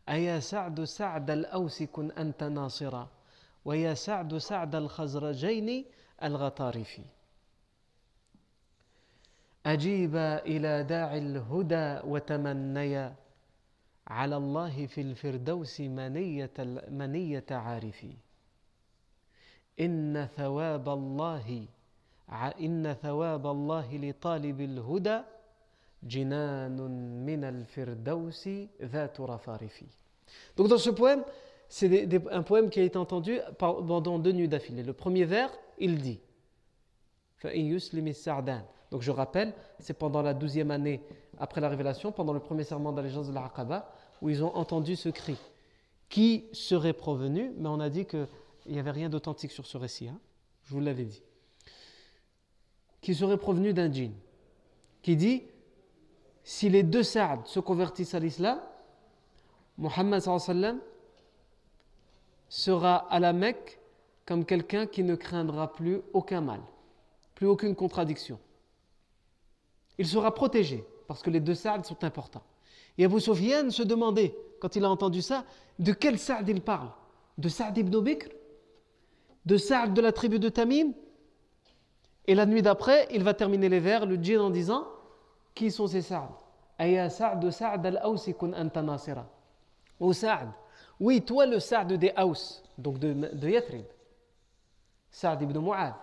أيا 0.10 0.40
سعد 0.40 0.84
سعد 0.84 1.32
الأوس 1.32 1.84
كن 1.84 2.12
أنت 2.12 2.44
ناصرا 2.44 3.10
ويا 3.66 3.94
سعد 3.94 4.38
سعد 4.38 4.76
الخزرجين 4.76 5.86
الغطارف 6.24 7.00
أجيبا 9.66 10.46
إلى 10.46 10.84
داعي 10.84 11.18
الهدى 11.18 12.00
وتمنيا 12.08 13.16
على 14.08 14.38
الله 14.38 14.86
في 14.86 15.02
الفردوس 15.02 15.82
منية, 15.82 16.52
منية 16.90 17.46
عارفي. 17.52 18.14
إن 19.81 20.29
ثواب 20.37 20.89
الله 20.89 21.67
إن 22.61 22.95
ثواب 23.03 23.47
الله 23.47 23.97
لطالب 23.97 24.61
الهدى 24.61 25.19
جنان 26.03 26.79
من 27.27 27.45
الفردوس 27.45 28.49
ذات 28.83 29.21
رفارف 29.21 29.85
Donc 30.57 30.69
dans 30.69 30.79
ce 30.79 30.91
poème, 30.91 31.25
c'est 31.69 32.09
un 32.31 32.43
poème 32.43 32.69
qui 32.69 32.81
a 32.81 32.83
été 32.83 32.99
entendu 32.99 33.39
pendant 33.59 34.19
deux 34.19 34.33
nuits 34.33 34.49
d'affilée. 34.49 34.83
Le 34.83 34.93
premier 34.93 35.25
vers, 35.25 35.51
il 35.79 35.99
dit 35.99 36.21
Donc 38.91 39.03
je 39.03 39.11
rappelle, 39.11 39.55
c'est 39.79 39.95
pendant 39.95 40.23
la 40.23 40.35
douzième 40.35 40.71
année 40.71 41.03
après 41.39 41.61
la 41.61 41.69
révélation, 41.69 42.13
pendant 42.13 42.33
le 42.33 42.41
premier 42.41 42.65
serment 42.65 42.93
d'allégeance 42.93 43.29
de 43.29 43.33
l'Aqaba, 43.33 43.91
où 44.21 44.29
ils 44.29 44.43
ont 44.43 44.55
entendu 44.57 44.97
ce 44.97 45.09
cri. 45.09 45.37
Qui 46.09 46.47
serait 46.53 46.95
provenu 46.95 47.53
Mais 47.59 47.69
on 47.69 47.81
a 47.81 47.91
dit 47.91 48.07
qu'il 48.64 48.74
n'y 48.74 48.80
avait 48.80 48.92
rien 48.92 49.10
d'authentique 49.10 49.52
sur 49.52 49.66
ce 49.66 49.78
récit. 49.78 50.08
Hein 50.08 50.20
je 50.64 50.74
vous 50.74 50.80
l'avais 50.80 51.06
dit. 51.06 51.22
Qui 53.02 53.14
serait 53.14 53.38
provenu 53.38 53.74
d'un 53.74 53.92
djinn. 53.92 54.14
Qui 55.02 55.16
dit 55.16 55.44
si 56.44 56.70
les 56.70 56.84
deux 56.84 57.04
Saad 57.04 57.46
se 57.46 57.60
convertissent 57.60 58.16
à 58.16 58.20
l'islam, 58.20 58.60
Mohammed 59.78 60.22
sera 62.50 62.96
à 62.96 63.20
la 63.20 63.34
Mecque 63.34 63.80
comme 64.26 64.46
quelqu'un 64.46 64.86
qui 64.86 65.04
ne 65.04 65.16
craindra 65.16 65.74
plus 65.74 66.02
aucun 66.14 66.42
mal, 66.42 66.62
plus 67.36 67.48
aucune 67.48 67.76
contradiction. 67.76 68.40
Il 69.98 70.08
sera 70.08 70.34
protégé 70.34 70.86
parce 71.08 71.22
que 71.22 71.30
les 71.30 71.40
deux 71.40 71.56
Saad 71.56 71.86
sont 71.86 72.04
importants. 72.04 72.44
Et 72.98 73.06
Abu 73.06 73.20
Sufyan 73.20 73.70
se 73.70 73.84
demandait, 73.84 74.36
quand 74.60 74.76
il 74.76 74.86
a 74.86 74.90
entendu 74.90 75.22
ça, 75.22 75.46
de 75.80 75.94
quel 75.94 76.20
Saad 76.20 76.48
il 76.48 76.62
parle? 76.62 76.90
De 77.38 77.50
Saad 77.50 77.78
ibn 77.78 78.00
Bikr? 78.00 78.30
De 79.46 79.58
Saad 79.58 79.94
de 79.94 80.02
la 80.02 80.12
tribu 80.12 80.40
de 80.40 80.50
Tamim 80.50 80.94
Et 82.28 82.36
la 82.36 82.46
nuit 82.46 82.62
d'après, 82.62 83.08
il 83.12 83.24
va 83.24 83.34
terminer 83.34 83.70
les 83.70 83.80
vers, 83.80 84.06
le 84.06 84.16
djinn 84.16 84.40
en 84.40 84.50
disant 84.50 84.88
Qui 85.54 85.72
sont 85.72 85.88
ces 85.88 86.02
Saad 86.02 86.30
Aya 86.78 87.10
Saad 87.10 87.50
Saad 87.52 87.86
al-Awsi 87.86 88.34
kun 88.34 88.54
anta 88.54 88.82
nasira. 88.82 89.26
Ou 90.00 90.14
Saad. 90.14 90.50
Oui, 91.00 91.22
toi 91.22 91.46
le 91.46 91.60
Saad 91.60 91.94
des 91.94 92.14
Aus, 92.18 92.64
donc 92.78 93.00
de, 93.00 93.14
de 93.14 93.50
Yathrib. 93.50 93.86
Saad 95.12 95.42
ibn 95.42 95.60
Mu'ad. 95.60 95.94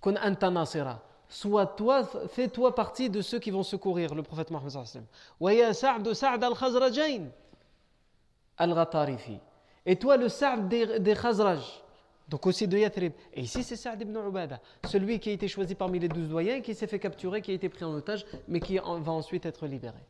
Kun 0.00 0.16
anta 0.16 0.50
nasira 0.50 1.02
soit 1.28 1.66
toi, 1.66 2.04
fais-toi 2.28 2.74
partie 2.74 3.10
de 3.10 3.20
ceux 3.20 3.38
qui 3.38 3.50
vont 3.50 3.62
secourir 3.62 4.14
le 4.14 4.22
prophète 4.22 4.50
Mohammed 4.50 4.72
al-Ghatarifi. 8.58 9.38
Et 9.84 9.96
toi 9.96 10.16
le 10.16 10.28
Sa'd 10.28 10.68
des, 10.68 10.98
des 10.98 11.14
Khazraj, 11.14 11.60
donc 12.28 12.46
aussi 12.46 12.66
de 12.66 12.78
Yathrib. 12.78 13.12
Et 13.32 13.42
ici 13.42 13.62
c'est 13.62 13.76
Sa'd 13.76 14.00
ibn 14.00 14.16
Ubada, 14.16 14.60
celui 14.84 15.20
qui 15.20 15.30
a 15.30 15.32
été 15.32 15.48
choisi 15.48 15.74
parmi 15.74 15.98
les 15.98 16.08
douze 16.08 16.28
doyens, 16.28 16.60
qui 16.60 16.74
s'est 16.74 16.86
fait 16.86 16.98
capturer, 16.98 17.42
qui 17.42 17.50
a 17.50 17.54
été 17.54 17.68
pris 17.68 17.84
en 17.84 17.92
otage, 17.94 18.26
mais 18.48 18.60
qui 18.60 18.78
va 18.78 19.12
ensuite 19.12 19.46
être 19.46 19.66
libéré. 19.66 20.00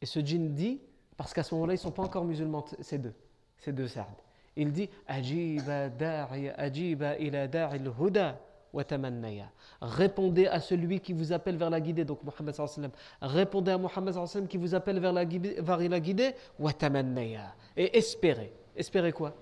Et 0.00 0.06
ce 0.06 0.20
djinn 0.20 0.54
dit, 0.54 0.80
parce 1.16 1.32
qu'à 1.32 1.42
ce 1.42 1.54
moment-là 1.54 1.74
ils 1.74 1.76
ne 1.76 1.82
sont 1.82 1.92
pas 1.92 2.02
encore 2.02 2.24
musulmans, 2.24 2.64
ces 2.80 2.98
deux, 2.98 3.14
ces 3.58 3.72
deux 3.72 3.88
Sa'd. 3.88 4.06
Il 4.56 4.72
dit, 4.72 4.90
Ajiba 5.06 5.90
ajiba 6.58 7.18
ila 7.18 7.48
da'il 7.48 7.90
huda. 8.00 8.38
Répondez 9.80 10.46
à 10.46 10.60
celui 10.60 11.00
qui 11.00 11.12
vous 11.12 11.32
appelle 11.32 11.56
vers 11.56 11.68
la 11.70 11.80
guidée, 11.80 12.04
donc 12.04 12.20
Mohammed 12.22 12.54
Répondez 13.20 13.70
à 13.70 13.78
Mohammed 13.78 14.48
qui 14.48 14.56
vous 14.56 14.74
appelle 14.74 14.98
vers 14.98 15.12
la, 15.12 15.24
vers 15.24 16.00
guidée, 16.00 16.34
et 17.76 17.98
espérez. 17.98 18.52
Espérez 18.74 19.12
quoi? 19.12 19.34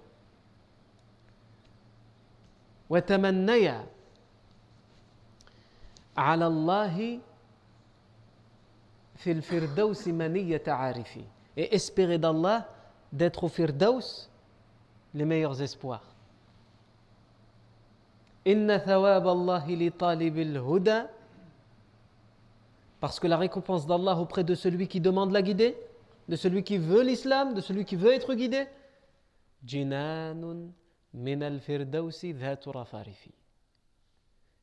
على 6.18 6.47
الله 6.47 7.20
في 9.16 9.32
الفردوس 9.32 10.07
منية 10.07 10.63
عارفي 10.68 11.24
et 11.57 11.76
espérez 11.76 12.18
d'Allah 12.18 12.68
d'être 13.13 13.45
au 13.45 13.49
Firdaus 13.49 14.30
les 15.13 15.26
meilleurs 15.26 15.61
espoirs 15.61 16.16
parce 22.99 23.20
que 23.20 23.28
la 23.28 23.38
récompense 23.38 23.88
d'Allah 23.88 24.18
auprès 24.18 24.43
de 24.43 24.55
celui 24.55 24.88
qui 24.88 24.99
demande 24.99 25.32
la 25.32 25.41
guidée, 25.41 25.76
de 26.28 26.36
celui 26.36 26.63
qui 26.63 26.78
veut 26.78 27.03
l'islam, 27.03 27.53
de 27.53 27.61
celui 27.61 27.86
qui 27.86 27.95
veut 27.95 28.13
être 28.13 28.34
guidé, 28.34 28.68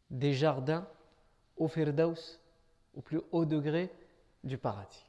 des 0.09 0.33
jardins 0.33 0.87
au 1.57 1.67
firdaus, 1.67 2.39
au 2.95 3.01
plus 3.01 3.21
haut 3.31 3.45
degré 3.45 3.91
du 4.43 4.57
paradis. 4.57 5.05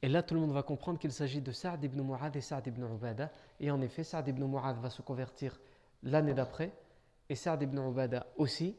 Et 0.00 0.08
là, 0.08 0.22
tout 0.22 0.34
le 0.34 0.40
monde 0.40 0.52
va 0.52 0.62
comprendre 0.62 0.98
qu'il 0.98 1.12
s'agit 1.12 1.40
de 1.40 1.50
Saad 1.50 1.82
ibn 1.82 2.00
Mu'ad 2.00 2.34
et 2.36 2.40
Saad 2.40 2.66
ibn 2.66 2.84
Ubada. 2.84 3.32
Et 3.58 3.70
en 3.70 3.80
effet, 3.80 4.04
Saad 4.04 4.28
ibn 4.28 4.44
Mu'ad 4.44 4.78
va 4.78 4.90
se 4.90 5.02
convertir 5.02 5.58
l'année 6.04 6.34
d'après, 6.34 6.72
et 7.28 7.34
Saad 7.34 7.62
ibn 7.62 7.78
Ubada 7.78 8.26
aussi, 8.36 8.76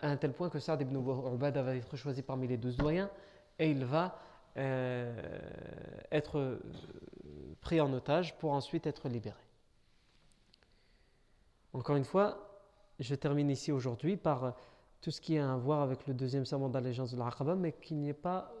à 0.00 0.08
un 0.08 0.16
tel 0.16 0.32
point 0.32 0.50
que 0.50 0.58
Saad 0.58 0.80
ibn 0.80 0.96
Ubada 0.96 1.62
va 1.62 1.76
être 1.76 1.96
choisi 1.96 2.22
parmi 2.22 2.48
les 2.48 2.56
douze 2.56 2.76
doyens, 2.76 3.08
et 3.58 3.70
il 3.70 3.84
va 3.84 4.18
être 4.58 6.38
euh, 6.38 6.58
pris 7.60 7.80
en 7.80 7.92
otage 7.92 8.36
pour 8.38 8.52
ensuite 8.52 8.86
être 8.86 9.08
libéré. 9.08 9.36
Encore 11.72 11.96
une 11.96 12.04
fois, 12.04 12.62
je 12.98 13.14
termine 13.14 13.50
ici 13.50 13.72
aujourd'hui 13.72 14.16
par 14.16 14.54
tout 15.00 15.10
ce 15.10 15.20
qui 15.20 15.38
a 15.38 15.52
à 15.52 15.56
voir 15.56 15.82
avec 15.82 16.06
le 16.06 16.14
deuxième 16.14 16.44
serment 16.44 16.68
d'allégeance 16.68 17.12
de 17.12 17.18
l'Aqaba, 17.18 17.54
mais 17.54 17.72
qui 17.72 17.94
n'est 17.94 18.12
pas 18.12 18.52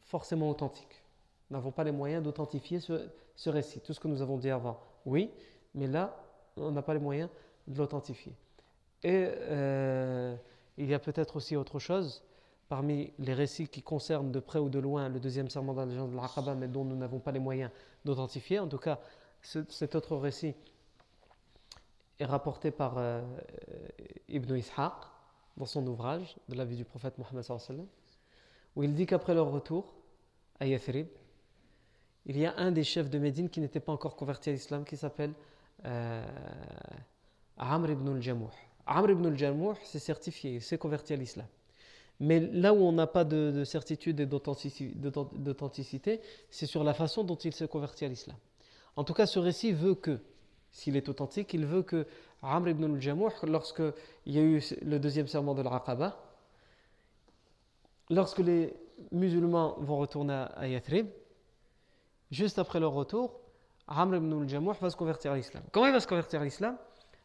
forcément 0.00 0.50
authentique 0.50 1.02
n'avons 1.50 1.70
pas 1.70 1.84
les 1.84 1.92
moyens 1.92 2.22
d'authentifier 2.22 2.80
ce, 2.80 3.50
récit. 3.50 3.80
Tout 3.80 3.92
ce 3.92 4.00
que 4.00 4.08
nous 4.08 4.22
avons 4.22 4.36
dit 4.36 4.50
avant, 4.50 4.80
oui, 5.06 5.30
mais 5.74 5.86
là, 5.86 6.16
on 6.56 6.70
n'a 6.70 6.82
pas 6.82 6.94
les 6.94 7.00
moyens 7.00 7.30
de 7.66 7.78
l'authentifier. 7.78 8.32
Et 9.02 9.28
euh, 9.28 10.36
il 10.76 10.86
y 10.86 10.94
a 10.94 10.98
peut-être 10.98 11.36
aussi 11.36 11.56
autre 11.56 11.78
chose 11.78 12.24
parmi 12.68 13.12
les 13.18 13.34
récits 13.34 13.68
qui 13.68 13.82
concernent 13.82 14.30
de 14.30 14.40
près 14.40 14.58
ou 14.58 14.68
de 14.68 14.78
loin 14.78 15.08
le 15.08 15.20
deuxième 15.20 15.48
serment 15.48 15.74
de 15.74 15.90
de 15.90 16.16
l'Aqaba, 16.16 16.54
mais 16.54 16.68
dont 16.68 16.84
nous 16.84 16.96
n'avons 16.96 17.18
pas 17.18 17.32
les 17.32 17.38
moyens 17.38 17.70
d'authentifier. 18.04 18.58
En 18.58 18.68
tout 18.68 18.78
cas, 18.78 19.00
cet 19.42 19.94
autre 19.94 20.16
récit 20.16 20.54
est 22.18 22.24
rapporté 22.24 22.70
par 22.70 22.98
euh, 22.98 23.22
Ibn 24.28 24.54
Ishaq 24.56 24.92
dans 25.56 25.66
son 25.66 25.86
ouvrage 25.86 26.36
de 26.48 26.56
la 26.56 26.64
vie 26.64 26.76
du 26.76 26.84
prophète 26.84 27.16
Mohammed 27.18 27.44
où 28.76 28.82
il 28.82 28.94
dit 28.94 29.06
qu'après 29.06 29.34
leur 29.34 29.50
retour 29.50 29.94
à 30.60 30.66
Yathrib, 30.66 31.08
il 32.26 32.36
y 32.36 32.46
a 32.46 32.54
un 32.58 32.70
des 32.70 32.84
chefs 32.84 33.08
de 33.08 33.18
Médine 33.18 33.48
qui 33.48 33.60
n'était 33.60 33.80
pas 33.80 33.92
encore 33.92 34.14
converti 34.14 34.50
à 34.50 34.52
l'islam 34.52 34.84
qui 34.84 34.96
s'appelle 34.96 35.32
euh, 35.84 36.26
Amr 37.56 37.90
ibn 37.90 38.08
al-Jamouh. 38.08 38.50
Amr 38.86 39.10
ibn 39.10 39.26
al-Jamouh 39.26 39.74
s'est 39.82 39.98
certifié, 39.98 40.54
il 40.54 40.62
s'est 40.62 40.78
converti 40.78 41.12
à 41.12 41.16
l'islam. 41.16 41.46
Mais 42.20 42.40
là 42.40 42.74
où 42.74 42.78
on 42.78 42.92
n'a 42.92 43.06
pas 43.06 43.24
de, 43.24 43.62
certitude 43.64 44.18
et 44.20 44.26
d'authenticité, 44.26 46.20
c'est 46.50 46.66
sur 46.66 46.82
la 46.82 46.94
façon 46.94 47.22
dont 47.22 47.36
il 47.36 47.52
s'est 47.52 47.68
converti 47.68 48.04
à 48.04 48.08
l'islam. 48.08 48.36
En 48.96 49.04
tout 49.04 49.14
cas, 49.14 49.26
ce 49.26 49.38
récit 49.38 49.72
veut 49.72 49.94
que, 49.94 50.18
s'il 50.72 50.96
est 50.96 51.08
authentique, 51.08 51.54
il 51.54 51.64
veut 51.64 51.82
que 51.82 52.06
Amr 52.42 52.70
ibn 52.70 52.84
al-Jamouh, 52.94 53.30
lorsqu'il 53.44 53.92
y 54.26 54.38
a 54.38 54.42
eu 54.42 54.60
le 54.82 54.98
deuxième 54.98 55.28
serment 55.28 55.54
de 55.54 55.62
l'Aqaba, 55.62 56.20
lorsque 58.10 58.40
les 58.40 58.74
musulmans 59.12 59.76
vont 59.78 59.98
retourner 59.98 60.46
à 60.56 60.66
Yathrib, 60.66 61.06
juste 62.32 62.58
après 62.58 62.80
leur 62.80 62.92
retour, 62.92 63.38
Amr 63.86 64.16
ibn 64.16 64.42
al-Jamouh 64.42 64.74
va 64.80 64.90
se 64.90 64.96
convertir 64.96 65.32
à 65.32 65.36
l'islam. 65.36 65.62
Comment 65.70 65.86
il 65.86 65.92
va 65.92 66.00
se 66.00 66.08
convertir 66.08 66.40
à 66.40 66.44
l'islam? 66.44 66.76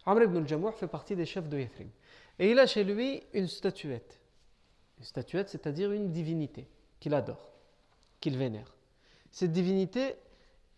Amr 0.06 0.24
ibn 0.24 0.38
al-Jamouh 0.38 0.72
fait 0.72 0.88
partie 0.88 1.16
des 1.16 1.26
chefs 1.26 1.50
de 1.50 1.58
Yathrib. 1.58 1.90
Et 2.38 2.52
il 2.52 2.60
a 2.60 2.68
chez 2.68 2.84
lui 2.84 3.24
une 3.34 3.48
statuette. 3.48 4.20
Une 4.98 5.04
statuette, 5.04 5.50
c'est-à-dire 5.50 5.92
une 5.92 6.12
divinité 6.12 6.68
qu'il 7.00 7.14
adore, 7.14 7.52
qu'il 8.20 8.38
vénère. 8.38 8.74
Cette 9.32 9.52
divinité, 9.52 10.16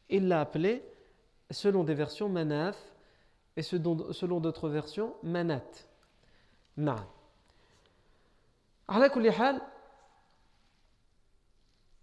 il 0.09 0.27
l'a 0.27 0.41
appelée, 0.41 0.83
selon 1.51 1.83
des 1.83 1.93
versions, 1.93 2.29
Manaf, 2.29 2.77
et 3.57 3.61
selon 3.61 4.39
d'autres 4.39 4.69
versions, 4.69 5.15
Manat. 5.23 5.63
Na. 6.77 7.07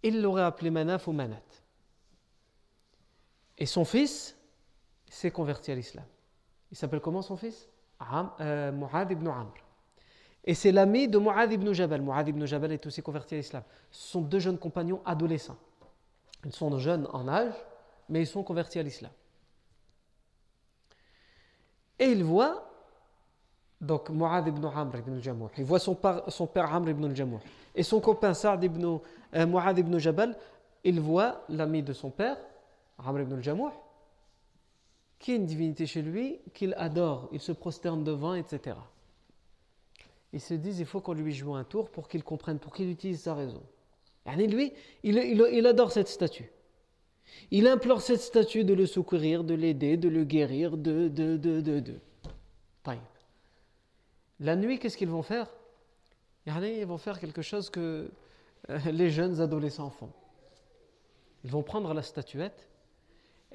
il 0.03 0.21
l'aurait 0.21 0.43
appelé 0.43 0.69
Manaf 0.69 1.07
ou 1.07 1.11
Manat. 1.11 1.41
Et 3.57 3.65
son 3.65 3.85
fils 3.85 4.35
s'est 5.07 5.31
converti 5.31 5.71
à 5.71 5.75
l'islam. 5.75 6.05
Il 6.71 6.77
s'appelle 6.77 6.99
comment 6.99 7.21
son 7.21 7.37
fils? 7.37 7.69
Euh, 8.41 8.71
Mu'ad 8.71 9.11
ibn 9.11 9.27
Amr. 9.27 9.53
Et 10.45 10.53
c'est 10.53 10.71
l'ami 10.71 11.07
de 11.07 11.17
Mu'ad 11.17 11.51
ibn 11.51 11.71
Jabal. 11.71 12.01
Mu'ad 12.01 12.27
ibn 12.27 12.45
Jabal 12.45 12.71
est 12.71 12.85
aussi 12.85 13.01
converti 13.01 13.35
à 13.35 13.37
l'islam. 13.37 13.63
Ce 13.91 14.11
sont 14.11 14.21
deux 14.21 14.39
jeunes 14.39 14.57
compagnons 14.57 15.01
adolescents. 15.05 15.57
Ils 16.45 16.51
sont 16.51 16.77
jeunes 16.77 17.07
en 17.13 17.27
âge, 17.27 17.53
mais 18.09 18.21
ils 18.21 18.27
sont 18.27 18.43
convertis 18.43 18.79
à 18.79 18.83
l'islam. 18.83 19.11
Et 21.99 22.05
il 22.05 22.23
voit 22.23 22.69
donc 23.79 24.09
Mu'ad 24.09 24.47
ibn 24.47 24.65
Amr 24.65 24.97
ibn 24.99 25.13
al 25.13 25.49
Il 25.57 25.65
voit 25.65 25.79
son 25.79 25.95
père, 25.95 26.23
son 26.27 26.47
père 26.47 26.73
Amr 26.73 26.89
ibn 26.89 27.05
al 27.05 27.39
Et 27.75 27.83
son 27.83 27.99
copain 27.99 28.33
Sa'd 28.33 28.63
ibn 28.63 28.99
euh, 29.35 29.73
ibn 29.77 29.97
Jabal, 29.97 30.37
il 30.83 30.99
voit 30.99 31.43
l'ami 31.49 31.83
de 31.83 31.93
son 31.93 32.09
père, 32.09 32.37
Amr 32.97 33.21
ibn 33.21 33.33
al 33.33 33.71
qui 35.19 35.31
est 35.31 35.35
une 35.37 35.45
divinité 35.45 35.85
chez 35.85 36.01
lui, 36.01 36.41
qu'il 36.53 36.73
adore, 36.77 37.29
il 37.31 37.39
se 37.39 37.53
prosterne 37.53 38.03
devant, 38.03 38.33
etc. 38.33 38.75
Ils 40.33 40.41
se 40.41 40.55
disent, 40.55 40.79
il 40.79 40.85
faut 40.85 40.99
qu'on 40.99 41.13
lui 41.13 41.31
joue 41.31 41.53
un 41.53 41.63
tour 41.63 41.89
pour 41.89 42.07
qu'il 42.07 42.23
comprenne, 42.23 42.57
pour 42.57 42.73
qu'il 42.73 42.89
utilise 42.89 43.21
sa 43.21 43.35
raison. 43.35 43.61
Et 44.25 44.47
lui, 44.47 44.73
il, 45.03 45.67
adore 45.67 45.91
cette 45.91 46.07
statue. 46.07 46.51
Il 47.51 47.67
implore 47.67 48.01
cette 48.01 48.21
statue 48.21 48.63
de 48.63 48.73
le 48.73 48.85
secourir, 48.85 49.43
de 49.43 49.53
l'aider, 49.53 49.95
de 49.95 50.09
le 50.09 50.23
guérir, 50.23 50.75
de, 50.75 51.07
de. 51.07 51.99
La 54.39 54.55
nuit, 54.55 54.79
qu'est-ce 54.79 54.97
qu'ils 54.97 55.09
vont 55.09 55.21
faire? 55.21 55.47
Ils 56.47 56.85
vont 56.85 56.97
faire 56.97 57.19
quelque 57.19 57.41
chose 57.41 57.69
que 57.69 58.11
euh, 58.69 58.79
les 58.91 59.09
jeunes 59.09 59.39
adolescents 59.39 59.91
font. 59.91 60.11
Ils 61.43 61.51
vont 61.51 61.63
prendre 61.63 61.93
la 61.93 62.01
statuette 62.01 62.67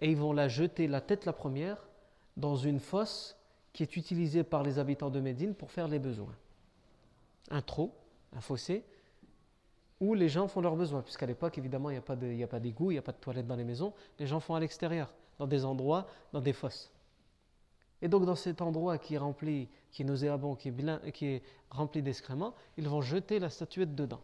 et 0.00 0.10
ils 0.10 0.16
vont 0.16 0.32
la 0.32 0.48
jeter 0.48 0.86
la 0.86 1.00
tête 1.00 1.26
la 1.26 1.32
première 1.32 1.88
dans 2.36 2.56
une 2.56 2.80
fosse 2.80 3.36
qui 3.72 3.82
est 3.82 3.96
utilisée 3.96 4.44
par 4.44 4.62
les 4.62 4.78
habitants 4.78 5.10
de 5.10 5.20
Médine 5.20 5.54
pour 5.54 5.70
faire 5.70 5.88
les 5.88 5.98
besoins. 5.98 6.34
Un 7.50 7.62
trou, 7.62 7.92
un 8.32 8.40
fossé, 8.40 8.84
où 10.00 10.14
les 10.14 10.28
gens 10.28 10.48
font 10.48 10.60
leurs 10.60 10.76
besoins, 10.76 11.02
puisqu'à 11.02 11.26
l'époque, 11.26 11.58
évidemment, 11.58 11.90
il 11.90 11.94
n'y 11.94 12.44
a 12.44 12.46
pas 12.46 12.60
d'égout, 12.60 12.90
il 12.90 12.94
n'y 12.94 12.98
a 12.98 13.02
pas 13.02 13.12
de 13.12 13.18
toilettes 13.18 13.46
dans 13.46 13.56
les 13.56 13.64
maisons, 13.64 13.92
les 14.18 14.26
gens 14.26 14.40
font 14.40 14.54
à 14.54 14.60
l'extérieur, 14.60 15.12
dans 15.38 15.46
des 15.46 15.64
endroits, 15.64 16.06
dans 16.32 16.40
des 16.40 16.52
fosses. 16.52 16.92
Et 18.00 18.08
donc, 18.08 18.24
dans 18.24 18.36
cet 18.36 18.62
endroit 18.62 18.98
qui 18.98 19.14
est 19.14 19.18
rempli, 19.18 19.68
qui 19.90 20.02
est 20.02 20.04
nauséabond, 20.04 20.54
qui 20.54 20.68
est, 20.68 21.12
qui 21.12 21.26
est 21.26 21.42
rempli 21.70 22.02
d'excréments, 22.02 22.54
ils 22.76 22.88
vont 22.88 23.00
jeter 23.00 23.40
la 23.40 23.50
statuette 23.50 23.94
dedans. 23.94 24.20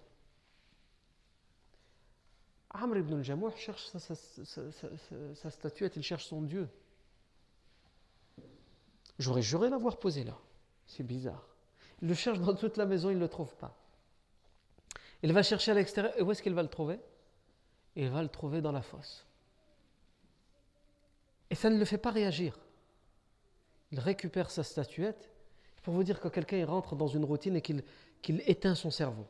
Amr 2.71 2.99
ibn 2.99 3.15
al-Jamouh 3.15 3.51
cherche 3.57 3.87
sa, 3.87 5.51
statuette, 5.51 5.97
il 5.97 6.03
cherche 6.03 6.27
son 6.27 6.43
Dieu. 6.43 6.69
J'aurais 9.19 9.43
juré 9.43 9.71
l'avoir 9.71 9.97
posé 9.99 10.25
là. 10.25 10.37
C'est 10.87 11.05
bizarre. 11.05 11.54
Il 12.03 12.09
le 12.09 12.15
cherche 12.15 12.41
dans 12.41 12.55
toute 12.55 12.77
la 12.77 12.87
maison, 12.87 13.11
il 13.11 13.17
ne 13.17 13.21
le 13.21 13.29
trouve 13.29 13.55
pas. 13.57 13.77
Il 15.23 15.33
va 15.33 15.43
chercher 15.43 15.71
à 15.71 15.75
l'extérieur. 15.75 16.13
Et 16.19 16.23
où 16.23 16.31
est-ce 16.31 16.43
qu'il 16.43 16.55
va 16.55 16.63
le 16.63 16.69
trouver? 16.69 16.99
Il 17.97 18.11
va 18.11 18.23
le 18.23 18.29
trouver 18.29 18.61
dans 18.61 18.73
la 18.73 18.83
fosse. 18.83 19.27
Et 21.51 21.55
ça 21.55 21.71
ne 21.71 21.79
le 21.79 21.85
fait 21.85 21.99
pas 21.99 22.11
réagir. 22.11 22.59
Il 23.93 24.01
récupère 24.01 24.51
sa 24.51 24.63
statuette 24.63 25.31
pour 25.83 25.95
vous 25.95 26.03
dire 26.03 26.21
que 26.21 26.29
quelqu'un 26.29 26.65
rentre 26.67 26.97
dans 26.97 27.07
une 27.07 27.25
routine 27.25 27.57
et 27.57 27.63
qu'il 27.63 28.43
éteint 28.47 28.75
son 28.75 28.91
cerveau. 28.91 29.27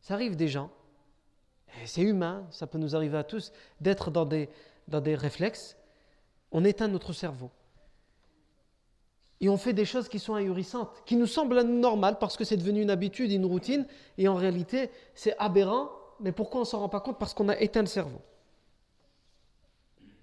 Ça 0.00 0.14
arrive 0.14 0.36
des 0.36 0.48
gens 0.48 0.70
c'est 1.84 2.02
humain, 2.02 2.46
ça 2.50 2.66
peut 2.66 2.78
nous 2.78 2.94
arriver 2.94 3.18
à 3.18 3.24
tous, 3.24 3.52
d'être 3.80 4.10
dans 4.10 4.24
des, 4.24 4.48
dans 4.88 5.00
des 5.00 5.14
réflexes. 5.14 5.76
On 6.50 6.64
éteint 6.64 6.88
notre 6.88 7.12
cerveau. 7.12 7.50
Et 9.42 9.48
on 9.48 9.56
fait 9.56 9.72
des 9.72 9.84
choses 9.84 10.08
qui 10.08 10.20
sont 10.20 10.34
ahurissantes, 10.34 10.88
qui 11.04 11.16
nous 11.16 11.26
semblent 11.26 11.60
normales 11.62 12.16
parce 12.20 12.36
que 12.36 12.44
c'est 12.44 12.56
devenu 12.56 12.80
une 12.80 12.90
habitude, 12.90 13.32
une 13.32 13.44
routine, 13.44 13.86
et 14.16 14.28
en 14.28 14.36
réalité, 14.36 14.88
c'est 15.16 15.36
aberrant. 15.36 15.90
Mais 16.20 16.30
pourquoi 16.30 16.60
on 16.60 16.64
ne 16.64 16.68
s'en 16.68 16.78
rend 16.78 16.88
pas 16.88 17.00
compte? 17.00 17.18
Parce 17.18 17.34
qu'on 17.34 17.48
a 17.48 17.58
éteint 17.58 17.80
le 17.80 17.88
cerveau. 17.88 18.20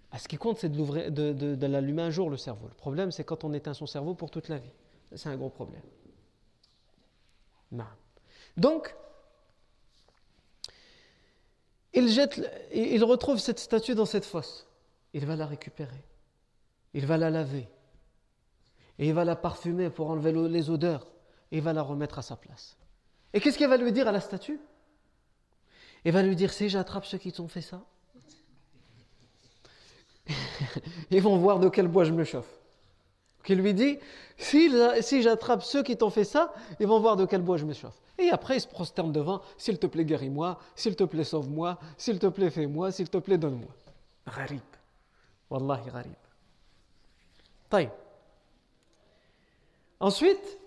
À 0.10 0.20
ce 0.20 0.30
qui 0.30 0.38
compte, 0.38 0.60
c'est 0.60 0.70
de, 0.72 1.66
l'allumer 1.68 2.04
un 2.04 2.10
jour, 2.10 2.30
le 2.30 2.38
cerveau. 2.38 2.68
Le 2.70 2.74
problème, 2.74 3.12
c'est 3.12 3.26
quand 3.26 3.44
on 3.44 3.52
éteint 3.52 3.74
son 3.74 3.86
cerveau 3.86 4.14
pour 4.14 4.32
toute 4.32 4.48
la 4.48 4.58
vie. 4.58 4.72
C'est 5.14 5.28
un 5.28 5.36
gros 5.36 5.50
problème. 5.50 5.84
Non. 7.74 7.84
Donc, 8.56 8.96
il, 11.94 12.08
il 12.74 13.04
retrouve 13.04 13.38
cette 13.38 13.60
statue 13.60 13.96
dans 13.96 14.06
cette 14.06 14.26
fosse. 14.26 14.66
Il 15.14 15.26
va 15.26 15.36
la 15.36 15.46
récupérer. 15.46 16.04
Il 16.94 17.06
va 17.06 17.18
la 17.18 17.30
laver. 17.30 17.68
Et 19.00 19.08
il 19.08 19.14
va 19.14 19.26
la 19.26 19.36
parfumer 19.36 19.90
pour 19.90 20.10
enlever 20.12 20.32
les 20.50 20.70
odeurs. 20.70 21.08
Et 21.52 21.58
il 21.58 21.64
va 21.64 21.74
la 21.74 21.82
remettre 21.82 22.20
à 22.20 22.22
sa 22.22 22.36
place. 22.36 22.78
Et 23.34 23.40
qu'est-ce 23.40 23.58
qu'il 23.58 23.68
va 23.68 23.78
lui 23.78 23.92
dire 23.92 24.08
à 24.08 24.12
la 24.12 24.20
statue? 24.20 24.60
Il 26.06 26.12
va 26.12 26.22
lui 26.22 26.36
dire 26.36 26.54
Si 26.54 26.70
j'attrape 26.70 27.06
ceux 27.06 27.18
qui 27.18 27.32
t'ont 27.32 27.48
fait 27.48 27.62
ça, 27.62 27.82
ils 31.12 31.22
vont 31.22 31.38
voir 31.38 31.60
de 31.60 31.70
quel 31.70 31.88
bois 31.88 32.04
je 32.04 32.12
me 32.12 32.24
chauffe. 32.24 32.60
Il 33.48 33.60
lui 33.62 33.74
dit 33.74 33.98
Si, 34.38 34.72
si 35.02 35.24
j'attrape 35.24 35.64
ceux 35.64 35.82
qui 35.82 35.98
t'ont 35.98 36.12
fait 36.12 36.24
ça, 36.24 36.54
ils 36.80 36.86
vont 36.86 37.00
voir 37.00 37.16
de 37.16 37.26
quel 37.26 37.42
bois 37.42 37.58
je 37.58 37.66
me 37.66 37.74
chauffe. 37.74 38.00
Et 38.20 38.30
après, 38.30 38.58
il 38.58 38.62
se 38.62 38.68
prosterne 38.68 39.12
devant 39.12 39.42
S'il 39.58 39.80
te 39.80 39.88
plaît, 39.88 40.06
guéris-moi, 40.06 40.60
s'il 40.76 40.96
te 40.96 41.04
plaît, 41.04 41.24
sauve-moi, 41.24 41.80
s'il 41.98 42.20
te 42.20 42.28
plaît, 42.28 42.52
fais-moi, 42.52 42.92
s'il 42.92 43.10
te 43.10 43.18
plaît, 43.18 43.38
donne-moi. 43.38 43.70
Gharib. 44.28 44.62
Wallahi, 45.50 45.90
gharib. 45.90 46.14
Taïb. 47.70 47.90
Ensuite, 50.00 50.60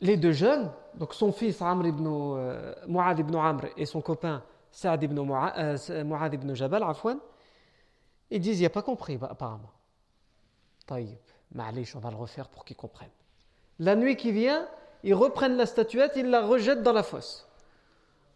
les 0.00 0.16
deux 0.16 0.32
jeunes, 0.32 0.70
donc 0.94 1.14
son 1.14 1.32
fils 1.32 1.60
Amr 1.62 1.86
ibn, 1.86 2.06
euh, 2.06 2.74
Mu'ad 2.86 3.18
ibn 3.18 3.34
Amr 3.36 3.66
et 3.76 3.86
son 3.86 4.00
copain 4.00 4.42
Saad 4.70 5.02
ibn 5.02 5.20
Mu'ad, 5.20 5.78
euh, 5.90 6.28
ibn 6.32 6.54
Jabal, 6.54 6.82
Afwan, 6.82 7.18
ils 8.30 8.40
disent 8.40 8.58
il 8.58 8.62
n'y 8.62 8.66
a 8.66 8.70
pas 8.70 8.82
compris 8.82 9.18
apparemment. 9.20 9.70
Taïb, 10.86 11.16
on 11.54 11.98
va 11.98 12.10
le 12.10 12.16
refaire 12.16 12.48
pour 12.48 12.64
qu'ils 12.64 12.76
comprennent. 12.76 13.08
La 13.78 13.96
nuit 13.96 14.16
qui 14.16 14.32
vient, 14.32 14.68
ils 15.02 15.14
reprennent 15.14 15.56
la 15.56 15.66
statuette, 15.66 16.12
ils 16.16 16.28
la 16.28 16.42
rejettent 16.42 16.82
dans 16.82 16.92
la 16.92 17.02
fosse. 17.02 17.48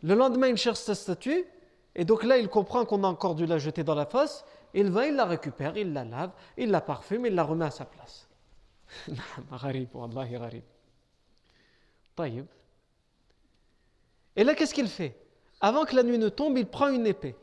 Le 0.03 0.15
lendemain, 0.15 0.49
il 0.49 0.57
cherche 0.57 0.81
sa 0.81 0.95
statue, 0.95 1.45
et 1.95 2.05
donc 2.05 2.25
là, 2.25 2.39
il 2.39 2.49
comprend 2.49 2.85
qu'on 2.85 3.05
a 3.05 3.07
encore 3.07 3.35
dû 3.35 3.47
la 3.47 3.59
jeter 3.59 3.85
dans 3.85 3.95
la 3.95 4.07
fosse. 4.07 4.45
Il 4.73 4.91
va, 4.91 5.07
il 5.07 5.15
la 5.15 5.25
récupère, 5.25 5.77
il 5.77 5.93
la 5.93 6.05
lave, 6.05 6.31
il 6.57 6.71
la 6.71 6.81
parfume, 6.81 7.27
il 7.27 7.35
la 7.35 7.45
remet 7.45 7.67
à 7.67 7.71
sa 7.71 7.85
place. 7.85 8.29
Et 14.37 14.45
là, 14.45 14.55
qu'est-ce 14.55 14.74
qu'il 14.74 14.89
fait? 14.89 15.16
Avant 15.61 15.85
que 15.85 15.95
la 15.95 16.03
nuit 16.03 16.18
ne 16.18 16.28
tombe, 16.28 16.59
il 16.59 16.66
prend 16.66 16.89
une 16.89 17.07
épée. 17.07 17.37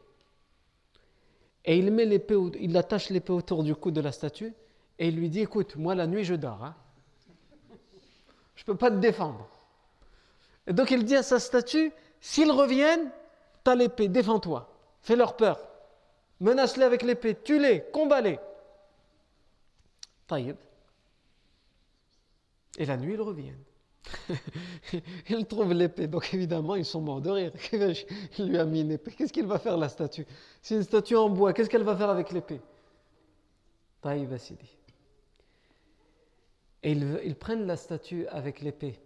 Et 1.66 1.78
il 1.78 1.92
met 1.92 2.06
l'épée, 2.06 2.36
il 2.60 2.76
attache 2.76 3.10
l'épée 3.10 3.34
autour 3.34 3.64
du 3.64 3.76
cou 3.76 3.92
de 3.92 4.02
la 4.02 4.12
statue, 4.12 4.54
et 5.00 5.08
il 5.08 5.16
lui 5.16 5.30
dit, 5.30 5.42
écoute, 5.42 5.76
moi 5.76 5.96
la 5.96 6.08
nuit 6.08 6.24
je 6.24 6.36
dors. 6.36 6.64
Hein. 6.64 6.76
Je 8.56 8.64
ne 8.64 8.66
peux 8.66 8.76
pas 8.76 8.92
te 8.92 8.98
défendre. 8.98 9.48
Et 10.68 10.74
donc 10.74 10.92
il 10.92 11.04
dit 11.06 11.16
à 11.16 11.24
sa 11.24 11.40
statue, 11.40 11.92
s'ils 12.20 12.52
reviennent, 12.52 13.12
t'as 13.64 13.76
l'épée, 13.76 14.08
défends-toi. 14.08 14.70
Fais-leur 15.02 15.36
peur. 15.36 15.60
Menace-les 16.40 16.84
avec 16.84 17.04
l'épée, 17.04 17.36
tue-les, 17.36 17.86
combat-les. 17.92 18.40
Taïb. 20.28 20.56
Et 22.78 22.86
la 22.86 22.98
nuit, 22.98 23.14
ils 23.14 23.22
reviennent. 23.22 23.64
ils 25.30 25.46
trouvent 25.46 25.74
l'épée. 25.74 26.08
Donc 26.08 26.34
évidemment, 26.34 26.76
ils 26.76 26.86
sont 26.86 27.02
morts 27.02 27.22
de 27.22 27.30
rire. 27.30 27.52
Il 28.38 28.48
lui 28.48 28.58
a 28.58 28.66
mis 28.66 28.82
une 28.82 28.92
épée. 28.92 29.12
Qu'est-ce 29.12 29.34
qu'il 29.34 29.46
va 29.46 29.60
faire, 29.60 29.78
la 29.78 29.90
statue? 29.90 30.26
C'est 30.62 30.76
une 30.76 30.84
statue 30.84 31.16
en 31.16 31.30
bois. 31.30 31.54
Qu'est-ce 31.54 31.70
qu'elle 31.70 31.84
va 31.84 31.96
faire 31.96 32.10
avec 32.10 32.32
l'épée? 32.32 32.62
Taïb 34.02 34.34
dit. 34.34 34.78
Et 36.84 36.94
ils, 36.94 37.36
prennent 37.36 37.68
la 37.68 37.78
statue 37.78 38.26
avec 38.28 38.62
l'épée 38.62 39.00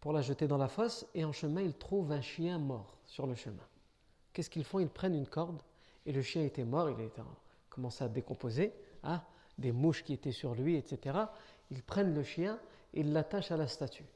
pour 0.00 0.12
la 0.12 0.20
jeter 0.20 0.46
dans 0.46 0.58
la 0.58 0.68
fosse 0.68 1.06
et 1.14 1.24
en 1.24 1.32
chemin 1.32 1.62
ils 1.62 1.74
trouvent 1.74 2.12
un 2.12 2.20
chien 2.20 2.58
mort 2.58 2.96
sur 3.04 3.26
le 3.26 3.34
chemin. 3.34 3.66
Qu'est-ce 4.32 4.48
qu'ils 4.48 4.64
font? 4.64 4.78
Ils 4.78 4.88
prennent 4.88 5.16
une 5.16 5.26
corde 5.26 5.60
et 6.06 6.12
le 6.12 6.22
chien 6.22 6.44
était 6.44 6.64
mort, 6.64 6.88
il 6.90 7.04
a 7.04 7.08
commencé 7.68 8.04
à 8.04 8.08
décomposer, 8.08 8.72
hein, 9.02 9.20
des 9.58 9.72
mouches 9.72 10.04
qui 10.04 10.12
étaient 10.12 10.30
sur 10.30 10.54
lui, 10.54 10.76
etc. 10.76 11.18
Ils 11.72 11.82
prennent 11.82 12.14
le 12.14 12.22
chien 12.22 12.60
et 12.94 13.00
ils 13.00 13.12
l'attachent 13.12 13.50
à 13.50 13.56
la 13.56 13.66
statue 13.66 14.06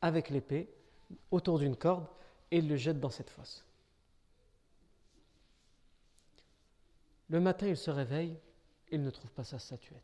avec 0.00 0.30
l'épée 0.30 0.72
autour 1.30 1.58
d'une 1.58 1.76
corde 1.76 2.06
et 2.50 2.58
ils 2.58 2.68
le 2.68 2.76
jettent 2.76 3.00
dans 3.00 3.10
cette 3.10 3.30
fosse. 3.30 3.66
Le 7.28 7.40
matin, 7.40 7.66
il 7.66 7.76
se 7.76 7.90
réveille, 7.90 8.36
il 8.90 9.02
ne 9.02 9.10
trouve 9.10 9.30
pas 9.30 9.44
sa 9.44 9.58
statuette. 9.58 10.00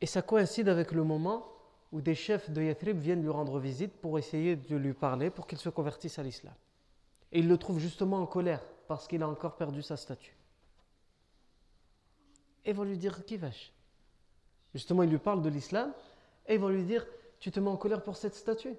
Et 0.00 0.06
ça 0.06 0.22
coïncide 0.22 0.68
avec 0.68 0.92
le 0.92 1.04
moment 1.04 1.46
où 1.92 2.00
des 2.00 2.14
chefs 2.14 2.50
de 2.50 2.62
Yathrib 2.62 2.98
viennent 2.98 3.22
lui 3.22 3.28
rendre 3.28 3.58
visite 3.58 3.92
pour 4.00 4.18
essayer 4.18 4.56
de 4.56 4.76
lui 4.76 4.94
parler 4.94 5.30
pour 5.30 5.46
qu'il 5.46 5.58
se 5.58 5.68
convertisse 5.68 6.18
à 6.18 6.22
l'islam. 6.22 6.54
Et 7.32 7.40
il 7.40 7.48
le 7.48 7.58
trouve 7.58 7.78
justement 7.78 8.18
en 8.18 8.26
colère 8.26 8.62
parce 8.88 9.06
qu'il 9.06 9.22
a 9.22 9.28
encore 9.28 9.56
perdu 9.56 9.82
sa 9.82 9.96
statue. 9.96 10.36
Et 12.64 12.72
vont 12.72 12.84
lui 12.84 12.98
dire 12.98 13.24
Qui 13.24 13.36
vache 13.36 13.72
Justement, 14.74 15.02
il 15.02 15.10
lui 15.10 15.18
parle 15.18 15.42
de 15.42 15.48
l'islam 15.48 15.92
et 16.46 16.54
ils 16.54 16.60
vont 16.60 16.68
lui 16.68 16.84
dire 16.84 17.06
Tu 17.38 17.50
te 17.50 17.60
mets 17.60 17.70
en 17.70 17.76
colère 17.76 18.02
pour 18.02 18.16
cette 18.16 18.34
statue 18.34 18.74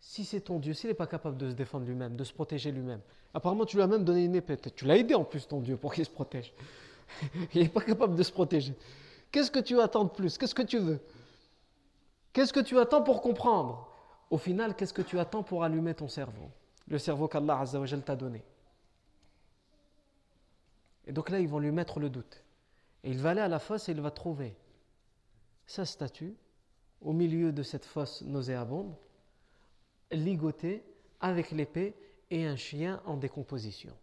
Si 0.00 0.24
c'est 0.24 0.40
ton 0.40 0.58
Dieu, 0.58 0.74
s'il 0.74 0.88
n'est 0.88 0.94
pas 0.94 1.06
capable 1.06 1.36
de 1.36 1.50
se 1.50 1.54
défendre 1.54 1.86
lui-même, 1.86 2.16
de 2.16 2.24
se 2.24 2.32
protéger 2.32 2.72
lui-même, 2.72 3.00
apparemment 3.34 3.64
tu 3.64 3.76
lui 3.76 3.82
as 3.82 3.86
même 3.86 4.04
donné 4.04 4.24
une 4.24 4.34
épée, 4.34 4.56
tu 4.56 4.84
l'as 4.84 4.96
aidé 4.96 5.14
en 5.14 5.24
plus 5.24 5.46
ton 5.46 5.60
Dieu 5.60 5.76
pour 5.76 5.94
qu'il 5.94 6.04
se 6.04 6.10
protège. 6.10 6.52
il 7.54 7.62
n'est 7.62 7.68
pas 7.68 7.80
capable 7.80 8.14
de 8.14 8.22
se 8.22 8.32
protéger. 8.32 8.74
Qu'est-ce 9.32 9.50
que 9.50 9.60
tu 9.60 9.80
attends 9.80 10.04
de 10.04 10.10
plus? 10.10 10.36
Qu'est-ce 10.36 10.54
que 10.54 10.62
tu 10.62 10.78
veux? 10.78 11.00
Qu'est-ce 12.32 12.52
que 12.52 12.60
tu 12.60 12.78
attends 12.78 13.02
pour 13.02 13.22
comprendre? 13.22 13.88
Au 14.30 14.38
final, 14.38 14.76
qu'est-ce 14.76 14.92
que 14.94 15.02
tu 15.02 15.18
attends 15.18 15.42
pour 15.42 15.64
allumer 15.64 15.94
ton 15.94 16.08
cerveau? 16.08 16.50
Le 16.88 16.98
cerveau 16.98 17.28
qu'Allah 17.28 17.64
t'a 18.04 18.16
donné. 18.16 18.42
Et 21.06 21.12
donc 21.12 21.30
là, 21.30 21.40
ils 21.40 21.48
vont 21.48 21.58
lui 21.58 21.72
mettre 21.72 21.98
le 21.98 22.10
doute. 22.10 22.42
Et 23.02 23.10
il 23.10 23.18
va 23.18 23.30
aller 23.30 23.40
à 23.40 23.48
la 23.48 23.58
fosse 23.58 23.88
et 23.88 23.92
il 23.92 24.00
va 24.00 24.10
trouver 24.10 24.54
sa 25.70 25.84
statue 25.84 26.34
au 27.00 27.12
milieu 27.12 27.52
de 27.52 27.62
cette 27.62 27.84
fosse 27.84 28.22
nauséabonde, 28.22 28.92
ligotée 30.10 30.82
avec 31.20 31.52
l'épée 31.52 31.94
et 32.28 32.44
un 32.44 32.56
chien 32.56 33.00
en 33.06 33.16
décomposition. 33.16 33.96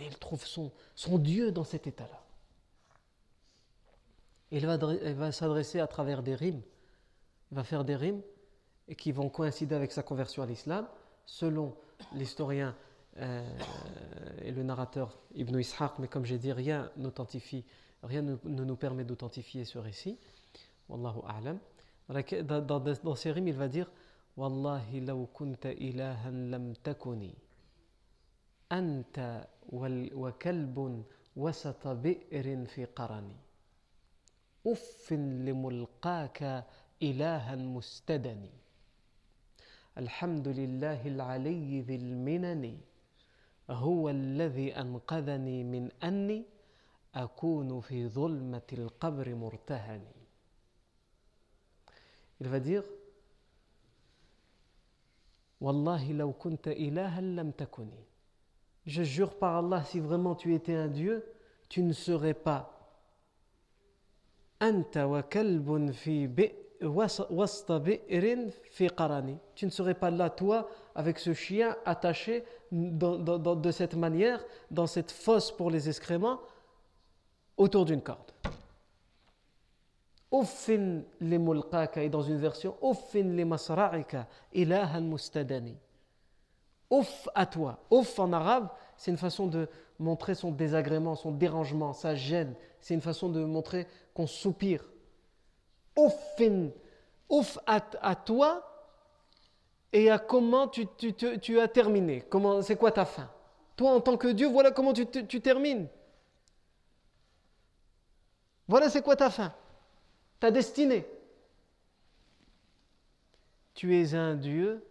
Et 0.00 0.06
il 0.06 0.16
trouve 0.16 0.42
son, 0.46 0.72
Dieu 1.18 1.52
dans 1.52 1.64
cet 1.64 1.86
état-là. 1.86 2.24
Il 4.52 4.64
va, 4.64 5.32
s'adresser 5.32 5.80
à 5.80 5.86
travers 5.86 6.22
des 6.22 6.34
rimes, 6.34 6.62
il 7.50 7.56
va 7.56 7.62
faire 7.62 7.84
des 7.84 7.96
rimes 7.96 8.22
qui 8.96 9.12
vont 9.12 9.28
coïncider 9.28 9.74
avec 9.74 9.92
sa 9.92 10.02
conversion 10.02 10.42
à 10.42 10.46
l'islam, 10.46 10.88
selon 11.26 11.76
l'historien 12.14 12.74
euh, 13.18 13.46
et 14.40 14.50
le 14.50 14.62
narrateur 14.62 15.20
Ibn 15.34 15.58
Ishaq, 15.58 15.98
mais 15.98 16.08
comme 16.08 16.24
j'ai 16.24 16.38
dit, 16.38 16.52
rien 16.52 16.90
n'authentifie, 16.96 17.66
rien 18.02 18.22
ne, 18.22 18.36
nous 18.44 18.76
permet 18.76 19.04
d'authentifier 19.04 19.66
ce 19.66 19.78
récit. 19.78 20.18
والله 20.90 21.22
أعلم. 21.26 21.58
ولكن 22.08 22.46
ses 22.94 23.14
سيغيم 23.14 23.48
il 23.48 23.56
va 23.56 23.68
dire 23.68 23.88
والله 24.36 24.98
لو 24.98 25.26
كنت 25.26 25.66
إلها 25.66 26.30
لم 26.30 26.72
تكني 26.84 27.34
أنت 28.72 29.46
وكلب 30.14 31.04
وسط 31.36 31.88
بئر 31.88 32.66
في 32.66 32.84
قرني 32.84 33.36
أف 34.66 35.12
لملقاك 35.12 36.64
إلها 37.02 37.56
مستدني 37.56 38.50
الحمد 39.98 40.48
لله 40.48 41.06
العلي 41.08 41.80
ذي 41.80 41.96
المنن 41.96 42.78
هو 43.70 44.08
الذي 44.10 44.76
أنقذني 44.76 45.64
من 45.64 45.90
أني 46.02 46.44
أكون 47.14 47.80
في 47.80 48.08
ظلمة 48.08 48.68
القبر 48.72 49.34
مرتهني 49.34 50.19
Il 52.40 52.48
va 52.48 52.60
dire 52.60 52.84
Wallahi 55.60 56.14
law 56.14 56.32
kunta 56.32 56.72
ilahan 56.72 57.34
lam 57.34 57.52
takuni. 57.52 58.06
Je 58.86 59.02
jure 59.02 59.38
par 59.38 59.56
Allah, 59.56 59.84
si 59.84 60.00
vraiment 60.00 60.34
tu 60.34 60.54
étais 60.54 60.74
un 60.74 60.88
Dieu, 60.88 61.24
tu 61.68 61.82
ne 61.82 61.92
serais 61.92 62.34
pas 62.34 62.80
tu 69.54 69.66
ne 69.66 69.70
serais 69.70 69.94
pas 69.94 70.10
là, 70.10 70.30
toi, 70.30 70.68
avec 70.94 71.18
ce 71.18 71.32
chien 71.32 71.76
attaché 71.84 72.44
de 72.72 73.70
cette 73.70 73.94
manière, 73.94 74.44
dans 74.70 74.86
cette 74.86 75.10
fosse 75.10 75.50
pour 75.50 75.70
les 75.70 75.88
excréments, 75.88 76.40
autour 77.56 77.84
d'une 77.86 78.02
corde. 78.02 78.32
Li 80.32 81.38
mulqaka, 81.38 82.02
et 82.02 82.08
dans 82.08 82.22
une 82.22 82.38
version, 82.38 82.76
masra'ika, 83.46 84.28
ilahan 84.52 85.00
mustadani. 85.00 85.76
Ouf 86.88 87.28
à 87.34 87.46
toi. 87.46 87.78
Ouf 87.90 88.18
en 88.18 88.32
arabe, 88.32 88.68
c'est 88.96 89.10
une 89.10 89.16
façon 89.16 89.46
de 89.46 89.68
montrer 89.98 90.34
son 90.34 90.50
désagrément, 90.50 91.14
son 91.14 91.32
dérangement, 91.32 91.92
sa 91.92 92.14
gêne. 92.14 92.54
C'est 92.80 92.94
une 92.94 93.00
façon 93.00 93.28
de 93.28 93.44
montrer 93.44 93.86
qu'on 94.14 94.26
soupire. 94.26 94.84
Ouf 95.96 97.58
à, 97.66 98.14
toi 98.14 98.66
et 99.92 100.10
à 100.10 100.18
comment 100.18 100.68
tu, 100.68 100.86
tu, 100.86 101.60
as 101.60 101.68
terminé. 101.68 102.22
Comment, 102.22 102.62
c'est 102.62 102.76
quoi 102.76 102.92
ta 102.92 103.04
fin? 103.04 103.28
Toi, 103.76 103.92
en 103.92 104.00
tant 104.00 104.16
que 104.16 104.28
Dieu, 104.28 104.48
voilà 104.48 104.70
comment 104.70 104.92
tu, 104.92 105.06
tu 105.06 105.40
termines. 105.40 105.88
Voilà 108.70 108.88
c'est 108.88 109.02
quoi 109.02 109.16
ta 109.16 109.30
fin, 109.30 109.52
ta 110.40 110.50
destinée. 110.50 111.06
Tu 113.74 113.94
es 113.96 114.14
un 114.14 114.34
Dieu 114.34 114.84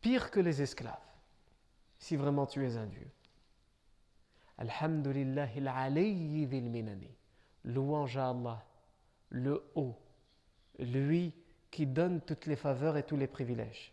pire 0.00 0.30
que 0.30 0.40
les 0.40 0.62
esclaves, 0.62 0.96
si 1.98 2.16
vraiment 2.16 2.46
tu 2.46 2.64
es 2.64 2.76
un 2.76 2.86
Dieu. 2.86 3.08
Alhamdulillah 4.58 5.48
il 5.56 6.60
minani. 6.70 7.10
Louange 7.64 8.16
à 8.16 8.30
Allah, 8.30 8.64
le 9.30 9.68
haut, 9.74 9.96
lui 10.78 11.34
qui 11.72 11.86
donne 11.86 12.20
toutes 12.20 12.46
les 12.46 12.56
faveurs 12.56 12.96
et 12.96 13.02
tous 13.02 13.16
les 13.16 13.26
privilèges. 13.26 13.92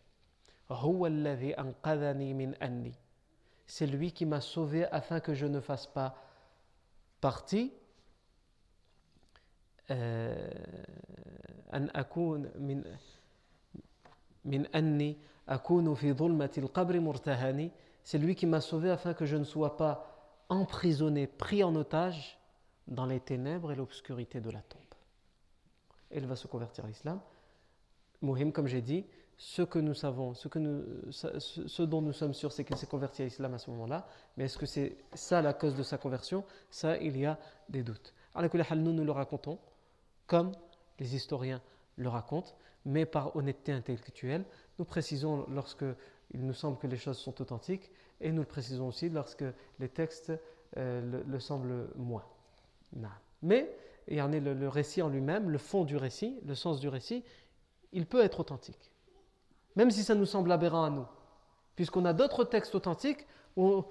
C'est 3.65 3.87
lui 3.87 4.11
qui 4.11 4.25
m'a 4.25 4.41
sauvé 4.41 4.85
afin 4.85 5.19
que 5.19 5.33
je 5.33 5.47
ne 5.47 5.59
fasse 5.59 5.87
pas 5.87 6.15
partie 7.19 7.73
c'est 18.03 18.17
lui 18.17 18.35
qui 18.35 18.45
m'a 18.45 18.61
sauvé 18.61 18.89
afin 18.89 19.13
que 19.13 19.25
je 19.25 19.37
ne 19.37 19.43
sois 19.43 19.77
pas 19.77 20.09
emprisonné, 20.49 21.27
pris 21.27 21.63
en 21.63 21.75
otage 21.75 22.37
dans 22.87 23.05
les 23.05 23.19
ténèbres 23.19 23.71
et 23.71 23.75
l'obscurité 23.75 24.41
de 24.41 24.49
la 24.49 24.61
tombe. 24.61 24.81
Il 26.11 26.27
va 26.27 26.35
se 26.35 26.47
convertir 26.47 26.85
à 26.85 26.87
l'islam. 26.87 27.19
Mohim, 28.21 28.51
comme 28.51 28.67
j'ai 28.67 28.81
dit, 28.81 29.05
ce 29.37 29.61
que 29.61 29.79
nous 29.79 29.93
savons, 29.93 30.33
ce, 30.33 30.47
que 30.47 30.59
nous, 30.59 31.11
ce 31.11 31.81
dont 31.81 32.01
nous 32.01 32.13
sommes 32.13 32.33
sûrs, 32.33 32.51
c'est 32.51 32.63
qu'il 32.63 32.77
s'est 32.77 32.87
converti 32.87 33.23
à 33.23 33.25
l'islam 33.25 33.53
à 33.53 33.57
ce 33.57 33.71
moment-là. 33.71 34.07
Mais 34.37 34.45
est-ce 34.45 34.57
que 34.57 34.65
c'est 34.65 34.97
ça 35.13 35.41
la 35.41 35.53
cause 35.53 35.75
de 35.75 35.83
sa 35.83 35.97
conversion? 35.97 36.43
Ça, 36.69 36.97
il 36.97 37.17
y 37.17 37.25
a 37.25 37.39
des 37.69 37.83
doutes. 37.83 38.13
Nous, 38.35 38.93
nous 38.93 39.03
le 39.03 39.11
racontons 39.11 39.59
comme 40.27 40.51
les 40.99 41.15
historiens 41.15 41.61
le 41.97 42.09
racontent, 42.09 42.53
mais 42.85 43.05
par 43.05 43.35
honnêteté 43.35 43.71
intellectuelle. 43.71 44.45
Nous 44.79 44.85
précisons 44.85 45.45
lorsque 45.49 45.85
il 46.31 46.45
nous 46.45 46.53
semble 46.53 46.77
que 46.77 46.87
les 46.87 46.97
choses 46.97 47.17
sont 47.17 47.41
authentiques 47.41 47.91
et 48.21 48.31
nous 48.31 48.41
le 48.41 48.47
précisons 48.47 48.87
aussi 48.87 49.09
lorsque 49.09 49.45
les 49.79 49.89
textes 49.89 50.31
euh, 50.77 51.23
le, 51.27 51.39
semblent 51.39 51.89
moins. 51.95 52.25
Mais 53.41 53.75
en 54.11 54.33
a 54.33 54.39
le, 54.39 54.67
récit 54.67 55.01
en 55.01 55.09
lui-même, 55.09 55.49
le 55.49 55.57
fond 55.57 55.83
du 55.83 55.97
récit, 55.97 56.39
le 56.45 56.55
sens 56.55 56.79
du 56.79 56.87
récit, 56.87 57.23
il 57.91 58.05
peut 58.05 58.21
être 58.21 58.39
authentique. 58.39 58.91
Même 59.75 59.91
si 59.91 60.03
ça 60.03 60.15
nous 60.15 60.25
semble 60.25 60.51
aberrant 60.51 60.83
à 60.83 60.89
nous. 60.89 61.05
Puisqu'on 61.75 62.05
a 62.05 62.13
d'autres 62.13 62.43
textes 62.43 62.75
authentiques 62.75 63.25
où 63.55 63.83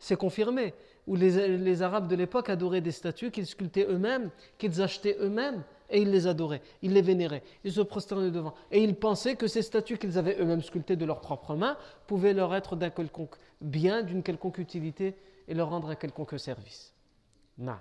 c'est 0.00 0.16
confirmé, 0.16 0.74
où 1.06 1.14
les, 1.14 1.82
Arabes 1.82 2.08
de 2.08 2.16
l'époque 2.16 2.48
adoraient 2.48 2.80
des 2.80 2.90
statues 2.90 3.30
qu'ils 3.30 3.46
sculptaient 3.46 3.86
eux-mêmes, 3.88 4.30
qu'ils 4.58 4.82
achetaient 4.82 5.16
eux-mêmes, 5.20 5.62
et 5.90 6.00
ils 6.00 6.10
les 6.10 6.26
adoraient, 6.26 6.62
ils 6.82 6.92
les 6.92 7.02
vénéraient, 7.02 7.42
ils 7.64 7.72
se 7.72 7.80
prosternaient 7.80 8.30
devant. 8.30 8.54
Et 8.70 8.82
ils 8.82 8.94
pensaient 8.94 9.36
que 9.36 9.46
ces 9.46 9.62
statues 9.62 9.98
qu'ils 9.98 10.18
avaient 10.18 10.36
eux-mêmes 10.40 10.62
sculptées 10.62 10.96
de 10.96 11.04
leurs 11.04 11.20
propres 11.20 11.54
mains 11.54 11.76
pouvaient 12.06 12.32
leur 12.32 12.54
être 12.54 12.76
d'un 12.76 12.90
quelconque 12.90 13.36
bien, 13.60 14.02
d'une 14.02 14.22
quelconque 14.22 14.58
utilité 14.58 15.16
et 15.48 15.54
leur 15.54 15.68
rendre 15.68 15.90
un 15.90 15.96
quelconque 15.96 16.38
service. 16.38 16.94
Non. 17.58 17.78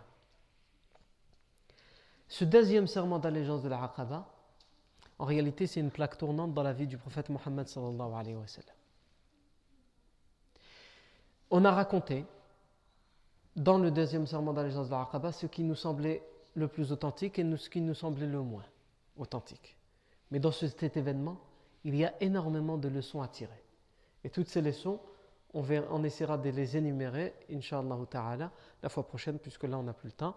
Ce 2.28 2.44
deuxième 2.46 2.88
serment 2.88 3.20
d'allégeance 3.20 3.64
de 3.64 3.70
la 3.70 3.84
Aqaba, 3.84 4.28
en 5.20 5.26
réalité, 5.26 5.68
c'est 5.68 5.80
une 5.80 5.92
plaque 5.92 6.18
tournante 6.18 6.54
dans 6.54 6.64
la 6.64 6.74
vie 6.74 6.88
du 6.88 6.98
prophète 6.98 7.30
Mohammed 7.30 7.68
sallallahu 7.68 8.14
alayhi 8.14 8.36
wa 8.36 8.48
sallam. 8.48 8.79
On 11.52 11.66
a 11.66 11.72
raconté 11.72 12.26
dans 13.56 13.78
le 13.78 13.92
deuxième 13.92 14.28
serment 14.28 14.54
d'allégeance 14.54 14.88
de 14.88 14.92
la 14.92 15.02
Aqaba 15.02 15.32
ce 15.32 15.48
qui 15.48 15.64
nous 15.64 15.76
semblait 15.76 16.24
le 16.56 16.68
plus 16.68 16.92
authentique 16.92 17.40
et 17.40 17.58
ce 17.58 17.70
qui 17.70 17.82
nous 17.82 17.96
semblait 17.96 18.28
le 18.28 18.42
moins 18.42 18.66
authentique. 19.18 19.76
Mais 20.32 20.40
dans 20.40 20.52
cet 20.52 20.96
événement, 20.96 21.40
il 21.84 21.96
y 21.96 22.06
a 22.06 22.14
énormément 22.22 22.78
de 22.78 22.88
leçons 22.88 23.22
à 23.22 23.28
tirer. 23.28 23.64
Et 24.24 24.30
toutes 24.30 24.48
ces 24.48 24.62
leçons, 24.62 25.00
on, 25.54 25.66
on 25.90 26.04
essaiera 26.04 26.38
de 26.38 26.50
les 26.50 26.78
énumérer, 26.78 27.34
Inch'Allah 27.52 27.98
ta'ala, 28.10 28.52
la 28.84 28.90
fois 28.90 29.08
prochaine, 29.08 29.40
puisque 29.40 29.64
là 29.64 29.78
on 29.78 29.84
n'a 29.84 29.94
plus 29.94 30.10
le 30.10 30.14
temps. 30.14 30.36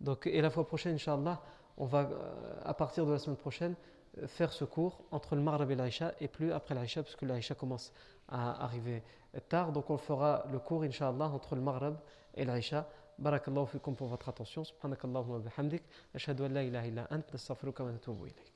Donc, 0.00 0.26
et 0.26 0.40
la 0.40 0.50
fois 0.50 0.66
prochaine, 0.66 0.94
Inch'Allah, 0.94 1.42
on 1.76 1.86
va, 1.86 2.02
euh, 2.02 2.60
à 2.64 2.74
partir 2.74 3.06
de 3.06 3.12
la 3.12 3.18
semaine 3.18 3.36
prochaine, 3.36 3.74
euh, 4.18 4.26
faire 4.26 4.52
ce 4.52 4.64
cours 4.64 5.02
entre 5.10 5.34
le 5.34 5.42
Maghreb 5.42 5.70
et 5.70 5.74
l'Aïcha 5.74 6.12
et 6.20 6.28
plus 6.28 6.52
après 6.52 6.74
l'Aïcha, 6.74 7.02
parce 7.02 7.16
que 7.16 7.24
l'Aïcha 7.24 7.54
commence 7.54 7.92
à 8.28 8.64
arriver 8.64 9.02
tard. 9.40 9.72
Donc 9.72 9.90
on 9.90 9.96
fera 9.96 10.44
le 10.50 10.58
cours, 10.58 10.82
Inch'Allah, 10.82 11.28
entre 11.28 11.54
le 11.54 11.60
Maghreb 11.60 11.96
et 12.34 12.44
l'Aïcha. 12.44 12.86
Barakallahu 13.18 13.66
fikum 13.66 13.94
pour 13.94 14.08
votre 14.08 14.28
attention. 14.28 14.64
Subhanakallahu 14.64 15.30
wa 15.30 15.38
bihamdik. 15.38 15.82
Ashhadu 16.14 16.44
an 16.44 16.48
la 16.50 16.62
ilaha 16.64 16.86
illa 16.86 17.06
ant. 17.10 17.22
Nastaghfiruka 17.32 17.84
wa 17.84 17.92
natubu 17.92 18.26
ilayk. 18.26 18.52